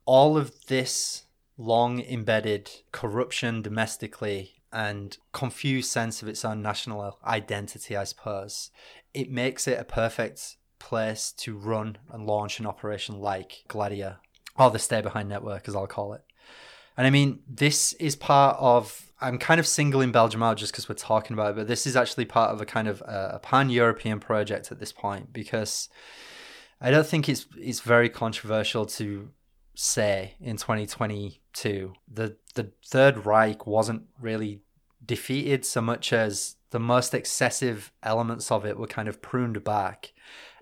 all 0.06 0.38
of 0.38 0.66
this 0.68 1.24
long 1.58 2.00
embedded 2.02 2.70
corruption 2.92 3.62
domestically 3.62 4.57
and 4.72 5.18
confused 5.32 5.92
sense 5.92 6.22
of 6.22 6.28
its 6.28 6.44
own 6.44 6.62
national 6.62 7.18
identity, 7.26 7.96
I 7.96 8.04
suppose, 8.04 8.72
it 9.14 9.32
makes 9.32 9.68
it 9.68 9.80
a 9.80 9.86
perfect 9.86 10.58
place 10.80 11.32
to 11.38 11.58
run 11.58 11.98
and 12.12 12.26
launch 12.26 12.60
an 12.60 12.66
operation 12.66 13.20
like 13.20 13.64
Gladio, 13.68 14.18
or 14.58 14.70
the 14.70 14.80
Stay 14.80 15.02
Behind 15.02 15.30
Network, 15.30 15.68
as 15.68 15.76
I'll 15.76 15.88
call 15.88 16.14
it. 16.14 16.22
And 16.98 17.06
I 17.06 17.10
mean, 17.10 17.40
this 17.48 17.94
is 17.94 18.16
part 18.16 18.58
of. 18.60 19.04
I'm 19.20 19.40
kind 19.40 19.60
of 19.60 19.66
singling 19.66 20.12
Belgium 20.12 20.44
out 20.44 20.58
just 20.58 20.72
because 20.72 20.88
we're 20.88 20.96
talking 20.96 21.34
about 21.34 21.52
it, 21.52 21.56
but 21.56 21.68
this 21.68 21.88
is 21.88 21.96
actually 21.96 22.26
part 22.26 22.52
of 22.52 22.62
a 22.62 22.66
kind 22.66 22.88
of 22.88 23.02
uh, 23.02 23.32
a 23.34 23.40
pan 23.40 23.72
European 23.72 24.20
project 24.20 24.72
at 24.72 24.80
this 24.80 24.92
point 24.92 25.34
because 25.34 25.90
I 26.80 26.92
don't 26.92 27.06
think 27.06 27.28
it's 27.28 27.48
it's 27.58 27.80
very 27.80 28.10
controversial 28.10 28.86
to 28.86 29.30
say 29.80 30.34
in 30.42 30.58
2022 30.58 31.94
the 32.12 32.36
the 32.56 32.72
third 32.84 33.28
reich 33.28 33.68
wasn't 33.68 34.02
really 34.20 34.60
defeated 35.06 35.64
so 35.64 35.82
much 35.82 36.12
as 36.12 36.56
the 36.72 36.80
most 36.80 37.14
excessive 37.14 37.92
elements 38.02 38.52
of 38.52 38.66
it 38.66 38.78
were 38.78 38.88
kind 38.88 39.08
of 39.08 39.22
pruned 39.22 39.64
back. 39.64 40.14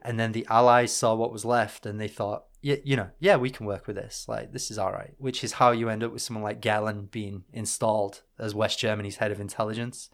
And 0.01 0.20
then 0.20 0.34
the 0.34 0.45
allies 0.49 0.91
saw 0.91 1.16
what 1.16 1.32
was 1.32 1.45
left 1.45 1.86
and 1.86 1.99
they 1.99 2.09
thought 2.09 2.43
yeah 2.61 2.76
you 2.84 2.95
know 2.95 3.09
yeah 3.20 3.38
we 3.38 3.49
can 3.49 3.66
work 3.66 3.88
with 3.88 3.95
this. 3.95 4.26
Like 4.28 4.51
this 4.51 4.70
is 4.70 4.78
all 4.78 4.91
right 4.91 5.13
which 5.18 5.43
is 5.43 5.53
how 5.53 5.72
you 5.72 5.89
end 5.89 6.03
up 6.03 6.11
with 6.11 6.22
someone 6.22 6.43
like 6.43 6.61
Gehlen 6.61 7.09
being 7.09 7.45
installed 7.53 8.22
as 8.38 8.53
west 8.53 8.80
germany's 8.80 9.18
head 9.18 9.32
of 9.32 9.39
intelligence. 9.39 10.09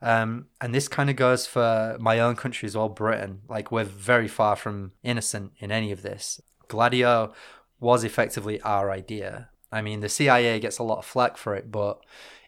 Um, 0.00 0.46
and 0.60 0.72
this 0.72 0.86
kind 0.86 1.10
of 1.10 1.16
goes 1.16 1.44
for 1.44 1.96
my 1.98 2.20
own 2.20 2.36
country 2.36 2.68
as 2.68 2.76
well 2.76 2.88
britain. 2.88 3.40
Like 3.48 3.72
we're 3.72 3.82
very 3.84 4.28
far 4.28 4.54
from 4.54 4.92
innocent 5.02 5.52
in 5.58 5.72
any 5.72 5.90
of 5.90 6.02
this. 6.02 6.40
Gladio 6.68 7.32
was 7.80 8.04
effectively 8.04 8.60
our 8.62 8.90
idea. 8.90 9.50
I 9.70 9.82
mean, 9.82 10.00
the 10.00 10.08
CIA 10.08 10.58
gets 10.60 10.78
a 10.78 10.82
lot 10.82 10.98
of 10.98 11.04
flack 11.04 11.36
for 11.36 11.54
it, 11.54 11.70
but 11.70 12.00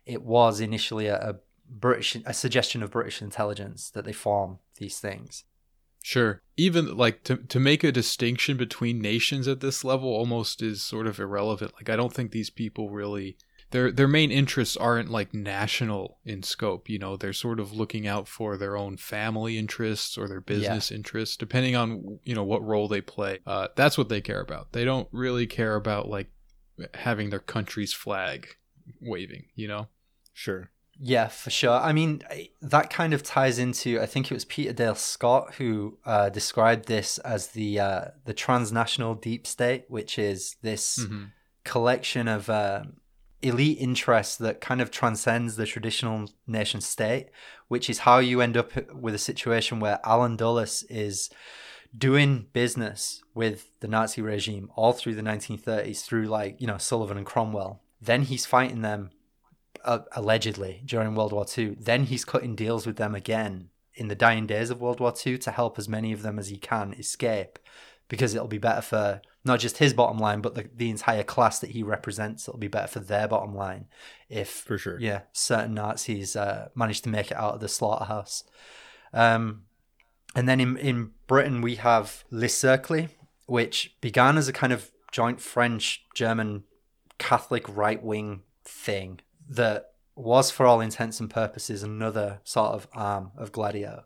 it 0.06 0.22
was 0.22 0.60
initially 0.60 1.06
a, 1.06 1.16
a 1.16 1.36
British 1.68 2.16
a 2.26 2.34
suggestion 2.34 2.82
of 2.82 2.90
British 2.90 3.22
intelligence 3.22 3.90
that 3.90 4.04
they 4.04 4.12
form 4.12 4.58
these 4.78 4.98
things. 4.98 5.44
Sure. 6.02 6.42
Even 6.56 6.96
like 6.96 7.22
to 7.24 7.36
to 7.36 7.60
make 7.60 7.84
a 7.84 7.92
distinction 7.92 8.56
between 8.56 9.00
nations 9.00 9.46
at 9.46 9.60
this 9.60 9.84
level 9.84 10.08
almost 10.08 10.62
is 10.62 10.82
sort 10.82 11.06
of 11.06 11.20
irrelevant. 11.20 11.74
Like 11.74 11.88
I 11.88 11.96
don't 11.96 12.12
think 12.12 12.32
these 12.32 12.50
people 12.50 12.90
really 12.90 13.36
their 13.70 13.90
their 13.92 14.08
main 14.08 14.30
interests 14.30 14.76
aren't 14.76 15.10
like 15.10 15.32
national 15.32 16.18
in 16.24 16.42
scope, 16.42 16.88
you 16.88 16.98
know, 16.98 17.16
they're 17.16 17.32
sort 17.32 17.60
of 17.60 17.72
looking 17.72 18.06
out 18.06 18.28
for 18.28 18.56
their 18.56 18.76
own 18.76 18.96
family 18.96 19.58
interests 19.58 20.18
or 20.18 20.28
their 20.28 20.40
business 20.40 20.90
yeah. 20.90 20.96
interests 20.96 21.36
depending 21.36 21.76
on 21.76 22.18
you 22.24 22.34
know 22.34 22.44
what 22.44 22.64
role 22.64 22.88
they 22.88 23.00
play. 23.00 23.38
Uh, 23.46 23.68
that's 23.76 23.96
what 23.96 24.08
they 24.08 24.20
care 24.20 24.40
about. 24.40 24.72
They 24.72 24.84
don't 24.84 25.08
really 25.12 25.46
care 25.46 25.76
about 25.76 26.08
like 26.08 26.30
having 26.94 27.30
their 27.30 27.40
country's 27.40 27.92
flag 27.92 28.56
waving, 29.00 29.46
you 29.54 29.68
know. 29.68 29.88
Sure. 30.32 30.70
Yeah, 31.02 31.28
for 31.28 31.48
sure. 31.48 31.72
I 31.72 31.94
mean, 31.94 32.22
that 32.60 32.90
kind 32.90 33.14
of 33.14 33.22
ties 33.22 33.58
into. 33.58 34.00
I 34.00 34.06
think 34.06 34.30
it 34.30 34.34
was 34.34 34.44
Peter 34.44 34.74
Dale 34.74 34.94
Scott 34.94 35.54
who 35.54 35.98
uh, 36.04 36.28
described 36.28 36.88
this 36.88 37.16
as 37.18 37.48
the 37.48 37.80
uh, 37.80 38.04
the 38.26 38.34
transnational 38.34 39.14
deep 39.14 39.46
state, 39.46 39.84
which 39.88 40.18
is 40.18 40.56
this 40.60 40.98
mm-hmm. 40.98 41.24
collection 41.64 42.28
of 42.28 42.50
uh, 42.50 42.82
elite 43.42 43.78
interests 43.78 44.36
that 44.36 44.60
kind 44.60 44.80
of 44.80 44.90
transcends 44.90 45.56
the 45.56 45.66
traditional 45.66 46.30
nation 46.46 46.80
state. 46.80 47.28
Which 47.68 47.88
is 47.88 48.00
how 48.00 48.18
you 48.18 48.40
end 48.40 48.56
up 48.56 48.72
with 48.92 49.14
a 49.14 49.18
situation 49.18 49.78
where 49.78 50.00
Allen 50.04 50.36
Dulles 50.36 50.82
is 50.84 51.30
doing 51.96 52.46
business 52.52 53.22
with 53.34 53.78
the 53.80 53.88
Nazi 53.88 54.22
regime 54.22 54.70
all 54.74 54.92
through 54.92 55.14
the 55.14 55.22
1930s, 55.22 56.04
through 56.04 56.26
like 56.26 56.60
you 56.60 56.66
know 56.66 56.78
Sullivan 56.78 57.16
and 57.16 57.26
Cromwell. 57.26 57.80
Then 58.00 58.22
he's 58.22 58.46
fighting 58.46 58.82
them 58.82 59.10
uh, 59.84 60.00
allegedly 60.12 60.82
during 60.84 61.14
World 61.14 61.32
War 61.32 61.46
II. 61.56 61.76
Then 61.78 62.04
he's 62.04 62.24
cutting 62.24 62.54
deals 62.54 62.86
with 62.86 62.96
them 62.96 63.14
again 63.14 63.70
in 63.94 64.08
the 64.08 64.14
dying 64.14 64.46
days 64.46 64.70
of 64.70 64.80
World 64.80 65.00
War 65.00 65.12
II 65.26 65.38
to 65.38 65.50
help 65.50 65.78
as 65.78 65.88
many 65.88 66.12
of 66.12 66.22
them 66.22 66.38
as 66.38 66.48
he 66.48 66.56
can 66.56 66.94
escape 66.94 67.58
because 68.08 68.34
it'll 68.34 68.48
be 68.48 68.58
better 68.58 68.82
for 68.82 69.20
not 69.44 69.58
just 69.60 69.78
his 69.78 69.94
bottom 69.94 70.18
line 70.18 70.40
but 70.40 70.54
the, 70.54 70.68
the 70.74 70.90
entire 70.90 71.22
class 71.22 71.58
that 71.58 71.70
he 71.70 71.82
represents 71.82 72.46
it'll 72.46 72.58
be 72.58 72.68
better 72.68 72.86
for 72.86 73.00
their 73.00 73.28
bottom 73.28 73.54
line 73.54 73.86
if 74.28 74.48
for 74.48 74.78
sure. 74.78 74.98
yeah 75.00 75.22
certain 75.32 75.74
nazis 75.74 76.36
uh, 76.36 76.68
manage 76.74 77.00
to 77.00 77.08
make 77.08 77.30
it 77.30 77.36
out 77.36 77.54
of 77.54 77.60
the 77.60 77.68
slaughterhouse. 77.68 78.44
Um, 79.12 79.62
and 80.36 80.48
then 80.48 80.60
in, 80.60 80.76
in 80.76 81.10
britain 81.26 81.60
we 81.60 81.76
have 81.76 82.24
Le 82.30 82.48
Cercle 82.48 83.08
which 83.46 83.96
began 84.00 84.38
as 84.38 84.46
a 84.46 84.52
kind 84.52 84.72
of 84.72 84.90
joint 85.10 85.40
french 85.40 86.04
german 86.14 86.64
catholic 87.18 87.64
right-wing 87.68 88.42
thing 88.64 89.20
that 89.48 89.89
was, 90.20 90.50
for 90.50 90.66
all 90.66 90.80
intents 90.80 91.20
and 91.20 91.30
purposes, 91.30 91.82
another 91.82 92.40
sort 92.44 92.72
of 92.72 92.88
arm 92.92 93.32
of 93.36 93.52
Gladio. 93.52 94.04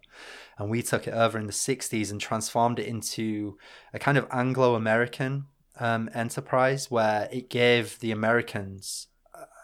And 0.59 0.71
we 0.71 0.83
took 0.83 1.07
it 1.07 1.15
over 1.15 1.39
in 1.39 1.47
the 1.47 1.53
60s 1.53 2.11
and 2.11 2.21
transformed 2.21 2.79
it 2.79 2.87
into 2.87 3.59
a 3.93 3.99
kind 3.99 4.17
of 4.17 4.27
Anglo 4.31 4.75
American 4.75 5.47
um, 5.79 6.09
enterprise 6.15 6.91
where 6.91 7.29
it 7.33 7.51
gave 7.51 7.99
the 7.99 8.13
Americans 8.13 9.09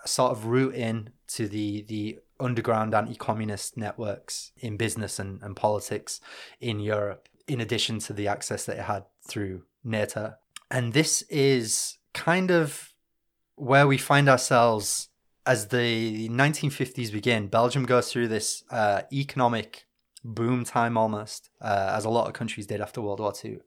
a 0.04 0.08
sort 0.08 0.32
of 0.32 0.46
route 0.46 0.74
in 0.74 1.10
to 1.28 1.46
the, 1.46 1.82
the 1.82 2.18
underground 2.40 2.94
anti 2.94 3.14
communist 3.14 3.76
networks 3.76 4.52
in 4.56 4.76
business 4.76 5.18
and, 5.18 5.40
and 5.42 5.54
politics 5.54 6.20
in 6.60 6.80
Europe, 6.80 7.28
in 7.46 7.60
addition 7.60 7.98
to 8.00 8.12
the 8.12 8.26
access 8.26 8.64
that 8.64 8.78
it 8.78 8.84
had 8.84 9.04
through 9.22 9.62
NATO. 9.84 10.34
And 10.70 10.92
this 10.92 11.22
is 11.22 11.98
kind 12.12 12.50
of 12.50 12.92
where 13.54 13.86
we 13.86 13.98
find 13.98 14.28
ourselves 14.28 15.09
as 15.46 15.68
the 15.68 16.28
1950s 16.28 17.12
begin, 17.12 17.48
Belgium 17.48 17.84
goes 17.84 18.12
through 18.12 18.28
this 18.28 18.62
uh, 18.70 19.02
economic 19.12 19.86
boom 20.22 20.64
time 20.64 20.96
almost, 20.96 21.50
uh, 21.60 21.92
as 21.94 22.04
a 22.04 22.10
lot 22.10 22.26
of 22.26 22.34
countries 22.34 22.66
did 22.66 22.80
after 22.80 23.00
World 23.00 23.20
War 23.20 23.32
II. 23.42 23.58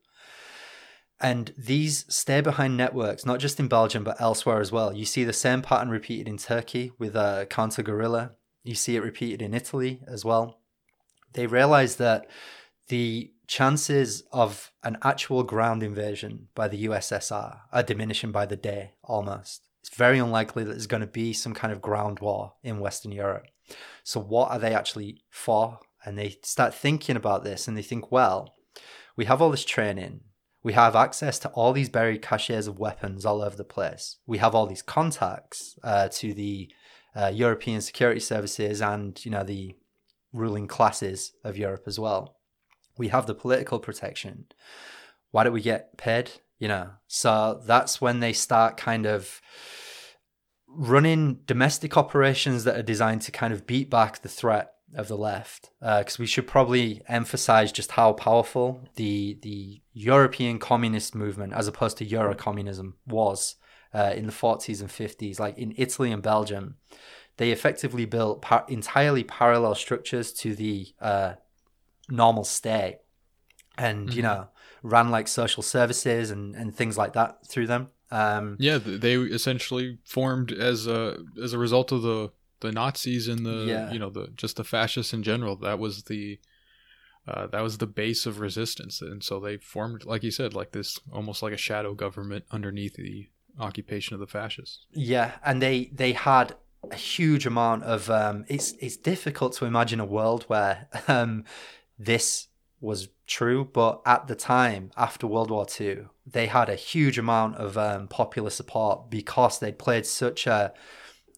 And 1.20 1.54
these 1.58 2.06
stay 2.14 2.42
behind 2.42 2.76
networks, 2.76 3.26
not 3.26 3.40
just 3.40 3.60
in 3.60 3.68
Belgium, 3.68 4.04
but 4.04 4.20
elsewhere 4.20 4.60
as 4.60 4.72
well. 4.72 4.94
You 4.94 5.06
see 5.06 5.24
the 5.24 5.34
same 5.34 5.62
pattern 5.62 5.90
repeated 5.90 6.28
in 6.28 6.38
Turkey 6.38 6.92
with 7.00 7.16
uh, 7.16 7.46
counter 7.46 7.82
guerrilla. 7.82 8.32
You 8.64 8.76
see 8.76 8.96
it 8.96 9.04
repeated 9.04 9.42
in 9.42 9.54
Italy 9.54 10.02
as 10.08 10.26
well. 10.26 10.60
They 11.34 11.48
realize 11.48 11.96
that 11.96 12.28
the 12.90 13.32
chances 13.48 14.24
of 14.32 14.72
an 14.84 14.98
actual 15.02 15.44
ground 15.44 15.82
invasion 15.82 16.50
by 16.56 16.68
the 16.68 16.86
USSR 16.86 17.62
are 17.72 17.84
diminishing 17.84 18.32
by 18.32 18.46
the 18.46 18.58
day 18.58 18.94
almost 19.04 19.68
it's 19.84 19.98
very 19.98 20.18
unlikely 20.18 20.64
that 20.64 20.72
there's 20.72 20.88
going 20.88 21.02
to 21.02 21.08
be 21.08 21.34
some 21.34 21.54
kind 21.54 21.74
of 21.74 21.82
ground 21.82 22.20
war 22.20 22.54
in 22.64 22.80
Western 22.80 23.12
Europe. 23.12 23.48
So, 24.04 24.18
what 24.22 24.50
are 24.50 24.60
they 24.60 24.74
actually 24.74 25.24
for? 25.30 25.80
And 26.06 26.18
they 26.18 26.38
start 26.42 26.74
thinking 26.74 27.18
about 27.18 27.44
this 27.44 27.68
and 27.68 27.78
they 27.78 27.82
think, 27.82 28.10
well, 28.10 28.56
we 29.18 29.26
have 29.26 29.42
all 29.42 29.52
this 29.52 29.66
training. 29.66 30.22
We 30.64 30.72
have 30.72 30.96
access 30.96 31.38
to 31.40 31.50
all 31.50 31.74
these 31.74 31.90
buried 31.90 32.22
caches 32.22 32.66
of 32.66 32.80
weapons 32.80 33.26
all 33.26 33.42
over 33.42 33.58
the 33.58 33.66
place. 33.66 34.20
We 34.26 34.38
have 34.38 34.56
all 34.56 34.68
these 34.68 34.82
contacts 34.82 35.78
uh, 35.84 36.08
to 36.14 36.34
the 36.34 36.72
uh, 37.14 37.32
European 37.34 37.82
security 37.82 38.22
services 38.22 38.82
and, 38.82 39.24
you 39.26 39.32
know, 39.32 39.44
the 39.44 39.76
ruling 40.32 40.68
classes 40.68 41.34
of 41.44 41.58
Europe 41.58 41.84
as 41.88 42.00
well. 42.00 42.38
We 42.98 43.10
have 43.10 43.28
the 43.28 43.36
political 43.36 43.80
protection. 43.80 44.46
Why 45.32 45.44
don't 45.44 45.52
we 45.52 45.62
get 45.62 45.98
paid? 45.98 46.32
You 46.64 46.70
know, 46.70 46.92
so 47.08 47.62
that's 47.66 48.00
when 48.00 48.22
they 48.22 48.32
start 48.32 48.78
kind 48.78 49.06
of 49.06 49.42
running 50.66 51.40
domestic 51.46 51.98
operations 51.98 52.64
that 52.64 52.78
are 52.78 52.84
designed 52.84 53.22
to 53.24 53.32
kind 53.34 53.54
of 53.54 53.68
beat 53.68 53.90
back 53.90 54.22
the 54.22 54.30
threat 54.30 54.74
of 54.96 55.10
the 55.10 55.18
left 55.18 55.72
because 55.82 56.20
uh, 56.20 56.22
we 56.22 56.26
should 56.26 56.48
probably 56.48 57.02
emphasize 57.10 57.74
just 57.74 57.92
how 57.92 58.14
powerful 58.14 58.88
the 58.96 59.38
the 59.42 59.82
European 59.92 60.58
communist 60.58 61.14
movement 61.14 61.52
as 61.52 61.68
opposed 61.68 61.98
to 61.98 62.06
Euro 62.06 62.34
communism 62.34 62.96
was 63.06 63.56
uh, 63.94 64.14
in 64.16 64.26
the 64.26 64.32
40s 64.32 64.80
and 64.80 64.90
50s 64.90 65.40
like 65.40 65.58
in 65.58 65.74
Italy 65.78 66.14
and 66.14 66.24
Belgium 66.24 66.76
they 67.38 67.52
effectively 67.52 68.06
built 68.06 68.42
par- 68.42 68.66
entirely 68.70 69.26
parallel 69.26 69.76
structures 69.76 70.32
to 70.32 70.56
the 70.56 70.88
uh, 71.02 71.34
normal 72.10 72.46
state 72.46 73.00
and 73.78 74.08
mm-hmm. 74.08 74.16
you 74.16 74.24
know 74.24 74.48
ran 74.84 75.10
like 75.10 75.28
social 75.28 75.64
services 75.64 76.30
and, 76.30 76.56
and 76.56 76.76
things 76.76 76.98
like 76.98 77.14
that 77.14 77.48
through 77.48 77.66
them 77.66 77.90
um, 78.14 78.58
yeah, 78.60 78.78
they 78.78 79.16
essentially 79.16 79.98
formed 80.06 80.52
as 80.52 80.86
a 80.86 81.18
as 81.42 81.54
a 81.54 81.58
result 81.58 81.92
of 81.92 82.04
the 82.04 82.32
the 82.60 82.72
Nazis 82.72 83.28
and 83.28 83.44
the 83.44 83.66
yeah. 83.66 83.92
you 83.92 83.98
know 83.98 84.12
the 84.12 84.28
just 84.36 84.58
the 84.58 84.64
fascists 84.64 85.14
in 85.14 85.24
general. 85.24 85.56
That 85.56 85.80
was 85.80 86.04
the 86.04 86.40
uh, 87.28 87.48
that 87.48 87.62
was 87.62 87.80
the 87.80 87.88
base 87.88 88.28
of 88.28 88.40
resistance, 88.40 89.02
and 89.02 89.24
so 89.24 89.40
they 89.40 89.58
formed, 89.58 90.06
like 90.06 90.22
you 90.22 90.30
said, 90.30 90.54
like 90.54 90.74
this 90.74 91.00
almost 91.12 91.42
like 91.42 91.54
a 91.54 91.58
shadow 91.58 91.96
government 91.96 92.46
underneath 92.52 92.98
the 92.98 93.30
occupation 93.60 94.14
of 94.14 94.20
the 94.20 94.28
fascists. 94.28 94.86
Yeah, 94.92 95.32
and 95.44 95.60
they 95.60 95.86
they 95.86 96.14
had 96.14 96.56
a 96.92 96.96
huge 96.96 97.48
amount 97.48 97.82
of. 97.84 98.12
Um, 98.12 98.46
it's 98.48 98.74
it's 98.74 98.96
difficult 98.96 99.54
to 99.54 99.66
imagine 99.66 100.00
a 100.00 100.06
world 100.06 100.44
where 100.44 100.88
um, 101.08 101.46
this 101.98 102.48
was 102.84 103.08
true, 103.26 103.70
but 103.72 104.02
at 104.06 104.28
the 104.28 104.36
time 104.36 104.92
after 104.98 105.26
World 105.26 105.50
War 105.50 105.66
II, 105.80 106.06
they 106.28 106.48
had 106.48 106.70
a 106.70 106.76
huge 106.76 107.18
amount 107.18 107.56
of 107.56 107.78
um, 107.78 108.08
popular 108.08 108.50
support 108.50 109.10
because 109.10 109.60
they'd 109.60 109.80
played 109.80 110.06
such 110.06 110.46
a 110.46 110.74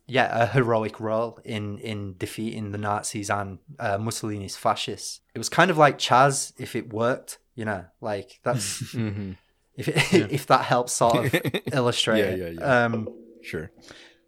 yeah 0.08 0.44
a 0.44 0.46
heroic 0.46 1.00
role 1.00 1.40
in 1.44 1.80
in 1.80 2.16
defeating 2.18 2.72
the 2.72 2.78
Nazis 2.78 3.30
and 3.30 3.60
uh, 3.80 3.98
Mussolini's 3.98 4.58
fascists. 4.58 5.22
It 5.34 5.38
was 5.38 5.50
kind 5.50 5.72
of 5.72 5.78
like 5.78 5.98
Chaz 6.00 6.54
if 6.58 6.76
it 6.76 6.92
worked, 6.92 7.38
you 7.54 7.66
know, 7.66 7.86
like 8.02 8.40
that's 8.44 8.82
mm-hmm. 8.94 9.34
if 9.76 9.88
it, 9.88 9.96
yeah. 10.14 10.28
if 10.32 10.48
that 10.48 10.66
helps 10.66 10.94
sort 10.94 11.26
of 11.26 11.42
illustrate. 11.74 12.20
yeah, 12.20 12.48
yeah, 12.48 12.60
yeah. 12.60 12.86
Um, 12.86 13.08
sure. 13.42 13.72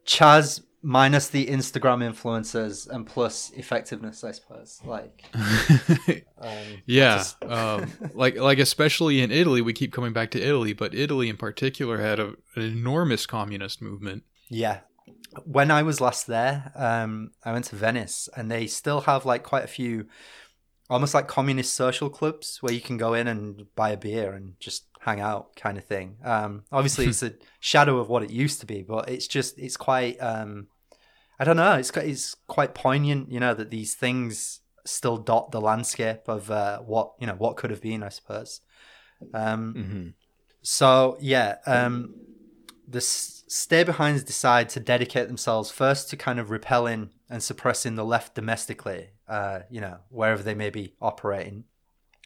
Chaz 0.06 0.62
minus 0.88 1.28
the 1.28 1.48
Instagram 1.48 2.02
influencers 2.02 2.88
and 2.88 3.06
plus 3.06 3.52
effectiveness, 3.58 4.24
I 4.24 4.32
suppose. 4.32 4.80
Like, 4.86 5.26
um, 5.34 6.82
yeah, 6.86 7.18
just... 7.18 7.44
um, 7.44 7.92
like 8.14 8.38
like 8.38 8.58
especially 8.58 9.20
in 9.22 9.30
Italy, 9.30 9.62
we 9.62 9.74
keep 9.74 9.92
coming 9.92 10.14
back 10.14 10.32
to 10.32 10.42
Italy, 10.42 10.72
but 10.72 10.96
Italy 10.96 11.28
in 11.28 11.36
particular 11.36 11.98
had 11.98 12.22
a, 12.22 12.28
an 12.56 12.62
enormous 12.62 13.26
communist 13.26 13.82
movement. 13.82 14.24
Yeah. 14.48 14.80
When 15.44 15.72
I 15.72 15.84
was 15.84 16.00
last 16.00 16.26
there, 16.26 16.72
um, 16.74 17.32
I 17.44 17.52
went 17.52 17.66
to 17.66 17.76
Venice, 17.76 18.30
and 18.38 18.50
they 18.50 18.66
still 18.66 19.02
have 19.02 19.26
like 19.26 19.44
quite 19.44 19.66
a 19.66 19.68
few, 19.68 20.08
almost 20.90 21.14
like 21.14 21.28
communist 21.28 21.74
social 21.74 22.10
clubs 22.10 22.60
where 22.62 22.74
you 22.74 22.82
can 22.82 22.96
go 22.96 23.14
in 23.14 23.28
and 23.28 23.66
buy 23.76 23.90
a 23.90 23.98
beer 23.98 24.32
and 24.32 24.54
just 24.62 24.86
hang 25.02 25.20
out 25.20 25.54
kind 25.58 25.78
of 25.78 25.84
thing. 25.84 26.16
Um, 26.24 26.64
obviously, 26.72 27.06
it's 27.08 27.24
a 27.24 27.34
shadow 27.60 27.98
of 27.98 28.08
what 28.08 28.24
it 28.24 28.30
used 28.30 28.62
to 28.62 28.66
be, 28.66 28.84
but 28.84 29.10
it's 29.10 29.28
just 29.28 29.60
it's 29.60 29.76
quite. 29.76 30.16
Um, 30.22 30.68
I 31.40 31.44
don't 31.44 31.58
know. 31.58 31.74
It's 31.74 31.96
it's 31.98 32.36
quite 32.48 32.74
poignant, 32.74 33.32
you 33.32 33.40
know, 33.40 33.54
that 33.54 33.70
these 33.70 33.94
things 33.94 34.62
still 34.86 35.18
dot 35.18 35.52
the 35.52 35.62
landscape 35.62 36.28
of 36.28 36.50
uh, 36.50 36.80
what 36.80 37.14
you 37.20 37.28
know 37.28 37.36
what 37.36 37.58
could 37.58 37.70
have 37.70 37.82
been, 37.82 38.04
I 38.04 38.10
suppose. 38.10 38.62
Um, 39.34 39.74
mm-hmm. 39.78 40.08
So 40.62 41.18
yeah, 41.20 41.58
um, 41.66 42.16
the 42.88 43.02
stay 43.02 43.84
behinds 43.84 44.24
decide 44.24 44.70
to 44.70 44.80
dedicate 44.80 45.28
themselves 45.28 45.72
first 45.72 46.10
to 46.10 46.18
kind 46.18 46.40
of 46.40 46.50
repelling 46.50 47.12
and 47.30 47.44
suppressing 47.44 47.96
the 47.96 48.06
left 48.06 48.36
domestically, 48.36 49.10
uh, 49.28 49.60
you 49.70 49.82
know, 49.82 49.98
wherever 50.10 50.42
they 50.42 50.56
may 50.56 50.70
be 50.70 50.94
operating. 51.02 51.66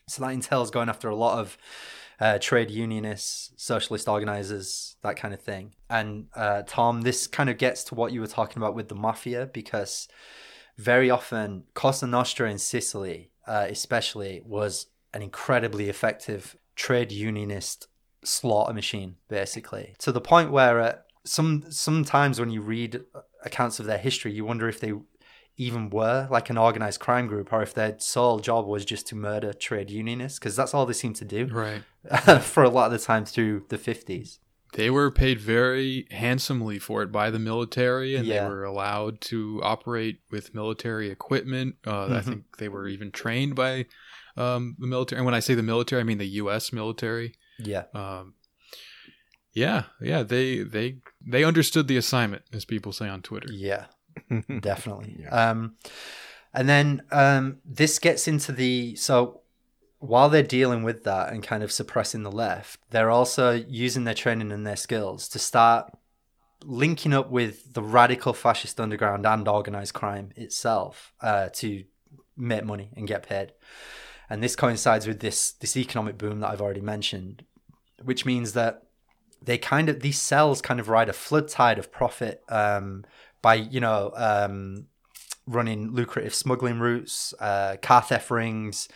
So 0.08 0.24
that 0.24 0.32
entails 0.32 0.72
going 0.72 0.90
after 0.90 1.10
a 1.10 1.16
lot 1.16 1.40
of 1.40 1.58
uh, 2.22 2.38
trade 2.38 2.70
unionists, 2.70 3.52
socialist 3.58 4.08
organizers, 4.08 4.96
that 5.02 5.18
kind 5.18 5.34
of 5.34 5.42
thing. 5.42 5.74
And 5.90 6.28
uh, 6.36 6.62
Tom, 6.68 7.02
this 7.02 7.26
kind 7.26 7.50
of 7.50 7.58
gets 7.58 7.84
to 7.86 7.96
what 7.96 8.14
you 8.14 8.22
were 8.22 8.28
talking 8.28 8.62
about 8.62 8.76
with 8.76 8.90
the 8.90 8.96
mafia 8.96 9.48
because 9.48 10.08
very 10.78 11.10
often 11.10 11.64
Cosa 11.74 12.06
Nostra 12.06 12.50
in 12.50 12.60
Sicily, 12.60 13.32
uh, 13.48 13.66
especially, 13.68 14.44
was 14.46 14.86
an 15.16 15.24
incredibly 15.24 15.90
effective 15.90 16.56
trade 16.76 17.12
unionist 17.12 17.88
slaughter 18.24 18.74
machine, 18.74 19.16
basically, 19.28 19.96
to 19.98 20.12
the 20.12 20.22
point 20.22 20.52
where 20.52 20.80
uh, 20.80 20.96
some 21.26 21.64
sometimes 21.72 22.40
when 22.40 22.52
you 22.52 22.62
read 22.62 23.02
accounts 23.44 23.80
of 23.80 23.88
their 23.88 23.98
history, 23.98 24.32
you 24.32 24.46
wonder 24.46 24.70
if 24.70 24.80
they 24.80 24.94
even 25.58 25.90
were 25.90 26.28
like 26.32 26.50
an 26.50 26.58
organized 26.58 27.00
crime 27.00 27.28
group 27.28 27.52
or 27.54 27.62
if 27.62 27.74
their 27.74 27.96
sole 28.00 28.40
job 28.40 28.66
was 28.66 28.84
just 28.86 29.08
to 29.08 29.16
murder 29.16 29.54
trade 29.54 29.90
unionists 29.92 30.40
because 30.40 30.56
that's 30.56 30.74
all 30.74 30.86
they 30.86 30.94
seem 30.94 31.14
to 31.14 31.26
do 31.26 31.48
Right. 31.48 31.84
for 32.42 32.64
a 32.64 32.70
lot 32.70 32.88
of 32.88 32.92
the 33.00 33.06
time 33.06 33.26
through 33.26 33.66
the 33.70 33.78
50s 33.78 34.40
They 34.74 34.90
were 34.90 35.12
paid 35.12 35.40
very 35.40 36.08
handsomely 36.12 36.80
for 36.80 37.04
it 37.04 37.12
by 37.12 37.30
the 37.30 37.40
military, 37.40 38.16
and 38.16 38.26
Yeah. 38.26 38.44
they 38.44 38.50
were 38.50 38.64
allowed 38.64 39.20
to 39.32 39.60
operate 39.64 40.20
with 40.32 40.56
military 40.56 41.10
equipment. 41.12 41.76
Uh, 41.86 42.06
I 42.06 42.22
Mhm. 42.22 42.24
think 42.24 42.44
they 42.58 42.70
were 42.70 42.88
even 42.88 43.12
trained 43.12 43.54
by 43.56 43.86
um, 44.38 44.78
the 44.80 44.88
military. 44.88 45.18
And 45.20 45.26
when 45.26 45.36
I 45.36 45.42
say 45.42 45.56
the 45.56 45.62
military, 45.74 46.00
I 46.00 46.06
mean 46.06 46.20
the 46.20 46.36
U.S. 46.44 46.72
military. 46.72 47.36
yeah 47.60 47.84
Um, 47.94 48.36
yeah, 49.54 49.84
yeah, 50.02 50.24
they 50.24 50.60
they 50.64 51.00
they 51.26 51.44
understood 51.44 51.88
the 51.90 51.98
assignment, 51.98 52.44
as 52.54 52.64
people 52.66 52.94
say 52.94 53.10
on 53.10 53.22
Twitter. 53.22 53.52
yeah 53.52 53.88
definitely 54.62 55.18
Yeah. 55.20 55.50
um 55.50 55.76
and 56.54 56.68
then 56.68 57.04
um 57.12 57.58
this 57.66 58.00
gets 58.00 58.28
into 58.28 58.52
the 58.52 58.96
so 58.96 59.42
while 60.00 60.30
they're 60.30 60.42
dealing 60.44 60.84
with 60.84 61.04
that 61.04 61.32
and 61.32 61.44
kind 61.44 61.62
of 61.64 61.72
suppressing 61.72 62.24
the 62.24 62.32
left 62.32 62.80
they're 62.90 63.12
also 63.12 63.52
using 63.52 64.04
their 64.04 64.14
training 64.14 64.52
and 64.52 64.66
their 64.66 64.76
skills 64.76 65.28
to 65.30 65.40
start 65.40 65.92
linking 66.64 67.14
up 67.14 67.30
with 67.32 67.74
the 67.74 67.82
radical 67.82 68.34
fascist 68.34 68.80
underground 68.80 69.26
and 69.26 69.48
organized 69.48 69.94
crime 69.94 70.32
itself 70.36 71.14
uh, 71.22 71.50
to 71.50 71.84
make 72.38 72.64
money 72.64 72.90
and 72.96 73.08
get 73.08 73.24
paid 73.28 73.52
and 74.30 74.42
this 74.44 74.56
coincides 74.56 75.08
with 75.08 75.20
this 75.20 75.52
this 75.54 75.76
economic 75.76 76.18
boom 76.18 76.40
that 76.40 76.50
I've 76.50 76.62
already 76.62 76.82
mentioned 76.82 77.44
which 78.04 78.26
means 78.26 78.54
that 78.54 78.84
they 79.44 79.58
kind 79.58 79.90
of 79.90 80.02
these 80.02 80.20
cells 80.20 80.62
kind 80.62 80.80
of 80.80 80.88
ride 80.88 81.10
a 81.10 81.14
flood 81.14 81.48
tide 81.48 81.80
of 81.80 81.92
profit 81.92 82.44
um, 82.50 83.04
by 83.42 83.56
you 83.56 83.80
know 83.80 84.12
um, 84.16 84.88
running 85.46 85.92
lucrative 85.92 86.34
smuggling 86.34 86.80
routes, 86.80 87.34
uh, 87.40 87.78
car 87.82 88.02
theft 88.02 88.32
rings, 88.32 88.88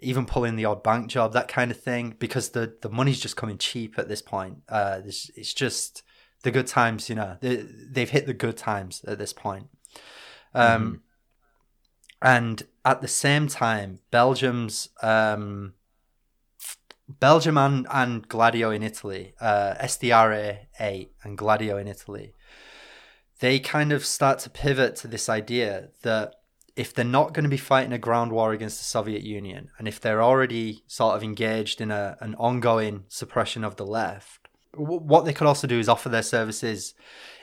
even 0.00 0.26
pulling 0.26 0.56
the 0.56 0.64
odd 0.64 0.82
bank 0.82 1.08
job, 1.08 1.32
that 1.32 1.48
kind 1.48 1.70
of 1.70 1.80
thing, 1.80 2.14
because 2.18 2.50
the 2.50 2.76
the 2.82 2.88
money's 2.90 3.20
just 3.20 3.36
coming 3.36 3.58
cheap 3.58 3.98
at 3.98 4.08
this 4.08 4.22
point. 4.22 4.58
Uh, 4.68 5.00
this, 5.00 5.30
it's 5.36 5.54
just 5.54 6.02
the 6.42 6.50
good 6.50 6.66
times, 6.68 7.08
you 7.08 7.16
know, 7.16 7.36
they, 7.40 7.56
they've 7.90 8.10
hit 8.10 8.26
the 8.26 8.34
good 8.34 8.56
times 8.56 9.02
at 9.06 9.18
this 9.18 9.32
point. 9.32 9.66
Um, 10.54 11.02
And 12.22 12.62
at 12.84 13.00
the 13.00 13.08
same 13.08 13.48
time, 13.48 14.00
Belgium's 14.10 14.88
um, 15.02 15.74
Belgium 17.08 17.56
and, 17.58 17.86
and 17.90 18.26
Gladio 18.28 18.70
in 18.70 18.82
Italy, 18.82 19.34
uh, 19.40 19.74
SDRA 19.80 20.66
8 20.78 21.12
and 21.22 21.38
Gladio 21.38 21.76
in 21.76 21.88
Italy, 21.88 22.34
they 23.40 23.58
kind 23.58 23.92
of 23.92 24.04
start 24.04 24.38
to 24.40 24.50
pivot 24.50 24.96
to 24.96 25.08
this 25.08 25.28
idea 25.28 25.88
that 26.02 26.34
if 26.76 26.94
they're 26.94 27.04
not 27.04 27.34
going 27.34 27.44
to 27.44 27.50
be 27.50 27.56
fighting 27.56 27.92
a 27.92 27.98
ground 27.98 28.30
war 28.30 28.52
against 28.52 28.78
the 28.78 28.84
Soviet 28.84 29.22
Union, 29.22 29.68
and 29.78 29.88
if 29.88 30.00
they're 30.00 30.22
already 30.22 30.84
sort 30.86 31.16
of 31.16 31.24
engaged 31.24 31.80
in 31.80 31.90
a, 31.90 32.16
an 32.20 32.34
ongoing 32.36 33.04
suppression 33.08 33.64
of 33.64 33.76
the 33.76 33.86
left, 33.86 34.48
w- 34.72 35.00
what 35.00 35.24
they 35.24 35.32
could 35.32 35.46
also 35.46 35.66
do 35.66 35.78
is 35.78 35.88
offer 35.88 36.08
their 36.08 36.22
services 36.22 36.94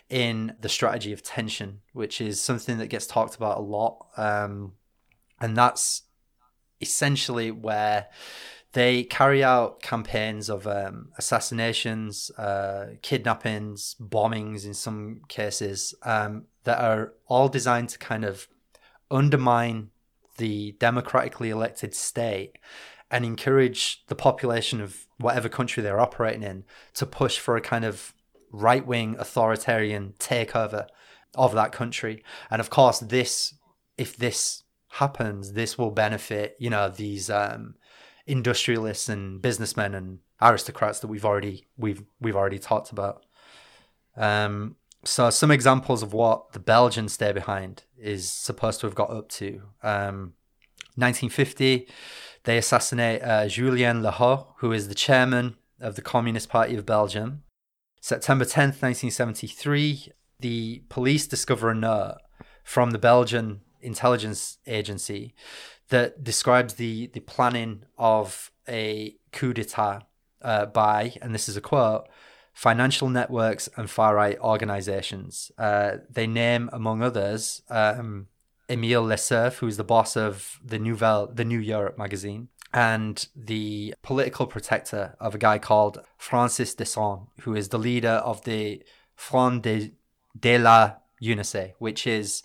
in 0.09 0.55
the 0.61 0.69
strategy 0.69 1.11
of 1.11 1.21
tension, 1.21 1.81
which 1.91 2.21
is 2.21 2.41
something 2.41 2.77
that 2.77 2.87
gets 2.87 3.07
talked 3.07 3.35
about 3.35 3.57
a 3.57 3.61
lot. 3.61 4.07
Um, 4.15 4.73
and 5.41 5.57
that's 5.57 6.03
essentially 6.79 7.51
where 7.51 8.07
they 8.75 9.05
carry 9.05 9.41
out 9.41 9.81
campaigns 9.81 10.49
of 10.49 10.67
um, 10.67 11.07
assassinations, 11.17 12.29
uh, 12.31 12.87
kidnappings, 13.01 13.95
bombings 14.01 14.65
in 14.65 14.73
some 14.73 15.21
cases 15.29 15.95
um, 16.03 16.43
that 16.65 16.79
are 16.79 17.13
all 17.27 17.47
designed 17.47 17.87
to 17.87 17.97
kind 17.97 18.25
of 18.25 18.49
undermine 19.09 19.91
the 20.37 20.73
democratically 20.73 21.49
elected 21.49 21.95
state 21.95 22.57
and 23.09 23.23
encourage 23.23 24.03
the 24.07 24.15
population 24.15 24.81
of 24.81 25.07
whatever 25.19 25.47
country 25.47 25.81
they're 25.81 26.01
operating 26.01 26.43
in 26.43 26.65
to 26.95 27.05
push 27.05 27.39
for 27.39 27.55
a 27.55 27.61
kind 27.61 27.85
of 27.85 28.13
right 28.51 28.85
wing 28.85 29.15
authoritarian 29.17 30.13
takeover 30.19 30.85
of 31.33 31.53
that 31.53 31.71
country. 31.71 32.21
And 32.51 32.59
of 32.59 32.69
course, 32.69 32.99
this, 32.99 33.53
if 33.97 34.17
this 34.17 34.63
happens, 34.89 35.53
this 35.53 35.77
will 35.77 35.91
benefit, 35.91 36.57
you 36.59 36.69
know, 36.69 36.89
these 36.89 37.29
um, 37.29 37.75
industrialists 38.27 39.09
and 39.09 39.41
businessmen 39.41 39.93
and 39.93 40.19
aristocrats 40.41 40.99
that 40.99 41.07
we've 41.07 41.25
already 41.25 41.65
we've 41.77 42.03
we've 42.19 42.35
already 42.35 42.59
talked 42.59 42.91
about. 42.91 43.25
Um, 44.17 44.75
so 45.03 45.29
some 45.29 45.51
examples 45.51 46.01
of 46.01 46.13
what 46.13 46.53
the 46.53 46.59
Belgian 46.59 47.09
stay 47.09 47.31
behind 47.31 47.83
is 47.97 48.29
supposed 48.29 48.79
to 48.81 48.87
have 48.87 48.95
got 48.95 49.11
up 49.11 49.29
to. 49.29 49.61
Um, 49.83 50.33
1950, 50.95 51.87
they 52.43 52.57
assassinate 52.57 53.21
uh, 53.21 53.47
Julien 53.47 54.01
Lahaut, 54.01 54.47
who 54.57 54.71
is 54.71 54.87
the 54.87 54.95
chairman 54.95 55.57
of 55.79 55.95
the 55.95 56.01
Communist 56.01 56.49
Party 56.49 56.75
of 56.75 56.85
Belgium. 56.85 57.43
September 58.01 58.45
10th, 58.45 58.81
1973, 58.81 60.11
the 60.39 60.83
police 60.89 61.27
discover 61.27 61.69
a 61.69 61.75
note 61.75 62.17
from 62.63 62.91
the 62.91 62.99
Belgian 62.99 63.61
intelligence 63.81 64.57
agency 64.65 65.33
that 65.89 66.23
describes 66.23 66.75
the, 66.75 67.07
the 67.07 67.19
planning 67.19 67.83
of 67.97 68.51
a 68.67 69.15
coup 69.31 69.53
d'etat 69.53 70.01
uh, 70.41 70.65
by, 70.65 71.13
and 71.21 71.33
this 71.33 71.47
is 71.47 71.57
a 71.57 71.61
quote, 71.61 72.07
financial 72.53 73.09
networks 73.09 73.67
and 73.75 73.89
far 73.89 74.15
right 74.15 74.39
organizations. 74.39 75.51
Uh, 75.57 75.97
they 76.09 76.25
name, 76.25 76.69
among 76.71 77.01
others, 77.01 77.61
um, 77.69 78.27
Emile 78.69 79.03
Lecerf, 79.03 79.55
who's 79.55 79.77
the 79.77 79.83
boss 79.83 80.15
of 80.15 80.59
the 80.63 80.79
Nouvelle, 80.79 81.27
the 81.27 81.45
New 81.45 81.59
Europe 81.59 81.97
magazine, 81.97 82.47
and 82.73 83.27
the 83.35 83.93
political 84.01 84.47
protector 84.47 85.15
of 85.19 85.35
a 85.35 85.37
guy 85.37 85.59
called 85.59 85.99
Francis 86.17 86.73
Dossogne, 86.75 87.27
who 87.41 87.55
is 87.55 87.69
the 87.69 87.79
leader 87.79 88.21
of 88.23 88.43
the 88.43 88.83
Front 89.15 89.63
de, 89.63 89.93
de 90.37 90.57
la 90.57 90.93
Unité, 91.21 91.73
which 91.79 92.05
is 92.05 92.43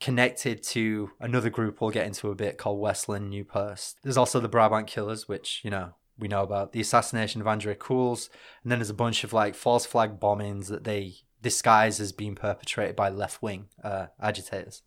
connected 0.00 0.62
to 0.62 1.10
another 1.20 1.50
group 1.50 1.80
we'll 1.80 1.90
get 1.90 2.06
into 2.06 2.30
a 2.30 2.34
bit 2.34 2.58
called 2.58 2.80
Westland 2.80 3.28
New 3.28 3.44
Post. 3.44 3.98
There's 4.02 4.16
also 4.16 4.40
the 4.40 4.48
Brabant 4.48 4.86
Killers, 4.86 5.28
which, 5.28 5.60
you 5.62 5.70
know, 5.70 5.94
we 6.18 6.28
know 6.28 6.42
about 6.42 6.72
the 6.72 6.80
assassination 6.80 7.40
of 7.40 7.46
Andre 7.46 7.74
Cools, 7.78 8.30
and 8.62 8.70
then 8.70 8.78
there's 8.78 8.90
a 8.90 8.94
bunch 8.94 9.24
of 9.24 9.32
like 9.32 9.54
false 9.54 9.86
flag 9.86 10.20
bombings 10.20 10.68
that 10.68 10.84
they 10.84 11.14
disguise 11.42 12.00
as 12.00 12.12
being 12.12 12.34
perpetrated 12.34 12.96
by 12.96 13.08
left 13.08 13.42
wing 13.42 13.68
uh, 13.82 14.06
agitators. 14.20 14.82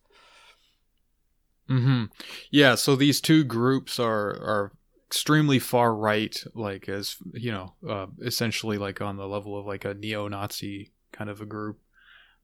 hmm 1.68 2.05
Yeah, 2.51 2.76
so 2.76 2.95
these 2.95 3.22
two 3.22 3.43
groups 3.43 3.99
are 3.99 4.30
are 4.30 4.72
extremely 5.07 5.59
far 5.59 5.95
right, 5.95 6.36
like 6.53 6.89
as 6.89 7.18
you 7.34 7.51
know, 7.51 7.74
uh, 7.88 8.07
essentially 8.24 8.78
like 8.78 9.01
on 9.01 9.18
the 9.18 9.28
level 9.28 9.57
of 9.57 9.66
like 9.66 9.86
a 9.86 9.93
neo-Nazi 9.93 10.91
kind 11.11 11.30
of 11.30 11.41
a 11.41 11.45
group, 11.45 11.80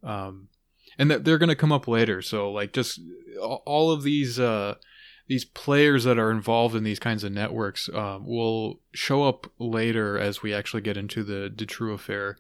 um, 0.04 0.48
and 1.00 1.10
that 1.10 1.24
they're 1.24 1.38
going 1.38 1.50
to 1.50 1.56
come 1.56 1.72
up 1.72 1.88
later. 1.88 2.22
So 2.22 2.52
like 2.52 2.74
just 2.74 3.00
all 3.40 3.90
of 3.90 4.04
these 4.04 4.38
uh, 4.40 4.76
these 5.28 5.46
players 5.46 6.04
that 6.04 6.20
are 6.20 6.30
involved 6.30 6.76
in 6.76 6.84
these 6.84 7.00
kinds 7.00 7.24
of 7.24 7.32
networks 7.32 7.90
um, 7.94 8.28
will 8.28 8.82
show 8.94 9.24
up 9.24 9.52
later 9.58 10.20
as 10.20 10.44
we 10.44 10.54
actually 10.54 10.82
get 10.82 10.98
into 10.98 11.24
the 11.24 11.50
Dutroux 11.50 11.94
affair 11.94 12.38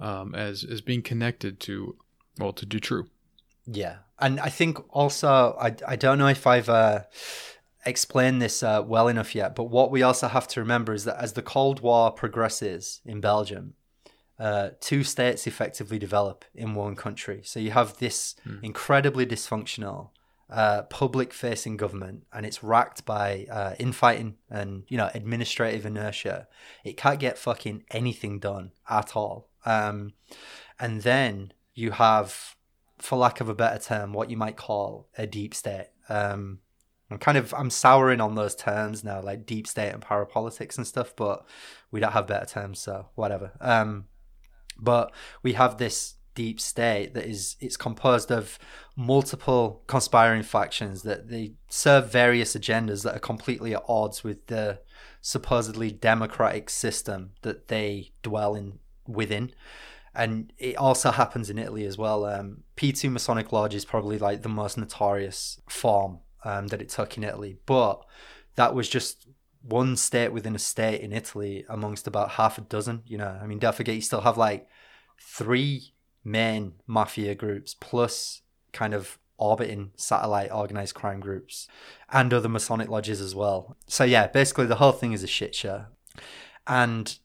um, 0.00 0.34
as 0.34 0.64
as 0.64 0.80
being 0.80 1.02
connected 1.02 1.60
to 1.60 1.96
well 2.38 2.54
to 2.54 2.66
Dutroux. 2.66 3.08
Yeah, 3.66 3.96
and 4.18 4.40
I 4.40 4.48
think 4.48 4.78
also 4.88 5.56
I 5.60 5.76
I 5.86 5.96
don't 5.96 6.18
know 6.18 6.28
if 6.28 6.46
I've 6.46 6.70
uh, 6.70 7.00
explained 7.84 8.40
this 8.40 8.62
uh, 8.62 8.82
well 8.86 9.08
enough 9.08 9.34
yet, 9.34 9.54
but 9.54 9.64
what 9.64 9.90
we 9.90 10.02
also 10.02 10.28
have 10.28 10.48
to 10.48 10.60
remember 10.60 10.94
is 10.94 11.04
that 11.04 11.22
as 11.22 11.34
the 11.34 11.42
Cold 11.42 11.80
War 11.80 12.10
progresses 12.10 13.02
in 13.04 13.20
Belgium, 13.20 13.74
uh, 14.38 14.70
two 14.80 15.02
states 15.02 15.46
effectively 15.46 15.98
develop 15.98 16.44
in 16.54 16.74
one 16.74 16.94
country. 16.94 17.40
So 17.44 17.58
you 17.60 17.72
have 17.72 17.98
this 17.98 18.36
incredibly 18.62 19.26
dysfunctional 19.26 20.10
uh, 20.50 20.82
public-facing 20.82 21.76
government, 21.76 22.24
and 22.32 22.46
it's 22.46 22.62
racked 22.62 23.04
by 23.04 23.46
uh, 23.50 23.74
infighting 23.78 24.36
and 24.48 24.84
you 24.88 24.96
know 24.96 25.10
administrative 25.12 25.84
inertia. 25.84 26.48
It 26.84 26.96
can't 26.96 27.20
get 27.20 27.36
fucking 27.36 27.84
anything 27.90 28.38
done 28.38 28.72
at 28.88 29.14
all. 29.16 29.48
Um, 29.66 30.14
and 30.80 31.02
then 31.02 31.52
you 31.74 31.90
have, 31.92 32.56
for 32.98 33.18
lack 33.18 33.40
of 33.40 33.48
a 33.48 33.54
better 33.54 33.78
term, 33.78 34.12
what 34.12 34.30
you 34.30 34.36
might 34.36 34.56
call 34.56 35.08
a 35.18 35.26
deep 35.26 35.54
state. 35.54 35.88
Um, 36.08 36.60
I'm 37.10 37.18
kind 37.18 37.38
of 37.38 37.54
I'm 37.54 37.70
souring 37.70 38.20
on 38.20 38.34
those 38.34 38.54
terms 38.54 39.02
now, 39.02 39.20
like 39.20 39.46
deep 39.46 39.66
state 39.66 39.90
and 39.90 40.02
parapolitics 40.02 40.76
and 40.76 40.86
stuff, 40.86 41.14
but 41.16 41.46
we 41.90 42.00
don't 42.00 42.12
have 42.12 42.26
better 42.26 42.46
terms, 42.46 42.80
so 42.80 43.08
whatever. 43.14 43.52
Um, 43.60 44.06
but 44.78 45.12
we 45.42 45.54
have 45.54 45.78
this 45.78 46.14
deep 46.34 46.60
state 46.60 47.14
that 47.14 47.26
is 47.26 47.56
it's 47.58 47.76
composed 47.76 48.30
of 48.30 48.58
multiple 48.96 49.82
conspiring 49.88 50.42
factions 50.42 51.02
that 51.02 51.28
they 51.28 51.52
serve 51.68 52.12
various 52.12 52.54
agendas 52.54 53.02
that 53.02 53.16
are 53.16 53.20
completely 53.20 53.74
at 53.74 53.82
odds 53.88 54.22
with 54.22 54.46
the 54.46 54.78
supposedly 55.20 55.90
democratic 55.90 56.70
system 56.70 57.32
that 57.42 57.66
they 57.66 58.12
dwell 58.22 58.54
in 58.54 58.78
within 59.06 59.50
and 60.14 60.52
it 60.58 60.76
also 60.76 61.10
happens 61.10 61.48
in 61.48 61.58
Italy 61.58 61.84
as 61.84 61.96
well. 61.96 62.24
Um, 62.24 62.64
P2 62.76 63.10
Masonic 63.10 63.52
Lodge 63.52 63.74
is 63.74 63.84
probably 63.84 64.18
like 64.18 64.42
the 64.42 64.48
most 64.48 64.76
notorious 64.76 65.60
form 65.68 66.18
um, 66.44 66.66
that 66.68 66.82
it 66.82 66.88
took 66.88 67.16
in 67.16 67.24
Italy, 67.24 67.56
but 67.66 68.04
that 68.56 68.74
was 68.74 68.88
just 68.88 69.28
one 69.62 69.96
state 69.96 70.32
within 70.32 70.54
a 70.54 70.58
state 70.58 71.00
in 71.00 71.12
Italy 71.12 71.64
amongst 71.68 72.06
about 72.06 72.32
half 72.32 72.58
a 72.58 72.62
dozen. 72.62 73.02
You 73.06 73.18
know, 73.18 73.38
I 73.42 73.46
mean, 73.46 73.58
don't 73.58 73.74
forget 73.74 73.94
you 73.94 74.00
still 74.00 74.22
have 74.22 74.38
like 74.38 74.68
three 75.20 75.92
main 76.24 76.74
mafia 76.86 77.34
groups 77.34 77.74
plus 77.74 78.42
kind 78.72 78.94
of 78.94 79.18
orbiting 79.38 79.92
satellite 79.96 80.50
organized 80.52 80.94
crime 80.94 81.20
groups 81.20 81.68
and 82.10 82.34
other 82.34 82.48
Masonic 82.48 82.88
lodges 82.88 83.20
as 83.20 83.34
well. 83.34 83.76
So 83.86 84.04
yeah, 84.04 84.26
basically 84.26 84.66
the 84.66 84.76
whole 84.76 84.92
thing 84.92 85.12
is 85.12 85.22
a 85.22 85.28
shit 85.28 85.54
show. 85.54 85.86
And 86.66 87.16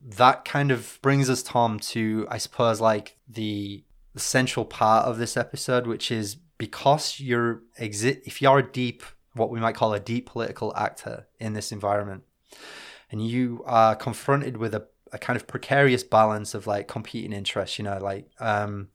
that 0.00 0.44
kind 0.44 0.70
of 0.70 0.98
brings 1.02 1.30
us, 1.30 1.42
Tom, 1.42 1.78
to 1.80 2.26
I 2.30 2.38
suppose 2.38 2.80
like 2.80 3.16
the, 3.28 3.84
central 4.14 4.66
part 4.66 5.06
of 5.06 5.16
this 5.16 5.38
episode, 5.38 5.86
which 5.86 6.10
is 6.10 6.36
because 6.58 7.18
you're 7.18 7.62
exit 7.78 8.22
if 8.26 8.42
you're 8.42 8.58
a 8.58 8.72
deep 8.72 9.02
what 9.34 9.50
we 9.50 9.60
might 9.60 9.74
call 9.74 9.92
a 9.94 10.00
deep 10.00 10.26
political 10.26 10.74
actor 10.76 11.26
in 11.38 11.52
this 11.54 11.72
environment, 11.72 12.24
and 13.10 13.26
you 13.26 13.62
are 13.66 13.94
confronted 13.94 14.56
with 14.56 14.74
a, 14.74 14.86
a 15.12 15.18
kind 15.18 15.36
of 15.36 15.46
precarious 15.46 16.02
balance 16.02 16.54
of 16.54 16.66
like 16.66 16.88
competing 16.88 17.32
interests, 17.32 17.78
you 17.78 17.84
know, 17.84 17.98
like 17.98 18.28
um, 18.40 18.88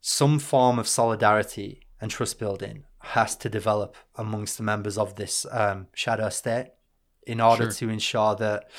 some 0.00 0.38
form 0.38 0.78
of 0.78 0.88
solidarity 0.88 1.80
and 2.00 2.10
trust 2.10 2.38
building 2.38 2.84
has 2.98 3.36
to 3.36 3.48
develop 3.48 3.96
amongst 4.16 4.56
the 4.56 4.62
members 4.62 4.96
of 4.96 5.16
this 5.16 5.46
um, 5.50 5.86
shadow 5.94 6.28
state 6.28 6.72
in 7.26 7.40
order 7.40 7.64
sure. 7.64 7.72
to 7.72 7.88
ensure 7.88 8.34
that 8.36 8.70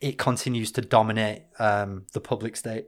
it 0.00 0.18
continues 0.18 0.72
to 0.72 0.80
dominate 0.80 1.42
um, 1.58 2.06
the 2.12 2.20
public 2.20 2.56
state. 2.56 2.86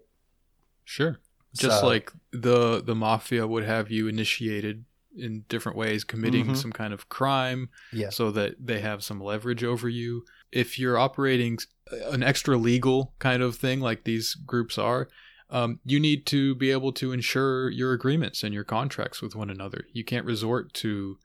Sure. 0.84 1.18
Just 1.56 1.80
so, 1.80 1.86
like 1.86 2.12
the 2.32 2.82
the 2.82 2.96
mafia 2.96 3.46
would 3.46 3.64
have 3.64 3.90
you 3.90 4.08
initiated 4.08 4.84
in 5.16 5.44
different 5.48 5.78
ways, 5.78 6.04
committing 6.04 6.44
mm-hmm. 6.44 6.54
some 6.54 6.72
kind 6.72 6.92
of 6.92 7.08
crime, 7.08 7.68
yeah. 7.92 8.10
so 8.10 8.30
that 8.30 8.54
they 8.58 8.80
have 8.80 9.04
some 9.04 9.20
leverage 9.20 9.64
over 9.64 9.88
you. 9.88 10.24
If 10.52 10.78
you're 10.78 10.98
operating 10.98 11.58
an 11.90 12.22
extra 12.22 12.56
legal 12.56 13.14
kind 13.18 13.42
of 13.42 13.56
thing, 13.56 13.80
like 13.80 14.04
these 14.04 14.34
groups 14.34 14.78
are, 14.78 15.08
um, 15.50 15.80
you 15.84 16.00
need 16.00 16.26
to 16.26 16.54
be 16.54 16.70
able 16.70 16.92
to 16.92 17.12
ensure 17.12 17.70
your 17.70 17.92
agreements 17.92 18.42
and 18.42 18.54
your 18.54 18.64
contracts 18.64 19.20
with 19.20 19.36
one 19.36 19.50
another. 19.50 19.84
You 19.92 20.04
can't 20.04 20.26
resort 20.26 20.72
to, 20.74 21.18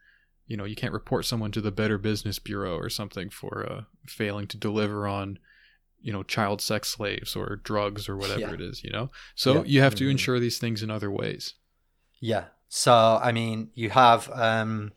you 0.48 0.58
know, 0.58 0.66
you 0.66 0.76
can't 0.76 0.94
report 0.94 1.26
someone 1.26 1.52
to 1.52 1.62
the 1.62 1.72
Better 1.72 1.98
Business 1.98 2.38
Bureau 2.40 2.76
or 2.76 2.90
something 2.90 3.30
for 3.30 3.66
uh, 3.70 3.82
failing 4.06 4.48
to 4.48 4.58
deliver 4.58 5.08
on 5.08 5.40
you 6.02 6.14
know 6.14 6.24
child 6.24 6.62
sex 6.62 6.88
slaves 6.90 7.36
or 7.36 7.58
drugs 7.58 8.08
or 8.08 8.16
whatever 8.16 8.40
yeah. 8.40 8.54
it 8.54 8.62
is 8.62 8.84
you 8.84 8.90
know 8.90 9.10
so 9.36 9.56
yeah. 9.56 9.64
you 9.66 9.82
have 9.82 9.96
to 9.96 10.06
mm-hmm. 10.06 10.12
ensure 10.12 10.40
these 10.40 10.58
things 10.58 10.82
in 10.82 10.90
other 10.90 11.12
ways 11.12 11.56
yeah 12.22 12.46
so 12.70 13.20
i 13.22 13.32
mean 13.32 13.70
you 13.74 13.90
have 13.90 14.30
um 14.34 14.92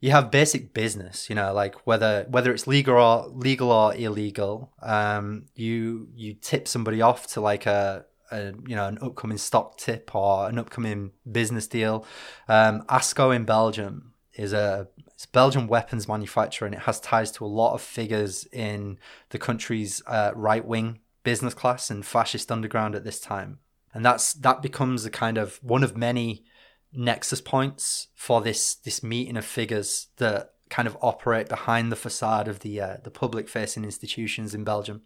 you 0.00 0.10
have 0.10 0.30
basic 0.30 0.72
business 0.72 1.28
you 1.28 1.34
know 1.34 1.52
like 1.52 1.74
whether 1.86 2.24
whether 2.30 2.52
it's 2.52 2.66
legal 2.66 2.96
or 2.96 3.28
legal 3.28 3.70
or 3.70 3.94
illegal 3.94 4.72
um 4.82 5.44
you 5.54 6.08
you 6.14 6.32
tip 6.32 6.66
somebody 6.66 7.02
off 7.02 7.26
to 7.26 7.40
like 7.40 7.66
a, 7.66 8.04
a 8.30 8.52
you 8.66 8.76
know 8.76 8.86
an 8.86 8.98
upcoming 9.02 9.38
stock 9.38 9.76
tip 9.76 10.14
or 10.14 10.48
an 10.48 10.58
upcoming 10.58 11.10
business 11.30 11.66
deal 11.66 12.06
um 12.48 12.82
asco 12.82 13.34
in 13.34 13.44
belgium 13.44 14.14
is 14.34 14.52
a 14.52 14.88
it's 15.18 15.26
Belgian 15.26 15.66
weapons 15.66 16.06
manufacturer 16.06 16.66
and 16.66 16.74
it 16.76 16.82
has 16.82 17.00
ties 17.00 17.32
to 17.32 17.44
a 17.44 17.46
lot 17.46 17.74
of 17.74 17.82
figures 17.82 18.46
in 18.52 18.96
the 19.30 19.38
country's 19.38 20.00
uh, 20.06 20.30
right 20.36 20.64
wing 20.64 21.00
business 21.24 21.54
class 21.54 21.90
and 21.90 22.06
fascist 22.06 22.52
underground 22.52 22.94
at 22.94 23.02
this 23.02 23.18
time. 23.18 23.58
And 23.92 24.04
that's 24.04 24.32
that 24.34 24.62
becomes 24.62 25.04
a 25.04 25.10
kind 25.10 25.36
of 25.36 25.58
one 25.60 25.82
of 25.82 25.96
many 25.96 26.44
nexus 26.92 27.40
points 27.40 28.08
for 28.14 28.40
this 28.40 28.74
this 28.76 29.02
meeting 29.02 29.36
of 29.36 29.44
figures 29.44 30.08
that 30.16 30.52
kind 30.68 30.86
of 30.86 30.96
operate 31.00 31.48
behind 31.48 31.90
the 31.90 31.96
facade 31.96 32.48
of 32.48 32.60
the 32.60 32.80
uh, 32.80 32.96
the 33.02 33.10
public 33.10 33.48
facing 33.48 33.84
institutions 33.84 34.54
in 34.54 34.64
Belgium. 34.64 35.02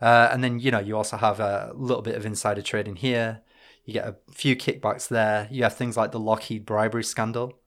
Uh, 0.00 0.28
and 0.32 0.42
then 0.42 0.58
you 0.58 0.70
know 0.70 0.78
you 0.78 0.96
also 0.96 1.16
have 1.16 1.40
a 1.40 1.72
little 1.74 2.02
bit 2.02 2.16
of 2.16 2.26
insider 2.26 2.62
trading 2.62 2.96
here. 2.96 3.42
You 3.84 3.94
get 3.94 4.06
a 4.06 4.16
few 4.32 4.56
kickbacks 4.56 5.08
there. 5.08 5.48
You 5.50 5.62
have 5.64 5.76
things 5.76 5.96
like 5.96 6.12
the 6.12 6.20
Lockheed 6.20 6.64
bribery 6.64 7.04
scandal, 7.04 7.58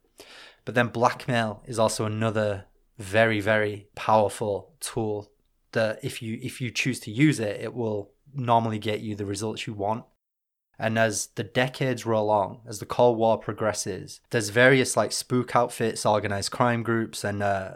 but 0.65 0.75
then 0.75 0.87
blackmail 0.87 1.63
is 1.65 1.79
also 1.79 2.05
another 2.05 2.65
very 2.97 3.39
very 3.39 3.87
powerful 3.95 4.73
tool 4.79 5.31
that 5.71 5.99
if 6.03 6.21
you 6.21 6.39
if 6.41 6.61
you 6.61 6.71
choose 6.71 6.99
to 7.01 7.11
use 7.11 7.39
it, 7.39 7.59
it 7.61 7.73
will 7.73 8.11
normally 8.33 8.79
get 8.79 9.01
you 9.01 9.15
the 9.15 9.25
results 9.25 9.67
you 9.67 9.73
want. 9.73 10.05
And 10.80 10.97
as 10.97 11.28
the 11.36 11.43
decades 11.43 12.05
roll 12.05 12.30
on, 12.30 12.59
as 12.67 12.80
the 12.80 12.86
Cold 12.86 13.17
War 13.17 13.38
progresses, 13.38 14.21
there's 14.32 14.49
various 14.49 14.97
like 14.97 15.11
spook 15.11 15.55
outfits, 15.55 16.05
organized 16.05 16.51
crime 16.51 16.84
groups, 16.84 17.24
and 17.24 17.43
uh, 17.43 17.76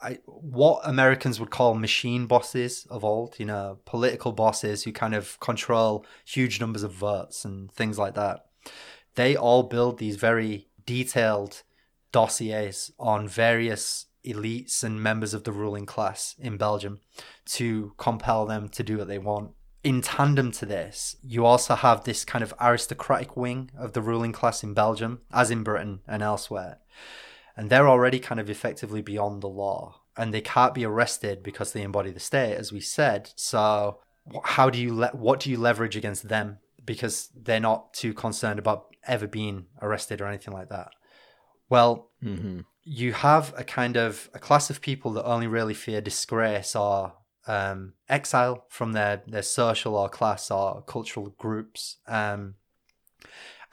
I, 0.00 0.18
what 0.26 0.80
Americans 0.84 1.40
would 1.40 1.50
call 1.50 1.74
machine 1.74 2.26
bosses 2.26 2.86
of 2.90 3.04
old, 3.04 3.36
you 3.38 3.46
know, 3.46 3.78
political 3.84 4.32
bosses 4.32 4.84
who 4.84 4.92
kind 4.92 5.14
of 5.14 5.38
control 5.40 6.04
huge 6.24 6.60
numbers 6.60 6.82
of 6.82 6.92
votes 6.92 7.44
and 7.44 7.70
things 7.72 7.98
like 7.98 8.14
that. 8.14 8.46
They 9.14 9.36
all 9.36 9.64
build 9.64 9.98
these 9.98 10.16
very 10.16 10.68
detailed 10.86 11.62
dossiers 12.12 12.92
on 12.98 13.28
various 13.28 14.06
elites 14.24 14.84
and 14.84 15.02
members 15.02 15.34
of 15.34 15.44
the 15.44 15.52
ruling 15.52 15.86
class 15.86 16.34
in 16.38 16.56
Belgium 16.56 17.00
to 17.46 17.92
compel 17.96 18.46
them 18.46 18.68
to 18.68 18.82
do 18.82 18.98
what 18.98 19.08
they 19.08 19.18
want. 19.18 19.50
In 19.88 20.02
tandem 20.02 20.52
to 20.52 20.66
this, 20.66 21.16
you 21.24 21.46
also 21.46 21.74
have 21.74 22.04
this 22.04 22.22
kind 22.22 22.42
of 22.42 22.52
aristocratic 22.60 23.38
wing 23.38 23.70
of 23.74 23.94
the 23.94 24.02
ruling 24.02 24.32
class 24.32 24.62
in 24.62 24.74
Belgium, 24.74 25.22
as 25.32 25.50
in 25.50 25.62
Britain 25.62 26.00
and 26.06 26.22
elsewhere. 26.22 26.80
And 27.56 27.70
they're 27.70 27.88
already 27.88 28.18
kind 28.18 28.38
of 28.38 28.50
effectively 28.50 29.00
beyond 29.00 29.42
the 29.42 29.48
law 29.48 30.02
and 30.14 30.34
they 30.34 30.42
can't 30.42 30.74
be 30.74 30.84
arrested 30.84 31.42
because 31.42 31.72
they 31.72 31.80
embody 31.80 32.10
the 32.10 32.20
state, 32.20 32.54
as 32.56 32.70
we 32.70 32.80
said. 32.80 33.30
So, 33.34 34.00
how 34.44 34.68
do 34.68 34.78
you 34.78 34.94
le- 34.94 35.16
what 35.16 35.40
do 35.40 35.50
you 35.50 35.56
leverage 35.56 35.96
against 35.96 36.28
them? 36.28 36.58
Because 36.84 37.30
they're 37.34 37.58
not 37.58 37.94
too 37.94 38.12
concerned 38.12 38.58
about 38.58 38.94
ever 39.06 39.26
being 39.26 39.68
arrested 39.80 40.20
or 40.20 40.26
anything 40.26 40.52
like 40.52 40.68
that. 40.68 40.90
Well, 41.70 42.10
mm-hmm. 42.22 42.60
you 42.84 43.14
have 43.14 43.54
a 43.56 43.64
kind 43.64 43.96
of 43.96 44.28
a 44.34 44.38
class 44.38 44.68
of 44.68 44.82
people 44.82 45.12
that 45.12 45.24
only 45.24 45.46
really 45.46 45.72
fear 45.72 46.02
disgrace 46.02 46.76
or 46.76 47.14
um, 47.48 47.94
exile 48.08 48.66
from 48.68 48.92
their, 48.92 49.22
their 49.26 49.42
social 49.42 49.96
or 49.96 50.08
class 50.08 50.50
or 50.50 50.82
cultural 50.82 51.34
groups. 51.38 51.96
Um, 52.06 52.54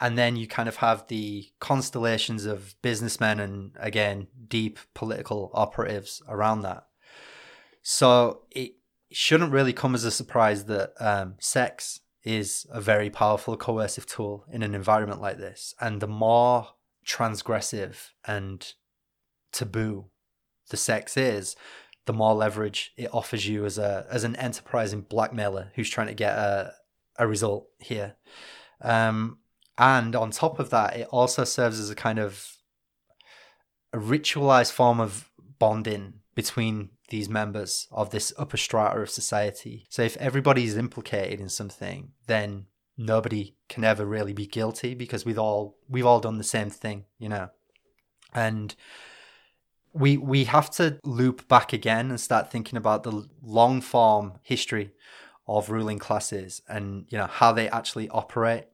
and 0.00 0.18
then 0.18 0.36
you 0.36 0.46
kind 0.46 0.68
of 0.68 0.76
have 0.76 1.06
the 1.06 1.50
constellations 1.60 2.44
of 2.44 2.74
businessmen 2.82 3.40
and, 3.40 3.70
again, 3.78 4.26
deep 4.48 4.78
political 4.94 5.50
operatives 5.54 6.22
around 6.28 6.62
that. 6.62 6.86
So 7.82 8.42
it 8.50 8.72
shouldn't 9.12 9.52
really 9.52 9.72
come 9.72 9.94
as 9.94 10.04
a 10.04 10.10
surprise 10.10 10.64
that 10.64 10.92
um, 10.98 11.34
sex 11.38 12.00
is 12.24 12.66
a 12.70 12.80
very 12.80 13.08
powerful 13.08 13.56
coercive 13.56 14.06
tool 14.06 14.44
in 14.52 14.62
an 14.62 14.74
environment 14.74 15.20
like 15.20 15.38
this. 15.38 15.74
And 15.80 16.00
the 16.00 16.08
more 16.08 16.68
transgressive 17.06 18.10
and 18.26 18.74
taboo 19.52 20.06
the 20.68 20.76
sex 20.76 21.16
is, 21.16 21.54
the 22.06 22.12
more 22.12 22.34
leverage 22.34 22.92
it 22.96 23.12
offers 23.12 23.46
you 23.46 23.64
as 23.64 23.78
a 23.78 24.06
as 24.10 24.24
an 24.24 24.36
enterprising 24.36 25.02
blackmailer 25.02 25.72
who's 25.74 25.90
trying 25.90 26.06
to 26.08 26.14
get 26.14 26.34
a 26.36 26.72
a 27.18 27.26
result 27.26 27.68
here. 27.78 28.16
Um, 28.80 29.38
and 29.78 30.16
on 30.16 30.30
top 30.30 30.58
of 30.58 30.70
that, 30.70 30.96
it 30.96 31.08
also 31.10 31.44
serves 31.44 31.78
as 31.78 31.90
a 31.90 31.94
kind 31.94 32.18
of 32.18 32.56
a 33.92 33.98
ritualized 33.98 34.72
form 34.72 35.00
of 35.00 35.30
bonding 35.58 36.14
between 36.34 36.90
these 37.08 37.28
members 37.28 37.86
of 37.90 38.10
this 38.10 38.32
upper 38.36 38.56
strata 38.56 39.00
of 39.00 39.10
society. 39.10 39.86
So 39.90 40.02
if 40.02 40.16
everybody 40.16 40.64
is 40.64 40.76
implicated 40.76 41.40
in 41.40 41.48
something, 41.48 42.12
then 42.26 42.66
nobody 42.96 43.54
can 43.68 43.84
ever 43.84 44.04
really 44.04 44.32
be 44.32 44.46
guilty 44.46 44.94
because 44.94 45.24
we've 45.24 45.38
all 45.38 45.76
we've 45.88 46.06
all 46.06 46.20
done 46.20 46.38
the 46.38 46.44
same 46.44 46.70
thing, 46.70 47.04
you 47.18 47.28
know. 47.28 47.50
And 48.34 48.74
we 49.96 50.16
we 50.16 50.44
have 50.44 50.70
to 50.72 50.98
loop 51.04 51.48
back 51.48 51.72
again 51.72 52.10
and 52.10 52.20
start 52.20 52.50
thinking 52.50 52.76
about 52.76 53.02
the 53.02 53.26
long 53.42 53.80
form 53.80 54.34
history 54.42 54.92
of 55.48 55.70
ruling 55.70 55.98
classes 55.98 56.60
and 56.68 57.06
you 57.08 57.16
know 57.18 57.26
how 57.26 57.52
they 57.52 57.68
actually 57.68 58.08
operate. 58.10 58.64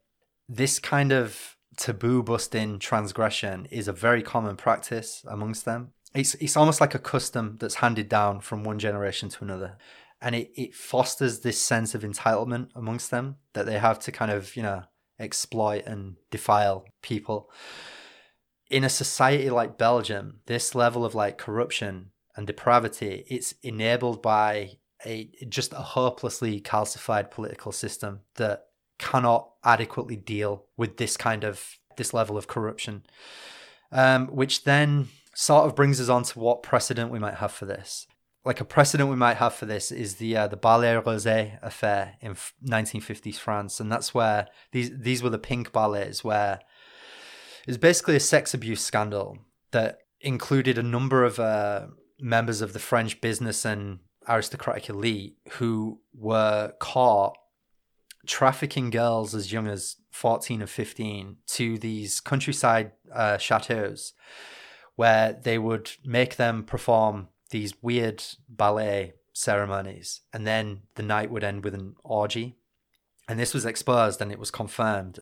This 0.49 0.79
kind 0.79 1.13
of 1.13 1.57
taboo 1.77 2.23
busting 2.23 2.79
transgression 2.79 3.67
is 3.71 3.89
a 3.89 3.93
very 3.93 4.23
common 4.23 4.57
practice 4.57 5.25
amongst 5.29 5.65
them. 5.65 5.93
It's 6.15 6.35
it's 6.35 6.57
almost 6.57 6.81
like 6.81 6.95
a 6.95 6.99
custom 6.99 7.57
that's 7.61 7.77
handed 7.77 8.09
down 8.09 8.41
from 8.41 8.65
one 8.65 8.79
generation 8.79 9.29
to 9.31 9.45
another. 9.45 9.77
And 10.21 10.37
it, 10.37 10.53
it 10.55 10.75
fosters 10.75 11.41
this 11.41 11.61
sense 11.61 11.97
of 11.97 12.03
entitlement 12.03 12.69
amongst 12.77 13.11
them 13.11 13.37
that 13.55 13.67
they 13.67 13.79
have 13.79 13.99
to 14.01 14.13
kind 14.13 14.31
of, 14.31 14.55
you 14.55 14.63
know, 14.63 14.85
exploit 15.19 15.85
and 15.85 16.15
defile 16.31 16.85
people. 17.03 17.51
In 18.73 18.85
a 18.85 18.89
society 18.89 19.51
like 19.51 19.77
Belgium, 19.77 20.41
this 20.47 20.75
level 20.75 21.05
of 21.05 21.15
like 21.15 21.37
corruption 21.37 22.11
and 22.35 22.47
depravity, 22.47 23.25
it's 23.29 23.55
enabled 23.63 24.23
by 24.23 24.79
a 25.05 25.29
just 25.47 25.75
a 25.75 25.77
hopelessly 25.77 26.59
calcified 26.59 27.31
political 27.31 27.71
system 27.71 28.21
that 28.37 28.69
cannot 28.99 29.51
adequately 29.63 30.17
deal 30.17 30.65
with 30.79 30.97
this 30.97 31.19
kind 31.19 31.45
of 31.45 31.79
this 31.99 32.15
level 32.15 32.39
of 32.39 32.47
corruption. 32.47 33.03
Um, 33.91 34.29
which 34.29 34.65
then 34.65 35.09
sort 35.35 35.67
of 35.67 35.77
brings 35.77 36.01
us 36.01 36.09
on 36.09 36.23
to 36.23 36.39
what 36.39 36.63
precedent 36.63 37.11
we 37.11 37.19
might 37.19 37.35
have 37.35 37.53
for 37.53 37.67
this. 37.67 38.07
Like 38.43 38.59
a 38.59 38.65
precedent 38.65 39.11
we 39.11 39.17
might 39.17 39.37
have 39.37 39.55
for 39.55 39.67
this 39.67 39.93
is 39.93 40.15
the 40.15 40.35
uh, 40.35 40.49
the 40.49 40.57
Ballet 40.57 40.95
Rosé 40.95 41.59
affair 41.63 42.15
in 42.23 42.37
1950s 42.67 43.37
France, 43.37 43.81
and 43.81 43.93
that's 43.93 44.15
where 44.15 44.49
these 44.73 44.91
these 44.99 45.23
were 45.23 45.31
the 45.31 45.39
pink 45.39 45.73
ballets 45.73 46.25
where 46.25 46.61
it's 47.67 47.79
basically 47.79 48.17
a 48.17 48.21
sex 48.21 48.55
abuse 48.55 48.83
scandal 48.83 49.39
that 49.71 49.99
included 50.21 50.79
a 50.79 50.83
number 50.83 51.25
of 51.25 51.39
uh, 51.39 51.87
members 52.21 52.61
of 52.61 52.73
the 52.73 52.79
French 52.79 53.21
business 53.21 53.65
and 53.65 53.99
aristocratic 54.29 54.89
elite 54.89 55.37
who 55.53 56.01
were 56.15 56.73
caught 56.79 57.37
trafficking 58.27 58.91
girls 58.91 59.35
as 59.35 59.53
young 59.53 59.67
as 59.67 59.97
14 60.11 60.63
or 60.63 60.67
15 60.67 61.37
to 61.47 61.79
these 61.79 62.21
countryside 62.21 62.93
uh, 63.13 63.37
chateaus 63.37 64.13
where 64.95 65.33
they 65.33 65.59
would 65.59 65.91
make 66.05 66.37
them 66.37 66.63
perform 66.63 67.29
these 67.51 67.83
weird 67.83 68.23
ballet 68.49 69.15
ceremonies 69.33 70.21
and 70.33 70.47
then 70.47 70.83
the 70.95 71.03
night 71.03 71.31
would 71.31 71.43
end 71.43 71.65
with 71.65 71.75
an 71.75 71.95
orgy. 72.05 72.57
And 73.29 73.39
this 73.39 73.55
was 73.55 73.65
exposed 73.65 74.21
and 74.21 74.31
it 74.31 74.39
was 74.39 74.51
confirmed. 74.51 75.19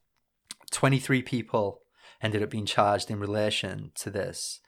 23 0.71 1.23
people 1.23 1.80
ended 2.23 2.43
up 2.43 2.51
being 2.51 2.67
charged 2.67 3.11
in 3.11 3.19
relation 3.19 3.93
to 3.95 4.11
this 4.11 4.61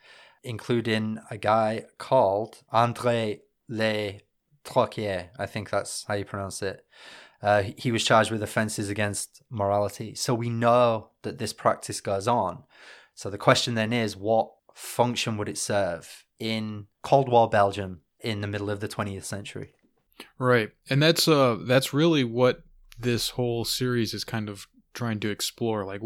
including 0.42 1.18
a 1.30 1.38
guy 1.38 1.84
called 1.98 2.62
André 2.72 3.40
Le 3.68 4.20
Trocquier, 4.64 5.30
I 5.38 5.46
think 5.46 5.70
that's 5.70 6.04
how 6.04 6.14
you 6.14 6.24
pronounce 6.24 6.62
it. 6.62 6.84
Uh, 7.42 7.64
he 7.76 7.90
was 7.90 8.04
charged 8.04 8.30
with 8.30 8.42
offences 8.42 8.88
against 8.88 9.42
morality. 9.50 10.14
So 10.14 10.34
we 10.34 10.48
know 10.48 11.10
that 11.22 11.38
this 11.38 11.52
practice 11.52 12.00
goes 12.00 12.28
on. 12.28 12.62
So 13.14 13.30
the 13.30 13.38
question 13.38 13.74
then 13.74 13.92
is 13.92 14.16
what 14.16 14.52
function 14.74 15.36
would 15.36 15.48
it 15.48 15.58
serve 15.58 16.24
in 16.38 16.86
Cold 17.02 17.28
War 17.28 17.48
Belgium 17.48 18.02
in 18.20 18.40
the 18.40 18.46
middle 18.46 18.70
of 18.70 18.80
the 18.80 18.88
20th 18.88 19.24
century? 19.24 19.72
Right. 20.38 20.70
And 20.88 21.02
that's 21.02 21.26
uh 21.26 21.58
that's 21.66 21.92
really 21.92 22.22
what 22.22 22.62
this 22.98 23.30
whole 23.30 23.64
series 23.64 24.14
is 24.14 24.22
kind 24.22 24.48
of 24.48 24.68
trying 24.94 25.18
to 25.20 25.30
explore 25.30 25.84
like 25.84 26.00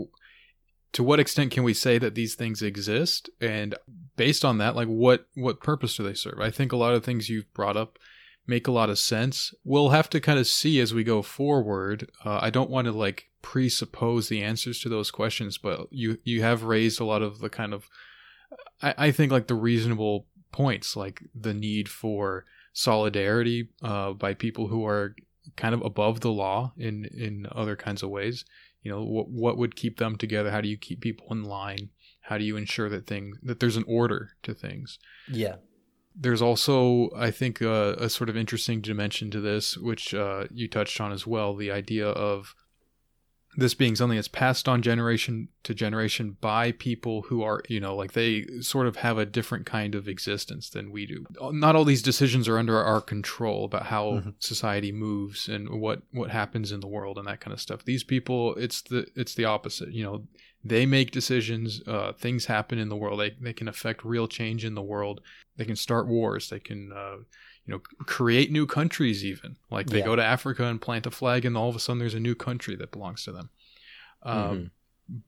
to 0.93 1.03
what 1.03 1.21
extent 1.21 1.51
can 1.51 1.63
we 1.63 1.75
say 1.75 1.99
that 1.99 2.15
these 2.15 2.35
things 2.35 2.63
exist 2.63 3.29
and 3.41 3.75
based 4.17 4.45
on 4.45 4.59
that 4.59 4.75
like 4.75 4.89
what 4.89 5.27
what 5.35 5.61
purpose 5.61 5.97
do 5.97 6.03
they 6.03 6.15
serve? 6.15 6.41
I 6.41 6.51
think 6.51 6.73
a 6.73 6.77
lot 6.77 6.95
of 6.95 7.05
things 7.05 7.29
you've 7.29 7.53
brought 7.53 7.77
up 7.77 7.99
make 8.47 8.67
a 8.67 8.73
lot 8.73 8.91
of 8.91 8.99
sense. 8.99 9.53
We'll 9.65 9.91
have 9.91 10.09
to 10.11 10.21
kind 10.21 10.39
of 10.39 10.47
see 10.47 10.81
as 10.81 10.95
we 10.95 11.05
go 11.05 11.23
forward. 11.23 12.11
Uh, 12.25 12.39
I 12.41 12.51
don't 12.51 12.71
want 12.71 12.87
to 12.87 12.93
like 12.93 13.29
presuppose 13.43 14.29
the 14.29 14.43
answers 14.43 14.81
to 14.81 14.89
those 14.89 15.11
questions, 15.11 15.59
but 15.59 15.89
you 15.91 16.19
you 16.25 16.43
have 16.43 16.63
raised 16.63 17.01
a 17.01 17.05
lot 17.05 17.23
of 17.23 17.41
the 17.41 17.51
kind 17.51 17.75
of 17.75 17.89
I, 18.83 18.95
I 18.99 19.11
think 19.11 19.33
like 19.33 19.47
the 19.47 19.55
reasonable 19.55 20.27
points, 20.53 20.97
like 20.97 21.23
the 21.35 21.55
need 21.55 21.89
for 21.89 22.45
solidarity 22.73 23.69
uh, 23.83 24.13
by 24.13 24.35
people 24.35 24.69
who 24.69 24.87
are 24.87 25.17
kind 25.57 25.75
of 25.75 25.83
above 25.83 26.21
the 26.21 26.33
law 26.33 26.73
in 26.77 27.05
in 27.07 27.47
other 27.51 27.77
kinds 27.77 28.03
of 28.03 28.11
ways. 28.11 28.45
You 28.87 28.93
know, 28.93 29.05
what 29.05 29.29
what 29.29 29.57
would 29.59 29.75
keep 29.75 29.99
them 29.99 30.17
together? 30.17 30.53
How 30.53 30.61
do 30.61 30.69
you 30.69 30.79
keep 30.79 31.01
people 31.01 31.27
in 31.33 31.43
line? 31.43 31.91
How 32.21 32.39
do 32.39 32.45
you 32.45 32.57
ensure 32.57 32.89
that 32.89 33.07
things 33.09 33.37
that 33.43 33.59
there's 33.59 33.77
an 33.77 33.85
order 33.89 34.31
to 34.45 34.55
things? 34.55 35.01
Yeah 35.29 35.57
there's 36.19 36.41
also, 36.41 37.11
I 37.15 37.31
think, 37.31 37.61
uh, 37.61 37.95
a 37.99 38.09
sort 38.09 38.31
of 38.31 38.37
interesting 38.39 38.81
dimension 38.81 39.31
to 39.33 39.41
this, 39.41 39.77
which 39.77 40.15
uh, 40.15 40.47
you 40.51 40.67
touched 40.67 40.99
on 40.99 41.13
as 41.13 41.27
well 41.27 41.55
the 41.55 41.71
idea 41.71 42.09
of 42.09 42.55
this 43.57 43.75
being 43.75 43.97
something 43.97 44.17
that's 44.17 44.29
passed 44.29 44.69
on 44.69 44.83
generation 44.83 45.49
to 45.63 45.75
generation 45.75 46.37
by 46.41 46.73
people 46.73 47.23
who 47.23 47.43
are, 47.43 47.63
you 47.69 47.81
know, 47.81 47.97
like 47.97 48.13
they 48.13 48.47
sort 48.61 48.87
of 48.87 48.97
have 48.97 49.17
a 49.17 49.25
different 49.25 49.65
kind 49.65 49.95
of 49.95 50.07
existence 50.07 50.69
than 50.69 50.93
we 50.93 51.07
do. 51.07 51.25
Not 51.41 51.75
all 51.75 51.85
these 51.85 52.03
decisions 52.03 52.49
are 52.49 52.59
under 52.59 52.77
our 52.79 53.01
control 53.01 53.65
about 53.65 53.87
how 53.87 54.05
mm-hmm. 54.05 54.31
society 54.39 54.93
moves 54.93 55.49
and 55.49 55.81
what 55.81 56.03
what 56.13 56.31
happens 56.31 56.71
in 56.71 56.81
the 56.81 56.87
world 56.87 57.17
and 57.17 57.27
that 57.27 57.41
kind 57.41 57.55
of 57.55 57.61
stuff. 57.61 57.85
These 57.85 58.05
people, 58.05 58.55
it's 58.57 58.83
the 58.83 59.07
it's 59.17 59.35
the 59.35 59.47
opposite. 59.47 59.91
You 59.93 60.05
know, 60.05 60.25
they 60.63 60.85
make 60.85 61.11
decisions. 61.11 61.81
Uh, 61.87 62.13
things 62.13 62.45
happen 62.47 62.79
in 62.79 62.91
the 62.91 62.97
world. 62.97 63.21
They 63.21 63.35
they 63.41 63.55
can 63.55 63.69
affect 63.69 64.05
real 64.05 64.29
change 64.29 64.65
in 64.65 64.75
the 64.75 64.83
world. 64.83 65.23
They 65.57 65.65
can 65.65 65.77
start 65.77 66.09
wars. 66.09 66.51
They 66.51 66.61
can. 66.61 66.93
Uh, 66.93 67.17
you 67.67 67.75
know, 67.75 67.81
create 68.05 68.51
new 68.51 68.67
countries 68.67 69.25
even. 69.25 69.57
Like 69.71 69.89
they 69.89 69.99
yeah. 69.99 70.05
go 70.05 70.17
to 70.17 70.25
Africa 70.25 70.65
and 70.65 70.81
plant 70.81 71.07
a 71.07 71.11
flag, 71.11 71.45
and 71.45 71.57
all 71.57 71.69
of 71.69 71.77
a 71.77 71.81
sudden 71.81 71.99
there's 71.99 72.15
a 72.15 72.21
new 72.21 72.35
country 72.35 72.77
that 72.77 72.93
belongs 72.93 73.25
to 73.25 73.33
them. 73.33 73.51
Um, 74.23 74.39
mm-hmm. 74.39 74.65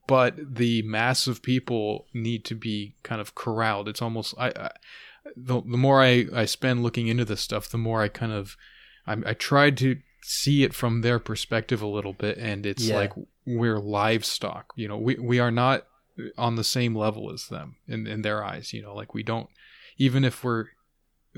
But 0.06 0.54
the 0.56 0.82
mass 0.82 1.26
of 1.26 1.42
people 1.42 2.06
need 2.12 2.44
to 2.46 2.54
be 2.54 2.94
kind 3.02 3.20
of 3.20 3.34
corralled. 3.34 3.88
It's 3.88 4.02
almost 4.02 4.34
I, 4.38 4.48
I 4.48 4.70
the, 5.36 5.60
the 5.60 5.76
more 5.76 6.02
I, 6.02 6.26
I 6.34 6.44
spend 6.46 6.82
looking 6.82 7.08
into 7.08 7.24
this 7.24 7.40
stuff, 7.40 7.68
the 7.68 7.78
more 7.78 8.02
I 8.02 8.08
kind 8.08 8.32
of 8.32 8.56
I, 9.06 9.16
I 9.26 9.34
tried 9.34 9.76
to 9.78 9.98
see 10.22 10.62
it 10.62 10.74
from 10.74 11.00
their 11.00 11.18
perspective 11.18 11.82
a 11.82 11.86
little 11.86 12.12
bit, 12.12 12.38
and 12.38 12.66
it's 12.66 12.84
yeah. 12.84 12.96
like 12.96 13.12
we're 13.46 13.78
livestock. 13.78 14.72
You 14.76 14.88
know, 14.88 14.98
we 14.98 15.16
we 15.16 15.38
are 15.40 15.50
not 15.50 15.86
on 16.36 16.56
the 16.56 16.64
same 16.64 16.94
level 16.94 17.32
as 17.32 17.48
them 17.48 17.76
in 17.88 18.06
in 18.06 18.22
their 18.22 18.44
eyes. 18.44 18.72
You 18.72 18.82
know, 18.82 18.94
like 18.94 19.14
we 19.14 19.22
don't 19.22 19.48
even 19.96 20.24
if 20.24 20.44
we're 20.44 20.66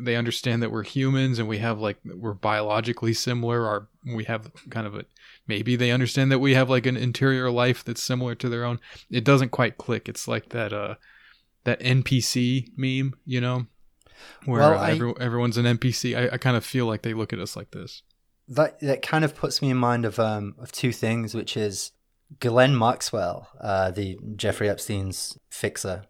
they 0.00 0.16
understand 0.16 0.62
that 0.62 0.70
we're 0.70 0.82
humans 0.82 1.38
and 1.38 1.48
we 1.48 1.58
have 1.58 1.78
like 1.78 1.98
we're 2.04 2.34
biologically 2.34 3.12
similar 3.12 3.66
our 3.66 3.88
we 4.14 4.24
have 4.24 4.50
kind 4.70 4.86
of 4.86 4.94
a 4.94 5.04
maybe 5.46 5.76
they 5.76 5.90
understand 5.90 6.30
that 6.32 6.38
we 6.38 6.54
have 6.54 6.70
like 6.70 6.86
an 6.86 6.96
interior 6.96 7.50
life 7.50 7.84
that's 7.84 8.02
similar 8.02 8.34
to 8.34 8.48
their 8.48 8.64
own. 8.64 8.80
It 9.10 9.24
doesn't 9.24 9.50
quite 9.50 9.78
click. 9.78 10.08
It's 10.08 10.26
like 10.26 10.50
that 10.50 10.72
uh 10.72 10.94
that 11.64 11.80
npc 11.80 12.68
meme 12.74 13.12
you 13.26 13.38
know 13.38 13.66
where 14.46 14.60
well, 14.60 14.78
I, 14.78 14.92
every, 14.92 15.12
everyone's 15.20 15.58
an 15.58 15.66
npc 15.66 16.16
I, 16.16 16.34
I 16.34 16.38
kind 16.38 16.56
of 16.56 16.64
feel 16.64 16.86
like 16.86 17.02
they 17.02 17.14
look 17.14 17.32
at 17.32 17.38
us 17.38 17.56
like 17.56 17.70
this. 17.70 18.02
That 18.48 18.80
that 18.80 19.02
kind 19.02 19.24
of 19.24 19.36
puts 19.36 19.62
me 19.62 19.70
in 19.70 19.76
mind 19.76 20.04
of 20.04 20.18
um 20.18 20.54
of 20.58 20.72
two 20.72 20.92
things 20.92 21.34
which 21.34 21.56
is 21.56 21.92
Ghislaine 22.38 22.78
Maxwell, 22.78 23.48
uh, 23.60 23.90
the 23.90 24.16
Jeffrey 24.36 24.68
Epstein's 24.68 25.36
fixer, 25.50 26.04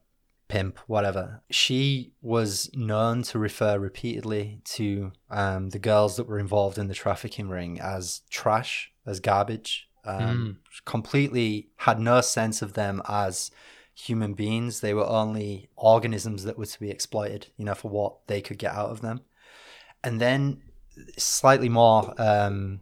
pimp, 0.51 0.79
whatever. 0.87 1.43
She 1.51 2.13
was 2.21 2.71
known 2.75 3.23
to 3.25 3.39
refer 3.39 3.79
repeatedly 3.79 4.61
to 4.65 5.13
um, 5.31 5.71
the 5.71 5.79
girls 5.79 6.17
that 6.17 6.27
were 6.27 6.39
involved 6.39 6.77
in 6.77 6.89
the 6.89 6.95
trafficking 6.95 7.49
ring 7.49 7.81
as 7.81 8.23
trash, 8.31 8.93
as 9.07 9.21
garbage. 9.21 9.89
Um, 10.05 10.59
mm. 10.67 10.85
Completely 10.85 11.69
had 11.77 12.01
no 12.01 12.21
sense 12.21 12.63
of 12.63 12.73
them 12.73 13.01
as 13.09 13.51
human 13.95 14.35
beings. 14.35 14.81
They 14.81 14.95
were 14.95 15.07
only 15.07 15.69
organisms 15.77 16.45
that 16.45 16.59
were 16.59 16.67
to 16.67 16.81
be 16.81 16.91
exploited, 16.91 17.47
you 17.57 17.65
know, 17.65 17.75
for 17.75 17.91
what 17.91 18.27
they 18.27 18.41
could 18.41 18.59
get 18.59 18.75
out 18.75 18.91
of 18.91 19.01
them. 19.01 19.21
And 20.03 20.21
then 20.21 20.63
slightly 21.17 21.69
more 21.69 22.13
um, 22.19 22.81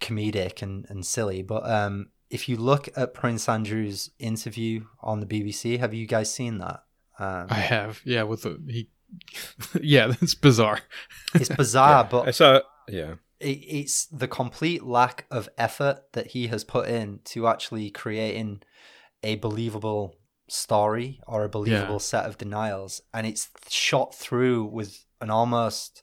comedic 0.00 0.62
and, 0.62 0.86
and 0.88 1.06
silly, 1.06 1.42
but 1.42 1.68
um, 1.68 2.08
if 2.30 2.48
you 2.48 2.56
look 2.56 2.88
at 2.96 3.14
Prince 3.14 3.48
Andrew's 3.48 4.10
interview 4.18 4.84
on 5.00 5.20
the 5.20 5.26
BBC, 5.26 5.78
have 5.78 5.94
you 5.94 6.06
guys 6.06 6.32
seen 6.32 6.58
that? 6.58 6.82
Um, 7.18 7.46
I 7.50 7.54
have, 7.54 8.00
yeah. 8.04 8.22
With 8.24 8.42
the 8.42 8.60
he, 8.68 8.90
yeah, 9.80 10.08
that's 10.08 10.34
bizarre. 10.34 10.80
it's 11.34 11.48
bizarre, 11.48 12.02
yeah, 12.04 12.08
but 12.10 12.28
I 12.28 12.30
saw, 12.30 12.60
yeah. 12.88 13.14
It, 13.40 13.58
it's 13.58 14.06
the 14.06 14.28
complete 14.28 14.84
lack 14.84 15.26
of 15.30 15.48
effort 15.58 16.04
that 16.12 16.28
he 16.28 16.48
has 16.48 16.64
put 16.64 16.88
in 16.88 17.20
to 17.26 17.46
actually 17.46 17.90
creating 17.90 18.62
a 19.22 19.36
believable 19.36 20.16
story 20.48 21.20
or 21.26 21.44
a 21.44 21.48
believable 21.48 21.94
yeah. 21.94 21.98
set 21.98 22.26
of 22.26 22.38
denials, 22.38 23.02
and 23.12 23.26
it's 23.26 23.48
shot 23.68 24.14
through 24.14 24.64
with 24.64 25.04
an 25.20 25.30
almost 25.30 26.02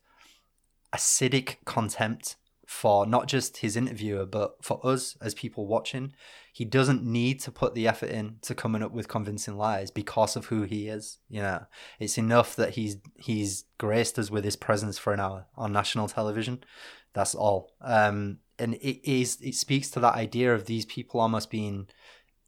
acidic 0.93 1.57
contempt 1.65 2.35
for 2.65 3.05
not 3.05 3.27
just 3.27 3.57
his 3.57 3.75
interviewer 3.75 4.25
but 4.25 4.55
for 4.63 4.79
us 4.85 5.17
as 5.21 5.33
people 5.33 5.67
watching 5.67 6.13
he 6.55 6.63
doesn't 6.63 7.03
need 7.03 7.41
to 7.41 7.51
put 7.51 7.75
the 7.75 7.85
effort 7.85 8.09
in 8.11 8.37
to 8.43 8.55
coming 8.55 8.81
up 8.81 8.93
with 8.93 9.09
convincing 9.09 9.57
lies 9.57 9.91
because 9.91 10.37
of 10.37 10.45
who 10.45 10.61
he 10.61 10.87
is. 10.87 11.17
You 11.27 11.41
know, 11.41 11.65
it's 11.99 12.17
enough 12.17 12.55
that 12.55 12.75
he's 12.75 12.95
he's 13.17 13.65
graced 13.77 14.17
us 14.17 14.31
with 14.31 14.45
his 14.45 14.55
presence 14.55 14.97
for 14.97 15.11
an 15.11 15.19
hour 15.19 15.47
on 15.57 15.73
national 15.73 16.07
television. 16.07 16.63
That's 17.11 17.35
all. 17.35 17.73
Um, 17.81 18.37
and 18.57 18.75
it 18.75 19.05
is 19.05 19.37
it 19.41 19.55
speaks 19.55 19.89
to 19.91 19.99
that 19.99 20.15
idea 20.15 20.55
of 20.55 20.65
these 20.65 20.85
people 20.85 21.19
almost 21.19 21.51
being 21.51 21.89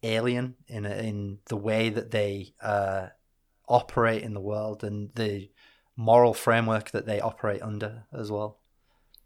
alien 0.02 0.54
in 0.68 0.86
in 0.86 1.40
the 1.50 1.58
way 1.58 1.90
that 1.90 2.10
they 2.10 2.54
uh, 2.62 3.08
operate 3.68 4.22
in 4.22 4.32
the 4.32 4.40
world 4.40 4.82
and 4.82 5.10
the 5.16 5.50
moral 5.96 6.32
framework 6.32 6.92
that 6.92 7.04
they 7.04 7.20
operate 7.20 7.60
under 7.60 8.04
as 8.10 8.30
well. 8.32 8.57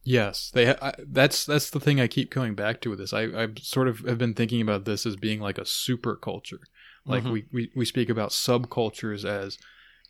Yes, 0.04 0.50
they. 0.52 0.70
I, 0.70 0.94
that's 0.98 1.44
that's 1.46 1.70
the 1.70 1.78
thing 1.80 2.00
I 2.00 2.08
keep 2.08 2.30
coming 2.30 2.54
back 2.54 2.80
to 2.80 2.90
with 2.90 2.98
this. 2.98 3.12
I 3.12 3.22
I 3.22 3.48
sort 3.60 3.86
of 3.88 4.00
have 4.00 4.18
been 4.18 4.34
thinking 4.34 4.60
about 4.60 4.84
this 4.84 5.06
as 5.06 5.16
being 5.16 5.40
like 5.40 5.58
a 5.58 5.64
super 5.64 6.16
culture. 6.16 6.60
Like 7.06 7.24
Mhm. 7.24 7.32
we, 7.32 7.44
we 7.52 7.70
we 7.76 7.84
speak 7.84 8.08
about 8.08 8.30
subcultures 8.30 9.24
as, 9.24 9.58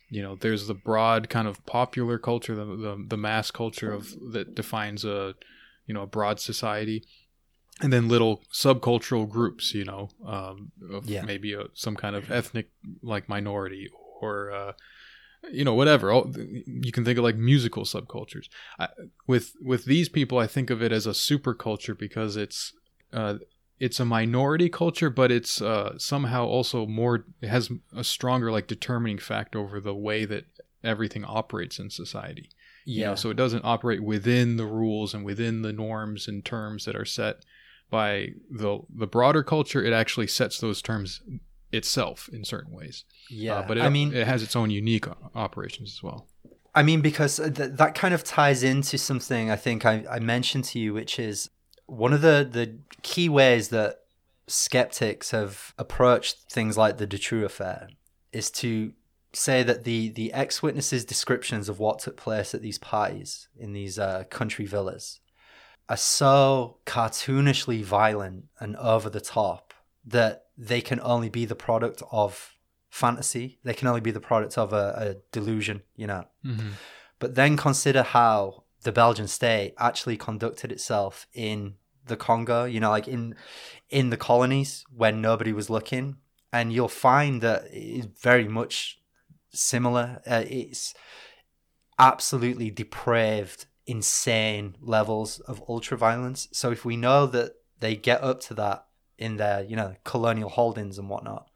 you 0.09 0.21
know, 0.23 0.35
there's 0.35 0.67
the 0.67 0.73
broad 0.73 1.29
kind 1.29 1.47
of 1.47 1.63
popular 1.65 2.17
culture, 2.17 2.55
the 2.55 2.65
the, 2.65 3.05
the 3.07 3.17
mass 3.17 3.51
culture 3.51 3.91
of 3.93 4.15
that 4.31 4.55
defines 4.55 5.05
a, 5.05 5.35
you 5.85 5.93
know, 5.93 6.03
a 6.03 6.07
broad 6.07 6.39
society, 6.39 7.03
and 7.81 7.93
then 7.93 8.07
little 8.07 8.43
subcultural 8.51 9.29
groups. 9.29 9.75
You 9.75 9.85
know, 9.85 10.09
um, 10.25 10.71
of 10.91 11.07
Yeah. 11.07 11.23
maybe 11.23 11.53
a, 11.53 11.65
some 11.75 11.95
kind 11.95 12.15
of 12.15 12.31
ethnic 12.31 12.69
like 13.03 13.29
minority 13.29 13.89
or. 14.21 14.51
Uh, 14.51 14.73
you 15.51 15.63
know 15.63 15.73
whatever. 15.73 16.11
All- 16.11 16.31
you 16.35 16.91
can 16.91 17.05
think 17.05 17.17
of 17.17 17.23
like 17.23 17.35
musical 17.35 17.83
subcultures. 17.83 18.47
I, 18.79 18.89
with 19.27 19.53
with 19.61 19.85
these 19.85 20.09
people 20.09 20.37
i 20.37 20.47
think 20.47 20.69
of 20.69 20.81
it 20.81 20.91
as 20.91 21.05
a 21.05 21.13
super 21.13 21.53
culture 21.53 21.95
because 21.95 22.35
it's 22.35 22.73
uh 23.11 23.35
it's 23.79 23.99
a 23.99 24.05
minority 24.05 24.69
culture 24.69 25.09
but 25.09 25.31
it's 25.31 25.61
uh 25.61 25.97
somehow 25.97 26.45
also 26.45 26.85
more 26.85 27.25
it 27.41 27.49
has 27.49 27.69
a 27.95 28.03
stronger 28.03 28.51
like 28.51 28.67
determining 28.67 29.17
fact 29.17 29.55
over 29.55 29.79
the 29.79 29.95
way 29.95 30.25
that 30.25 30.45
everything 30.83 31.23
operates 31.25 31.79
in 31.79 31.89
society. 31.89 32.49
You 32.85 33.05
know 33.05 33.15
so 33.15 33.29
it 33.29 33.37
doesn't 33.37 33.65
operate 33.65 34.03
within 34.03 34.57
the 34.57 34.65
rules 34.65 35.13
and 35.13 35.23
within 35.23 35.61
the 35.61 35.73
norms 35.73 36.27
and 36.27 36.43
terms 36.43 36.85
that 36.85 36.95
are 36.95 37.05
set 37.05 37.37
by 37.89 38.29
the 38.49 38.79
the 38.93 39.07
broader 39.07 39.43
culture. 39.43 39.83
It 39.83 39.93
actually 39.93 40.27
sets 40.27 40.59
those 40.59 40.81
terms 40.81 41.21
itself 41.73 42.29
in 42.31 42.43
certain 42.45 42.73
ways 42.73 43.03
yeah. 43.29 43.55
uh, 43.55 43.67
but 43.67 43.77
it, 43.77 43.83
I 43.83 43.89
mean, 43.89 44.13
it 44.13 44.27
has 44.27 44.43
its 44.43 44.55
own 44.55 44.69
unique 44.69 45.05
operations 45.35 45.91
as 45.91 46.03
well 46.03 46.27
I 46.75 46.83
mean, 46.83 47.01
because 47.01 47.37
th- 47.37 47.53
that 47.73 47.95
kind 47.95 48.13
of 48.13 48.23
ties 48.23 48.63
into 48.63 48.97
something 48.97 49.51
I 49.51 49.55
think 49.55 49.85
I, 49.85 50.05
I 50.09 50.19
mentioned 50.19 50.65
to 50.65 50.79
you, 50.79 50.93
which 50.93 51.19
is 51.19 51.49
one 51.85 52.13
of 52.13 52.21
the, 52.21 52.47
the 52.49 52.79
key 53.01 53.29
ways 53.29 53.69
that 53.69 53.99
skeptics 54.47 55.31
have 55.31 55.73
approached 55.77 56.51
things 56.51 56.77
like 56.77 56.97
the 56.97 57.07
Dutroux 57.07 57.45
affair 57.45 57.89
is 58.31 58.49
to 58.51 58.93
say 59.33 59.63
that 59.63 59.83
the, 59.83 60.09
the 60.09 60.33
ex 60.33 60.61
witnesses' 60.61 61.05
descriptions 61.05 61.69
of 61.69 61.79
what 61.79 61.99
took 61.99 62.17
place 62.17 62.53
at 62.53 62.61
these 62.61 62.77
parties 62.77 63.47
in 63.57 63.73
these 63.73 63.99
uh, 63.99 64.23
country 64.29 64.65
villas 64.65 65.19
are 65.89 65.97
so 65.97 66.77
cartoonishly 66.85 67.83
violent 67.83 68.45
and 68.59 68.75
over 68.77 69.09
the 69.09 69.21
top 69.21 69.73
that 70.05 70.45
they 70.57 70.81
can 70.81 70.99
only 71.01 71.29
be 71.29 71.45
the 71.45 71.55
product 71.55 72.03
of 72.11 72.55
fantasy. 72.89 73.59
They 73.63 73.73
can 73.73 73.87
only 73.87 74.01
be 74.01 74.11
the 74.11 74.19
product 74.19 74.57
of 74.57 74.73
a, 74.73 74.93
a 74.97 75.15
delusion, 75.31 75.81
you 75.95 76.07
know. 76.07 76.25
mm-hmm. 76.45 76.69
But 77.19 77.35
then 77.35 77.57
consider 77.57 78.03
how 78.03 78.63
the 78.83 78.91
Belgian 78.91 79.27
state 79.27 79.73
actually 79.79 80.17
conducted 80.17 80.71
itself 80.71 81.27
in 81.33 81.75
the 82.05 82.17
Congo, 82.17 82.65
you 82.65 82.79
know, 82.79 82.89
like 82.89 83.07
in 83.07 83.35
in 83.89 84.09
the 84.09 84.17
colonies 84.17 84.85
when 84.93 85.21
nobody 85.21 85.53
was 85.53 85.69
looking, 85.69 86.17
and 86.51 86.73
you'll 86.73 86.87
find 86.87 87.41
that 87.41 87.63
it's 87.71 88.07
very 88.21 88.47
much 88.47 88.99
similar. 89.51 90.21
Uh, 90.27 90.43
it's 90.47 90.93
absolutely 91.97 92.69
depraved, 92.69 93.65
insane 93.85 94.75
levels 94.81 95.39
of 95.41 95.63
ultra 95.69 95.97
violence. 95.97 96.47
So 96.51 96.71
if 96.71 96.83
we 96.83 96.97
know 96.97 97.25
that 97.27 97.53
they 97.79 97.95
get 97.95 98.21
up 98.21 98.41
to 98.41 98.53
that 98.55 98.85
in 99.23 99.37
their, 99.37 99.63
you 99.63 99.75
know, 99.75 99.95
colonial 100.03 100.49
holdings 100.49 100.97
and 100.97 101.09
whatnot, 101.09 101.47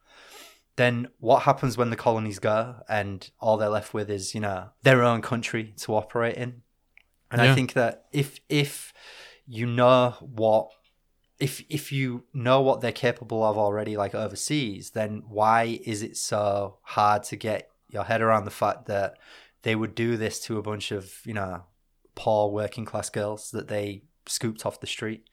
then 0.77 1.09
what 1.19 1.43
happens 1.43 1.77
when 1.77 1.89
the 1.89 1.95
colonies 1.95 2.39
go 2.39 2.77
and 2.87 3.29
all 3.39 3.57
they're 3.57 3.67
left 3.67 3.93
with 3.93 4.09
is, 4.09 4.33
you 4.33 4.39
know, 4.39 4.69
their 4.83 5.03
own 5.03 5.21
country 5.21 5.73
to 5.77 5.95
operate 5.95 6.37
in? 6.37 6.61
And 7.29 7.41
I 7.41 7.53
think 7.53 7.73
that 7.73 8.05
if 8.13 8.39
if 8.47 8.93
you 9.45 9.65
know 9.65 10.15
what 10.21 10.69
if 11.39 11.61
if 11.69 11.91
you 11.91 12.23
know 12.33 12.61
what 12.61 12.79
they're 12.79 12.93
capable 12.93 13.43
of 13.43 13.57
already 13.57 13.97
like 13.97 14.15
overseas, 14.15 14.91
then 14.91 15.23
why 15.27 15.79
is 15.83 16.03
it 16.03 16.15
so 16.15 16.77
hard 16.83 17.23
to 17.23 17.35
get 17.35 17.69
your 17.89 18.05
head 18.05 18.21
around 18.21 18.45
the 18.45 18.51
fact 18.51 18.85
that 18.85 19.17
they 19.63 19.75
would 19.75 19.93
do 19.93 20.15
this 20.15 20.39
to 20.41 20.57
a 20.57 20.61
bunch 20.61 20.91
of, 20.91 21.19
you 21.25 21.33
know, 21.33 21.63
poor 22.15 22.49
working 22.49 22.85
class 22.85 23.09
girls 23.09 23.51
that 23.51 23.67
they 23.67 24.03
scooped 24.25 24.65
off 24.65 24.79
the 24.79 24.87
street? 24.87 25.29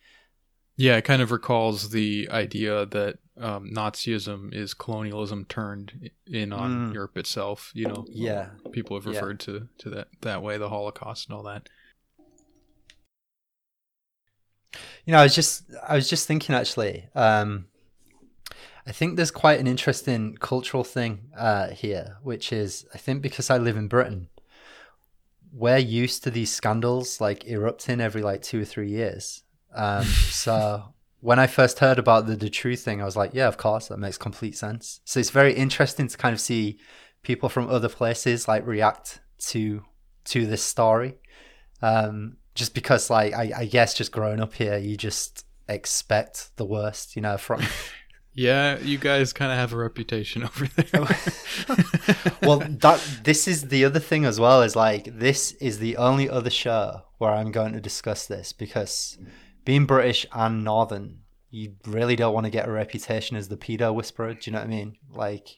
Yeah, 0.76 0.96
it 0.96 1.02
kind 1.02 1.22
of 1.22 1.30
recalls 1.30 1.90
the 1.90 2.28
idea 2.30 2.86
that 2.86 3.18
um, 3.36 3.70
Nazism 3.70 4.52
is 4.54 4.74
colonialism 4.74 5.44
turned 5.46 6.10
in 6.26 6.52
on 6.52 6.90
Mm. 6.90 6.94
Europe 6.94 7.16
itself. 7.16 7.70
You 7.74 7.86
know, 7.86 8.04
Yeah. 8.08 8.50
people 8.72 8.96
have 8.96 9.06
Yeah. 9.06 9.20
referred 9.20 9.40
to 9.40 9.68
to 9.78 9.90
that 9.90 10.08
that 10.22 10.42
way, 10.42 10.58
the 10.58 10.68
Holocaust 10.68 11.28
and 11.28 11.36
all 11.36 11.42
that. 11.44 11.68
You 15.04 15.12
know, 15.12 15.18
I 15.18 15.24
was 15.24 15.34
just 15.34 15.64
I 15.86 15.94
was 15.94 16.08
just 16.08 16.26
thinking 16.26 16.54
actually. 16.54 17.08
Um, 17.14 17.66
I 18.86 18.92
think 18.92 19.16
there's 19.16 19.30
quite 19.30 19.60
an 19.60 19.66
interesting 19.66 20.36
cultural 20.40 20.84
thing 20.84 21.30
uh, 21.36 21.68
here, 21.70 22.18
which 22.22 22.52
is 22.52 22.84
I 22.92 22.98
think 22.98 23.22
because 23.22 23.48
I 23.48 23.58
live 23.58 23.76
in 23.76 23.88
Britain, 23.88 24.28
we're 25.52 25.78
used 25.78 26.22
to 26.24 26.30
these 26.30 26.52
scandals 26.54 27.20
like 27.20 27.46
erupting 27.46 28.00
every 28.00 28.22
like 28.22 28.42
two 28.42 28.60
or 28.62 28.64
three 28.64 28.90
years. 28.90 29.43
Um, 29.74 30.04
so 30.04 30.94
when 31.20 31.38
I 31.38 31.46
first 31.46 31.78
heard 31.78 31.98
about 31.98 32.26
the 32.26 32.36
Dutroux 32.36 32.78
thing, 32.78 33.00
I 33.00 33.04
was 33.04 33.16
like, 33.16 33.32
yeah, 33.34 33.48
of 33.48 33.56
course, 33.56 33.88
that 33.88 33.98
makes 33.98 34.18
complete 34.18 34.56
sense. 34.56 35.00
So 35.04 35.20
it's 35.20 35.30
very 35.30 35.54
interesting 35.54 36.08
to 36.08 36.16
kind 36.16 36.32
of 36.32 36.40
see 36.40 36.78
people 37.22 37.48
from 37.48 37.68
other 37.68 37.88
places 37.88 38.46
like 38.46 38.66
react 38.66 39.20
to 39.46 39.82
to 40.26 40.46
this 40.46 40.62
story. 40.62 41.18
Um, 41.82 42.36
just 42.54 42.72
because, 42.72 43.10
like, 43.10 43.34
I, 43.34 43.52
I 43.56 43.64
guess 43.66 43.94
just 43.94 44.12
growing 44.12 44.40
up 44.40 44.54
here, 44.54 44.78
you 44.78 44.96
just 44.96 45.44
expect 45.68 46.56
the 46.56 46.64
worst, 46.64 47.16
you 47.16 47.22
know, 47.22 47.36
from 47.36 47.62
Yeah, 48.36 48.80
you 48.80 48.98
guys 48.98 49.32
kind 49.32 49.52
of 49.52 49.58
have 49.58 49.72
a 49.72 49.76
reputation 49.76 50.42
over 50.44 50.66
there. 50.66 51.06
well 52.42 52.58
that 52.58 53.00
this 53.22 53.46
is 53.46 53.68
the 53.68 53.84
other 53.84 54.00
thing 54.00 54.24
as 54.24 54.40
well 54.40 54.62
is 54.62 54.74
like 54.74 55.04
this 55.18 55.52
is 55.52 55.78
the 55.78 55.96
only 55.96 56.28
other 56.28 56.50
show 56.50 57.02
where 57.18 57.30
i'm 57.30 57.52
going 57.52 57.72
to 57.72 57.80
discuss 57.80 58.26
this 58.26 58.52
because 58.52 59.18
being 59.64 59.86
british 59.86 60.26
and 60.32 60.64
northern 60.64 61.18
you 61.50 61.74
really 61.86 62.16
don't 62.16 62.34
want 62.34 62.44
to 62.44 62.50
get 62.50 62.68
a 62.68 62.70
reputation 62.72 63.36
as 63.36 63.48
the 63.48 63.56
pedo 63.56 63.94
whisperer 63.94 64.34
do 64.34 64.40
you 64.44 64.52
know 64.52 64.58
what 64.60 64.66
i 64.66 64.70
mean 64.70 64.96
like 65.12 65.48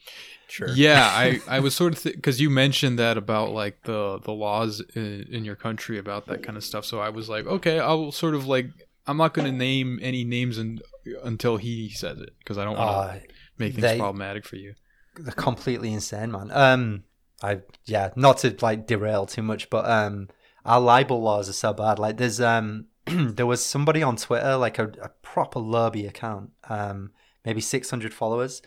Sure. 0.49 0.69
Yeah, 0.69 1.03
I, 1.13 1.41
I 1.49 1.59
was 1.59 1.75
sort 1.75 1.97
of 1.97 2.05
because 2.05 2.41
you 2.41 2.51
mentioned 2.51 3.01
that 3.01 3.17
about 3.19 3.51
like 3.51 3.83
the 3.83 4.21
the 4.23 4.31
laws 4.31 4.81
in, 4.95 5.27
in 5.29 5.45
your 5.45 5.57
country 5.57 5.99
about 5.99 6.27
that 6.27 6.45
kind 6.45 6.57
of 6.57 6.63
stuff. 6.63 6.85
So 6.85 7.01
I 7.01 7.09
was 7.09 7.29
like, 7.29 7.47
okay, 7.47 7.81
I 7.81 7.93
will 7.95 8.13
sort 8.13 8.37
of 8.37 8.47
like 8.47 8.69
I'm 9.09 9.17
not 9.17 9.35
going 9.35 9.47
to 9.47 9.53
name 9.53 9.99
any 10.01 10.23
names 10.23 10.57
and 10.59 10.81
until 11.25 11.57
he 11.57 11.91
says 11.91 12.21
it 12.21 12.31
because 12.39 12.59
I 12.59 12.65
don't 12.65 12.77
want 12.79 12.91
to 12.91 12.97
uh, 12.97 13.19
make 13.59 13.73
things 13.73 13.83
they- 13.83 13.99
problematic 13.99 14.45
for 14.47 14.55
you. 14.55 14.75
they're 15.19 15.33
completely 15.33 15.93
insane 15.93 16.31
man 16.31 16.51
um 16.53 17.03
i 17.43 17.59
yeah 17.87 18.11
not 18.17 18.39
to 18.39 18.55
like 18.61 18.87
derail 18.87 19.27
too 19.27 19.43
much 19.43 19.69
but 19.71 19.85
um 19.91 20.29
our 20.65 20.81
libel 20.81 21.21
laws 21.23 21.49
are 21.49 21.55
so 21.55 21.73
bad 21.73 21.99
like 21.99 22.19
there's 22.19 22.41
um 22.41 22.85
there 23.37 23.47
was 23.47 23.65
somebody 23.65 24.03
on 24.03 24.17
twitter 24.17 24.57
like 24.57 24.79
a, 24.79 24.89
a 25.03 25.09
proper 25.23 25.59
lobby 25.59 26.07
account 26.07 26.51
um 26.69 27.11
maybe 27.45 27.61
600 27.61 28.13
followers 28.13 28.63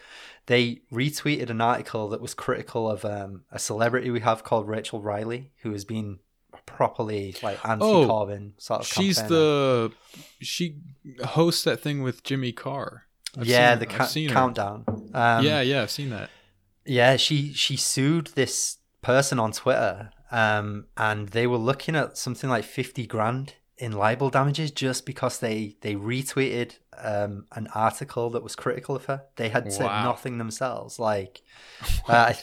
they 0.46 0.82
retweeted 0.92 1.50
an 1.50 1.62
article 1.62 2.10
that 2.10 2.22
was 2.22 2.34
critical 2.34 2.90
of 2.90 3.04
um 3.06 3.44
a 3.52 3.60
celebrity 3.60 4.10
we 4.10 4.22
have 4.22 4.44
called 4.44 4.68
rachel 4.68 5.02
riley 5.02 5.52
who 5.64 5.72
has 5.72 5.86
been 5.86 6.20
properly 6.66 7.36
like 7.44 7.58
anti-corbyn 7.68 8.52
sort 8.58 8.82
of 8.82 8.88
She's 8.88 9.18
campaigner. 9.18 9.36
the 9.40 9.92
she 10.42 10.78
hosts 11.26 11.64
that 11.64 11.80
thing 11.82 12.02
with 12.04 12.24
Jimmy 12.24 12.52
Carr. 12.52 13.06
I've 13.38 13.46
yeah 13.46 13.72
seen- 13.72 13.80
the 13.80 13.86
ca- 13.86 14.34
countdown 14.34 14.86
um 15.14 15.44
yeah, 15.46 15.62
yeah, 15.62 15.82
I've 15.82 15.92
seen 15.92 16.10
that. 16.12 16.30
Yeah, 16.86 17.18
she 17.18 17.54
she 17.54 17.76
sued 17.76 18.28
this 18.36 18.78
person 19.02 19.40
on 19.40 19.52
Twitter, 19.52 20.12
um, 20.32 20.86
and 20.98 21.30
they 21.30 21.46
were 21.48 21.58
looking 21.58 21.96
at 21.96 22.18
something 22.18 22.50
like 22.50 22.64
fifty 22.64 23.06
grand 23.08 23.54
in 23.80 23.93
libel 23.93 24.30
damages 24.30 24.71
just 24.71 25.05
because 25.05 25.39
they 25.39 25.75
they 25.82 25.95
retweeted 25.95 26.77
um, 26.97 27.45
an 27.53 27.67
article 27.73 28.30
that 28.32 28.43
was 28.43 28.55
critical 28.55 28.95
of 28.95 29.05
her. 29.05 29.23
They 29.38 29.49
had 29.49 29.71
said 29.71 29.86
Wow. 29.86 30.03
nothing 30.03 30.38
themselves. 30.38 30.99
Like, 30.99 31.41
uh, 32.07 32.34
I 32.34 32.38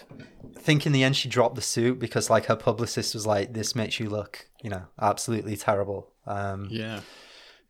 think 0.58 0.86
in 0.86 0.92
the 0.92 1.04
end 1.04 1.14
she 1.16 1.28
dropped 1.28 1.54
the 1.54 1.60
suit 1.62 1.98
because 1.98 2.30
like 2.30 2.46
her 2.46 2.56
publicist 2.56 3.14
was 3.14 3.26
like, 3.26 3.52
"This 3.52 3.74
makes 3.74 4.00
you 4.00 4.08
look, 4.08 4.48
you 4.62 4.70
know, 4.70 4.84
absolutely 5.00 5.56
terrible." 5.56 6.10
Um, 6.26 6.68
Yeah. 6.70 7.00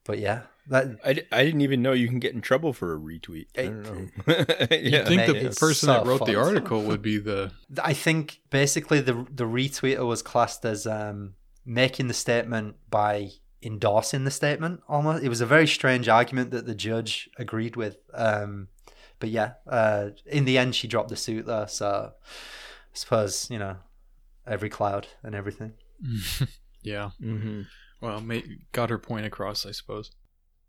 but 0.05 0.19
yeah, 0.21 0.43
that 0.69 0.87
I, 1.05 1.13
d- 1.15 1.23
I 1.33 1.45
didn't 1.45 1.63
even 1.63 1.83
know 1.83 1.93
you 1.93 2.07
can 2.09 2.21
get 2.21 2.35
in 2.35 2.41
trouble 2.41 2.73
for 2.73 2.95
a 2.95 2.99
retweet. 2.99 3.47
I 3.59 3.63
don't 3.65 3.83
know. 3.83 3.93
You 4.77 4.79
yeah. 4.91 5.05
think 5.07 5.17
Mate, 5.27 5.43
the 5.43 5.49
person 5.59 5.87
so 5.89 5.93
that 5.93 6.07
wrote 6.07 6.25
the 6.25 6.37
article 6.37 6.83
would 6.85 7.03
be 7.03 7.19
the 7.19 7.51
I 7.83 7.95
think 7.95 8.41
basically 8.51 9.01
the 9.01 9.27
the 9.31 9.45
retweeter 9.45 10.07
was 10.07 10.23
classed 10.23 10.65
as 10.65 10.87
um, 10.87 11.35
making 11.65 12.07
the 12.07 12.15
statement 12.15 12.77
by 12.89 13.31
endorsing 13.63 14.25
the 14.25 14.31
statement. 14.31 14.81
Almost, 14.89 15.25
it 15.25 15.29
was 15.29 15.41
a 15.41 15.47
very 15.47 15.67
strange 15.67 16.09
argument 16.09 16.51
that 16.51 16.67
the 16.67 16.75
judge 16.75 17.29
agreed 17.39 17.77
with. 17.77 17.99
Um, 18.15 18.69
but 19.19 19.31
yeah, 19.31 19.55
uh, 19.67 20.11
in 20.27 20.45
the 20.45 20.59
end, 20.59 20.75
she 20.75 20.89
dropped 20.89 21.09
the 21.09 21.17
suit 21.17 21.47
though. 21.47 21.67
So 21.67 22.13
I 22.13 22.29
suppose 22.93 23.49
you 23.51 23.59
know 23.59 23.77
every 24.47 24.69
cloud 24.69 25.09
and 25.23 25.35
everything. 25.35 25.73
yeah. 26.83 27.11
hmm 27.21 27.63
Well, 28.01 28.21
ma- 28.21 28.41
got 28.73 28.91
her 28.91 28.99
point 28.99 29.27
across, 29.27 29.65
I 29.67 29.73
suppose. 29.73 30.11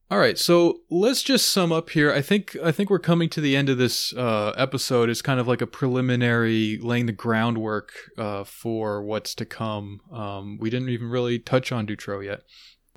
All 0.09 0.19
right, 0.19 0.37
so 0.37 0.79
let's 0.89 1.21
just 1.21 1.49
sum 1.49 1.73
up 1.73 1.89
here. 1.89 2.13
I 2.13 2.21
think 2.21 2.55
I 2.63 2.71
think 2.71 2.89
we're 2.89 2.97
coming 2.97 3.27
to 3.27 3.41
the 3.41 3.57
end 3.57 3.67
of 3.67 3.77
this 3.77 4.13
uh, 4.13 4.53
episode. 4.55 5.09
It's 5.09 5.21
kind 5.21 5.37
of 5.37 5.49
like 5.49 5.61
a 5.61 5.67
preliminary 5.67 6.79
laying 6.81 7.07
the 7.07 7.11
groundwork 7.11 7.91
uh, 8.17 8.45
for 8.45 9.03
what's 9.03 9.35
to 9.35 9.45
come. 9.45 9.99
Um, 10.09 10.57
we 10.59 10.69
didn't 10.69 10.87
even 10.89 11.09
really 11.09 11.39
touch 11.39 11.73
on 11.73 11.85
Dutroux 11.85 12.23
yet, 12.23 12.43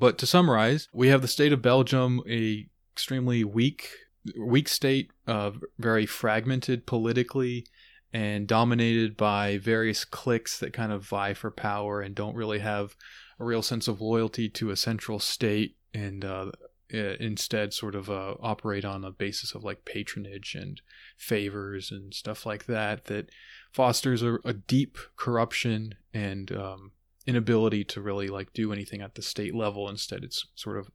but 0.01 0.19
to 0.19 0.27
summarize, 0.27 0.89
we 0.93 1.09
have 1.09 1.23
the 1.23 1.29
state 1.29 1.53
of 1.53 1.63
Belgium, 1.63 2.23
a 2.29 2.67
extremely 2.93 3.45
weak 3.45 3.91
weak 4.37 4.69
state, 4.69 5.11
uh, 5.27 5.51
very 5.79 6.07
fragmented 6.07 6.87
politically, 6.87 7.67
and 8.13 8.47
dominated 8.47 9.17
by 9.17 9.59
various 9.59 10.05
cliques 10.05 10.59
that 10.59 10.73
kind 10.73 10.93
of 10.93 11.07
vie 11.07 11.35
for 11.35 11.51
power 11.51 12.01
and 12.01 12.15
don't 12.15 12.35
really 12.35 12.59
have 12.59 12.97
a 13.39 13.45
real 13.45 13.63
sense 13.63 13.89
of 13.89 14.01
loyalty 14.01 14.49
to 14.49 14.71
a 14.71 14.77
central 14.77 15.19
state 15.19 15.77
and 15.95 16.25
uh, 16.25 16.51
instead 16.93 17.73
sort 17.73 17.95
of 17.95 18.11
uh, 18.11 18.35
operate 18.41 18.85
on 18.85 19.05
a 19.05 19.11
basis 19.11 19.55
of 19.55 19.63
like 19.63 19.85
patronage 19.85 20.55
and 20.55 20.81
favors 21.17 21.91
and 21.91 22.13
stuff 22.13 22.45
like 22.45 22.67
that 22.67 23.05
that 23.05 23.31
fosters 23.73 24.23
a, 24.23 24.39
a 24.45 24.53
deep 24.53 24.99
corruption 25.17 25.95
and 26.13 26.51
um, 26.53 26.91
inability 27.27 27.85
to 27.85 28.01
really 28.01 28.29
like 28.29 28.53
do 28.53 28.73
anything 28.73 29.01
at 29.01 29.15
the 29.15 29.23
state 29.23 29.55
level 29.55 29.89
instead 29.89 30.25
it's 30.25 30.47
sort 30.55 30.79
of 30.79 30.89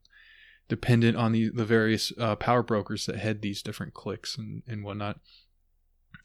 dependent 0.67 1.15
on 1.15 1.31
the, 1.31 1.49
the 1.49 1.65
various 1.65 2.11
uh, 2.19 2.35
power 2.35 2.63
brokers 2.63 3.05
that 3.05 3.17
head 3.17 3.41
these 3.41 3.61
different 3.61 3.93
cliques 3.93 4.37
and, 4.37 4.63
and 4.67 4.83
whatnot 4.83 5.19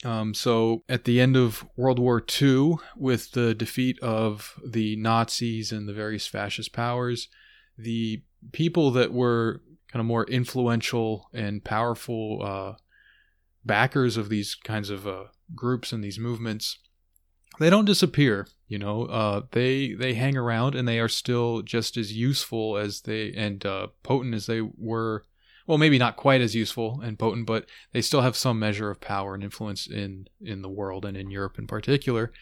um, 0.05 0.33
so 0.33 0.83
at 0.89 1.05
the 1.05 1.21
end 1.21 1.37
of 1.37 1.67
World 1.77 1.99
War 1.99 2.25
II, 2.41 2.77
with 2.97 3.33
the 3.33 3.55
defeat 3.55 3.99
of 4.01 4.59
the 4.67 4.97
Nazis 4.97 5.73
and 5.73 5.87
the 5.87 5.93
various 5.93 6.27
fascist 6.27 6.73
powers, 6.73 7.29
the 7.77 8.23
people 8.53 8.91
that 8.93 9.13
were 9.13 9.61
kind 9.93 10.01
of 10.01 10.07
more 10.07 10.25
influential 10.25 11.29
and 11.35 11.65
powerful 11.65 12.41
uh, 12.43 12.73
backers 13.65 14.17
of 14.17 14.29
these 14.29 14.55
kinds 14.55 14.89
of 14.89 15.07
uh, 15.07 15.25
groups 15.55 15.93
and 15.93 16.03
these 16.03 16.19
movements, 16.19 16.79
they 17.59 17.69
don't 17.69 17.85
disappear. 17.85 18.47
You 18.71 18.79
know, 18.79 19.07
uh, 19.07 19.43
they 19.51 19.95
they 19.95 20.15
hang 20.15 20.37
around 20.37 20.77
and 20.77 20.87
they 20.87 21.01
are 21.01 21.09
still 21.09 21.61
just 21.61 21.97
as 21.97 22.13
useful 22.13 22.77
as 22.77 23.01
they 23.01 23.33
and 23.33 23.67
uh, 23.67 23.89
potent 24.05 24.33
as 24.33 24.47
they 24.47 24.61
were. 24.61 25.25
Well 25.67 25.77
maybe 25.77 25.99
not 25.99 26.17
quite 26.17 26.41
as 26.41 26.55
useful 26.55 27.01
and 27.03 27.19
potent 27.19 27.47
but 27.47 27.67
they 27.93 28.01
still 28.01 28.21
have 28.21 28.37
some 28.37 28.61
measure 28.61 28.89
of 28.89 29.01
power 29.01 29.35
and 29.35 29.43
influence 29.43 29.89
in 29.89 30.29
in 30.41 30.63
the 30.63 30.69
world 30.69 31.05
and 31.05 31.17
in 31.17 31.33
Europe 31.33 31.59
in 31.59 31.67
particular. 31.67 32.33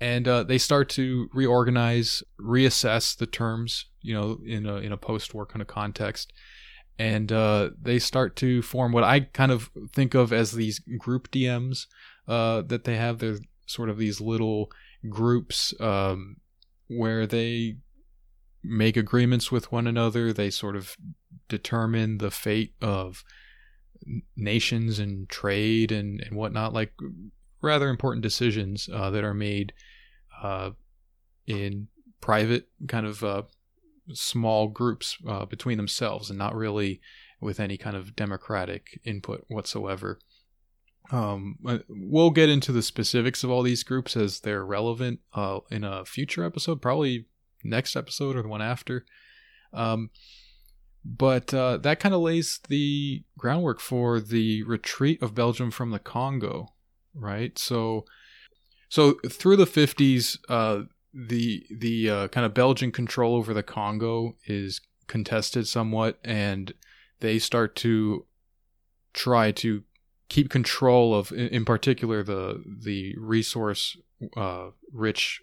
And 0.00 0.26
uh, 0.26 0.42
they 0.42 0.58
start 0.58 0.88
to 0.90 1.30
reorganize 1.32 2.24
reassess 2.40 3.16
the 3.16 3.26
terms 3.26 3.86
you 4.02 4.12
know 4.12 4.40
in 4.44 4.66
a 4.66 4.78
in 4.78 4.90
a 4.90 4.96
post-war 4.96 5.46
kind 5.46 5.62
of 5.62 5.68
context. 5.68 6.32
And 6.98 7.30
uh, 7.30 7.70
they 7.80 8.00
start 8.00 8.34
to 8.36 8.60
form 8.60 8.90
what 8.90 9.04
I 9.04 9.20
kind 9.20 9.52
of 9.52 9.70
think 9.92 10.14
of 10.14 10.32
as 10.32 10.50
these 10.50 10.80
group 10.80 11.30
DMs 11.30 11.86
uh, 12.26 12.62
that 12.62 12.82
they 12.82 12.96
have. 12.96 13.18
They're 13.20 13.38
sort 13.66 13.88
of 13.88 13.98
these 13.98 14.20
little 14.20 14.72
groups 15.08 15.74
um, 15.80 16.36
where 16.88 17.26
they 17.26 17.76
make 18.62 18.96
agreements 18.96 19.52
with 19.52 19.70
one 19.72 19.86
another. 19.86 20.32
They 20.32 20.50
sort 20.50 20.76
of 20.76 20.96
determine 21.48 22.18
the 22.18 22.30
fate 22.30 22.74
of 22.80 23.24
nations 24.36 24.98
and 24.98 25.28
trade 25.28 25.92
and, 25.92 26.20
and 26.20 26.36
whatnot, 26.36 26.72
like 26.72 26.92
rather 27.62 27.88
important 27.88 28.22
decisions 28.22 28.88
uh, 28.92 29.10
that 29.10 29.24
are 29.24 29.34
made 29.34 29.72
uh, 30.42 30.70
in 31.46 31.88
private 32.20 32.68
kind 32.88 33.06
of 33.06 33.22
uh, 33.24 33.42
small 34.12 34.68
groups 34.68 35.16
uh, 35.28 35.44
between 35.44 35.76
themselves 35.76 36.30
and 36.30 36.38
not 36.38 36.54
really 36.54 37.00
with 37.40 37.60
any 37.60 37.76
kind 37.76 37.96
of 37.96 38.16
democratic 38.16 39.00
input 39.04 39.44
whatsoever. 39.48 40.18
Um, 41.10 41.58
we'll 41.88 42.30
get 42.30 42.48
into 42.48 42.72
the 42.72 42.82
specifics 42.82 43.44
of 43.44 43.50
all 43.50 43.62
these 43.62 43.84
groups 43.84 44.16
as 44.16 44.40
they're 44.40 44.64
relevant 44.64 45.20
uh, 45.34 45.60
in 45.70 45.84
a 45.84 46.04
future 46.04 46.44
episode, 46.44 46.82
probably 46.82 47.26
next 47.62 47.96
episode 47.96 48.36
or 48.36 48.42
the 48.42 48.48
one 48.48 48.62
after. 48.62 49.04
Um, 49.72 50.10
but 51.04 51.54
uh, 51.54 51.76
that 51.78 52.00
kind 52.00 52.14
of 52.14 52.20
lays 52.20 52.60
the 52.68 53.22
groundwork 53.38 53.80
for 53.80 54.20
the 54.20 54.64
retreat 54.64 55.22
of 55.22 55.34
Belgium 55.34 55.70
from 55.70 55.90
the 55.90 56.00
Congo, 56.00 56.74
right? 57.14 57.56
So, 57.58 58.04
so 58.88 59.14
through 59.28 59.56
the 59.56 59.66
fifties, 59.66 60.38
uh, 60.48 60.82
the 61.14 61.64
the 61.70 62.10
uh, 62.10 62.28
kind 62.28 62.44
of 62.44 62.54
Belgian 62.54 62.90
control 62.90 63.36
over 63.36 63.54
the 63.54 63.62
Congo 63.62 64.36
is 64.46 64.80
contested 65.06 65.68
somewhat, 65.68 66.18
and 66.24 66.74
they 67.20 67.38
start 67.38 67.76
to 67.76 68.26
try 69.12 69.52
to 69.52 69.84
keep 70.28 70.50
control 70.50 71.14
of, 71.14 71.32
in 71.32 71.64
particular, 71.64 72.22
the 72.22 72.62
the 72.66 73.14
resource 73.18 73.96
uh, 74.36 74.70
rich 74.92 75.40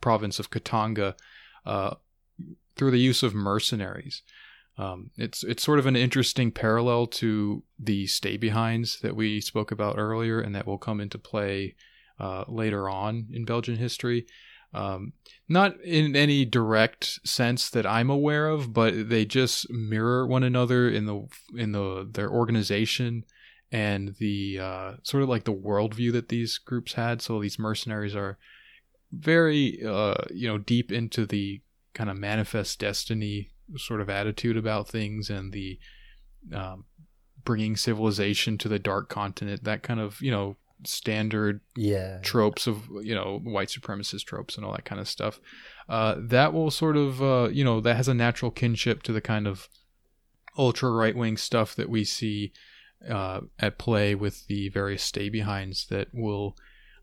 province 0.00 0.38
of 0.38 0.50
Katanga 0.50 1.14
uh, 1.64 1.94
through 2.76 2.90
the 2.90 2.98
use 2.98 3.22
of 3.22 3.34
mercenaries. 3.34 4.22
Um, 4.76 5.10
it's 5.16 5.42
it's 5.42 5.62
sort 5.62 5.78
of 5.78 5.86
an 5.86 5.96
interesting 5.96 6.52
parallel 6.52 7.06
to 7.06 7.64
the 7.78 8.06
stay 8.06 8.36
behinds 8.36 9.00
that 9.00 9.16
we 9.16 9.40
spoke 9.40 9.72
about 9.72 9.98
earlier, 9.98 10.40
and 10.40 10.54
that 10.54 10.66
will 10.66 10.78
come 10.78 11.00
into 11.00 11.18
play 11.18 11.74
uh, 12.20 12.44
later 12.46 12.88
on 12.88 13.26
in 13.32 13.44
Belgian 13.44 13.76
history. 13.76 14.26
Um, 14.74 15.14
not 15.48 15.80
in 15.80 16.14
any 16.14 16.44
direct 16.44 17.26
sense 17.26 17.70
that 17.70 17.86
I'm 17.86 18.10
aware 18.10 18.48
of, 18.48 18.74
but 18.74 19.08
they 19.08 19.24
just 19.24 19.70
mirror 19.70 20.26
one 20.26 20.44
another 20.44 20.88
in 20.88 21.06
the 21.06 21.26
in 21.56 21.72
the 21.72 22.08
their 22.08 22.30
organization 22.30 23.24
and 23.70 24.14
the 24.18 24.58
uh, 24.60 24.92
sort 25.02 25.22
of 25.22 25.28
like 25.28 25.44
the 25.44 25.52
worldview 25.54 26.12
that 26.12 26.28
these 26.28 26.58
groups 26.58 26.94
had. 26.94 27.20
So 27.22 27.40
these 27.40 27.58
mercenaries 27.58 28.16
are 28.16 28.38
very 29.12 29.82
uh, 29.84 30.14
you 30.30 30.48
know 30.48 30.58
deep 30.58 30.92
into 30.92 31.26
the 31.26 31.60
kind 31.94 32.10
of 32.10 32.16
manifest 32.16 32.78
destiny 32.78 33.50
sort 33.76 34.00
of 34.00 34.08
attitude 34.08 34.56
about 34.56 34.88
things 34.88 35.28
and 35.30 35.52
the 35.52 35.78
um, 36.54 36.84
bringing 37.44 37.76
civilization 37.76 38.56
to 38.58 38.68
the 38.68 38.78
dark 38.78 39.08
continent. 39.08 39.64
That 39.64 39.82
kind 39.82 40.00
of 40.00 40.20
you 40.20 40.30
know 40.30 40.56
standard 40.84 41.60
Yeah. 41.76 42.20
tropes 42.22 42.66
of 42.68 42.88
you 43.02 43.14
know 43.14 43.40
white 43.42 43.68
supremacist 43.68 44.24
tropes 44.26 44.56
and 44.56 44.64
all 44.64 44.72
that 44.72 44.84
kind 44.84 45.00
of 45.00 45.08
stuff 45.08 45.40
uh, 45.88 46.14
that 46.16 46.52
will 46.52 46.70
sort 46.70 46.96
of 46.96 47.20
uh, 47.20 47.48
you 47.50 47.64
know 47.64 47.80
that 47.80 47.96
has 47.96 48.06
a 48.06 48.14
natural 48.14 48.52
kinship 48.52 49.02
to 49.02 49.12
the 49.12 49.20
kind 49.20 49.48
of 49.48 49.68
ultra 50.56 50.90
right 50.92 51.16
wing 51.16 51.36
stuff 51.36 51.74
that 51.74 51.88
we 51.88 52.04
see 52.04 52.52
uh, 53.08 53.40
at 53.58 53.78
play 53.78 54.14
with 54.14 54.46
the 54.46 54.68
various 54.70 55.02
stay 55.02 55.28
behinds 55.28 55.86
that 55.86 56.08
will 56.12 56.56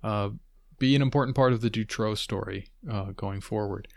uh, 0.04 0.30
be 0.78 0.96
an 0.96 1.02
important 1.02 1.36
part 1.36 1.54
of 1.54 1.62
the 1.62 1.70
Dutroux 1.70 2.18
story 2.18 2.70
uh, 2.90 3.12
going 3.16 3.42
forward. 3.42 3.88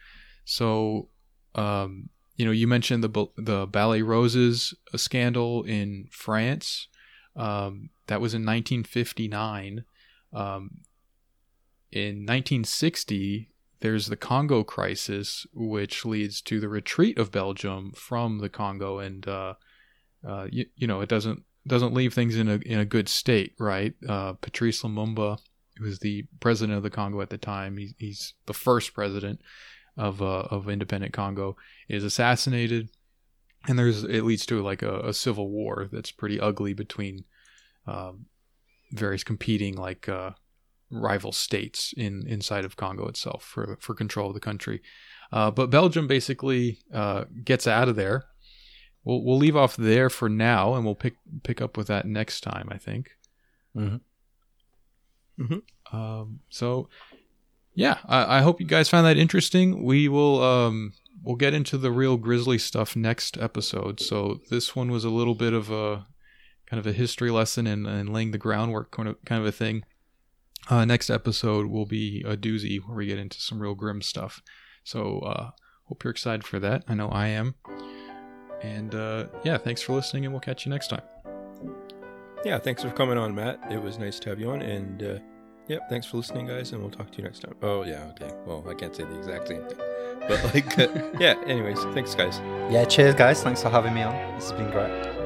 So, 0.45 1.09
um, 1.55 2.11
you 2.37 2.45
know, 2.45 2.53
you 2.53 2.67
mentioned 2.67 3.03
the 3.03 3.27
the 3.37 3.67
Ballets 3.67 4.05
Roses 4.05 4.75
scandal 4.97 5.65
in 5.65 6.09
France. 6.11 6.89
Um, 7.37 7.91
that 8.07 8.21
was 8.21 8.35
in 8.35 8.43
1959. 8.43 9.85
Um, 10.33 10.83
in 11.91 12.27
1960, 12.27 13.51
there's 13.81 14.07
the 14.07 14.17
Congo 14.17 14.65
crisis, 14.65 15.47
which 15.55 16.05
leads 16.05 16.41
to 16.43 16.61
the 16.61 16.69
retreat 16.69 17.19
of 17.19 17.31
Belgium 17.31 17.93
from 17.95 18.39
the 18.39 18.49
Congo, 18.49 18.99
and 18.99 19.27
uh, 19.27 19.55
uh, 20.27 20.47
you, 20.51 20.67
you 20.77 20.87
know 20.87 21.01
it 21.01 21.09
doesn't 21.09 21.45
doesn't 21.69 21.95
leave 21.95 22.15
things 22.15 22.37
in 22.37 22.49
a 22.49 22.57
in 22.67 22.79
a 22.79 22.85
good 22.85 23.09
state, 23.09 23.55
right? 23.59 23.95
Uh, 24.09 24.33
Patrice 24.35 24.83
Lumumba, 24.83 25.39
who 25.77 25.85
was 25.85 25.99
the 26.01 26.25
president 26.41 26.77
of 26.77 26.83
the 26.83 26.91
Congo 26.91 27.21
at 27.21 27.31
the 27.31 27.39
time, 27.39 27.77
he, 27.77 27.95
he's 27.99 28.35
the 28.47 28.55
first 28.55 28.95
president 28.95 29.41
of 29.97 30.23
uh, 30.23 30.45
of 30.51 30.69
independent 30.69 31.13
Congo, 31.13 31.57
is 31.89 32.05
assassinated, 32.05 32.91
and 33.67 33.79
there's 33.79 34.05
it 34.05 34.25
leads 34.25 34.47
to 34.47 34.63
like 34.63 34.83
a, 34.83 35.01
a 35.01 35.15
civil 35.15 35.51
war 35.51 35.89
that's 35.93 36.11
pretty 36.11 36.41
ugly 36.41 36.75
between 36.75 37.25
um, 37.87 38.27
various 38.93 39.25
competing 39.25 39.77
like 39.77 40.09
uh, 40.09 40.31
rival 40.91 41.33
states 41.33 41.93
in 41.97 42.27
inside 42.27 42.65
of 42.65 42.77
Congo 42.77 43.07
itself 43.09 43.43
for 43.45 43.77
for 43.81 43.95
control 43.95 44.29
of 44.29 44.35
the 44.35 44.41
country. 44.41 44.81
Uh, 45.31 45.51
but 45.51 45.71
Belgium 45.71 46.07
basically 46.07 46.79
uh, 46.93 47.25
gets 47.45 47.67
out 47.67 47.89
of 47.89 47.97
there 47.97 48.25
we'll 49.05 49.23
we'll 49.25 49.39
leave 49.39 49.57
off 49.57 49.77
there 49.77 50.11
for 50.11 50.29
now, 50.29 50.75
and 50.75 50.85
we'll 50.85 50.95
pick 50.95 51.15
pick 51.43 51.61
up 51.61 51.77
with 51.77 51.87
that 51.89 52.07
next 52.07 52.41
time. 52.43 52.69
I 52.71 52.79
think. 52.79 53.11
Mhm. 53.77 54.01
Mhm. 55.39 55.63
Um, 55.93 56.41
so, 56.51 56.89
yeah, 57.75 57.99
I, 58.07 58.39
I 58.39 58.43
hope 58.43 58.61
you 58.61 58.67
guys 58.67 58.89
found 58.89 59.07
that 59.07 59.17
interesting. 59.17 59.85
We 59.85 60.09
will 60.09 60.43
um 60.43 60.93
we'll 61.23 61.37
get 61.37 61.55
into 61.55 61.79
the 61.79 61.91
real 61.91 62.17
grisly 62.17 62.59
stuff 62.59 62.95
next 62.97 63.37
episode. 63.39 64.01
So 64.01 64.41
this 64.51 64.75
one 64.77 64.91
was 64.91 65.05
a 65.05 65.11
little 65.11 65.35
bit 65.35 65.53
of 65.53 65.71
a 65.71 66.07
kind 66.67 66.79
of 66.79 66.87
a 66.87 66.93
history 66.93 67.31
lesson 67.31 67.67
and, 67.67 67.87
and 67.87 68.13
laying 68.13 68.31
the 68.31 68.39
groundwork 68.39 68.91
kind 68.91 69.09
of 69.09 69.17
kind 69.25 69.41
of 69.41 69.47
a 69.47 69.53
thing. 69.53 69.85
Uh, 70.69 70.85
next 70.85 71.09
episode 71.09 71.67
will 71.67 71.87
be 71.87 72.23
a 72.27 72.37
doozy 72.37 72.79
where 72.85 72.97
we 72.97 73.07
get 73.07 73.19
into 73.19 73.41
some 73.41 73.61
real 73.61 73.75
grim 73.75 74.03
stuff. 74.03 74.43
So 74.85 75.21
uh, 75.21 75.51
hope 75.85 76.05
you're 76.05 76.11
excited 76.11 76.45
for 76.45 76.59
that. 76.61 76.85
I 76.87 76.95
know 76.95 77.09
I 77.09 77.29
am. 77.29 77.55
And 78.63 78.95
uh, 78.95 79.27
yeah, 79.45 79.59
thanks 79.59 79.83
for 79.83 79.93
listening, 79.95 80.25
and 80.25 80.33
we'll 80.33 80.41
catch 80.41 80.67
you 80.67 80.71
next 80.71 80.89
time. 80.89 81.03
Yeah, 82.45 82.59
thanks 82.59 82.83
for 82.83 82.91
coming 82.91 83.19
on, 83.19 83.35
Matt. 83.35 83.61
It 83.71 83.83
was 83.83 83.99
nice 83.99 84.19
to 84.21 84.31
have 84.31 84.41
you 84.41 84.51
on, 84.51 84.63
and 84.63 85.03
uh, 85.03 85.19
yeah, 85.67 85.79
thanks 85.89 86.07
for 86.07 86.19
listening, 86.19 86.47
guys, 86.47 86.73
and 86.73 86.81
we'll 86.81 86.91
talk 86.91 87.11
to 87.11 87.19
you 87.19 87.25
next 87.25 87.41
time. 87.41 87.55
Oh 87.63 87.85
yeah, 87.85 88.11
okay. 88.11 88.31
Well, 88.47 88.65
I 88.69 88.75
can't 88.75 88.95
say 88.95 89.05
the 89.05 89.19
exact 89.19 89.49
same 89.49 89.65
thing, 89.65 89.79
but 90.29 90.55
like, 90.55 90.79
uh, 90.79 90.89
yeah. 91.21 91.35
Anyways, 91.47 91.83
thanks, 91.95 92.15
guys. 92.15 92.41
Yeah, 92.73 92.85
cheers, 92.85 93.15
guys. 93.15 93.43
Thanks 93.43 93.63
for 93.63 93.71
having 93.71 93.95
me 93.95 94.03
on. 94.03 94.15
This 94.35 94.51
has 94.51 94.59
been 94.59 94.71
great. 94.71 95.18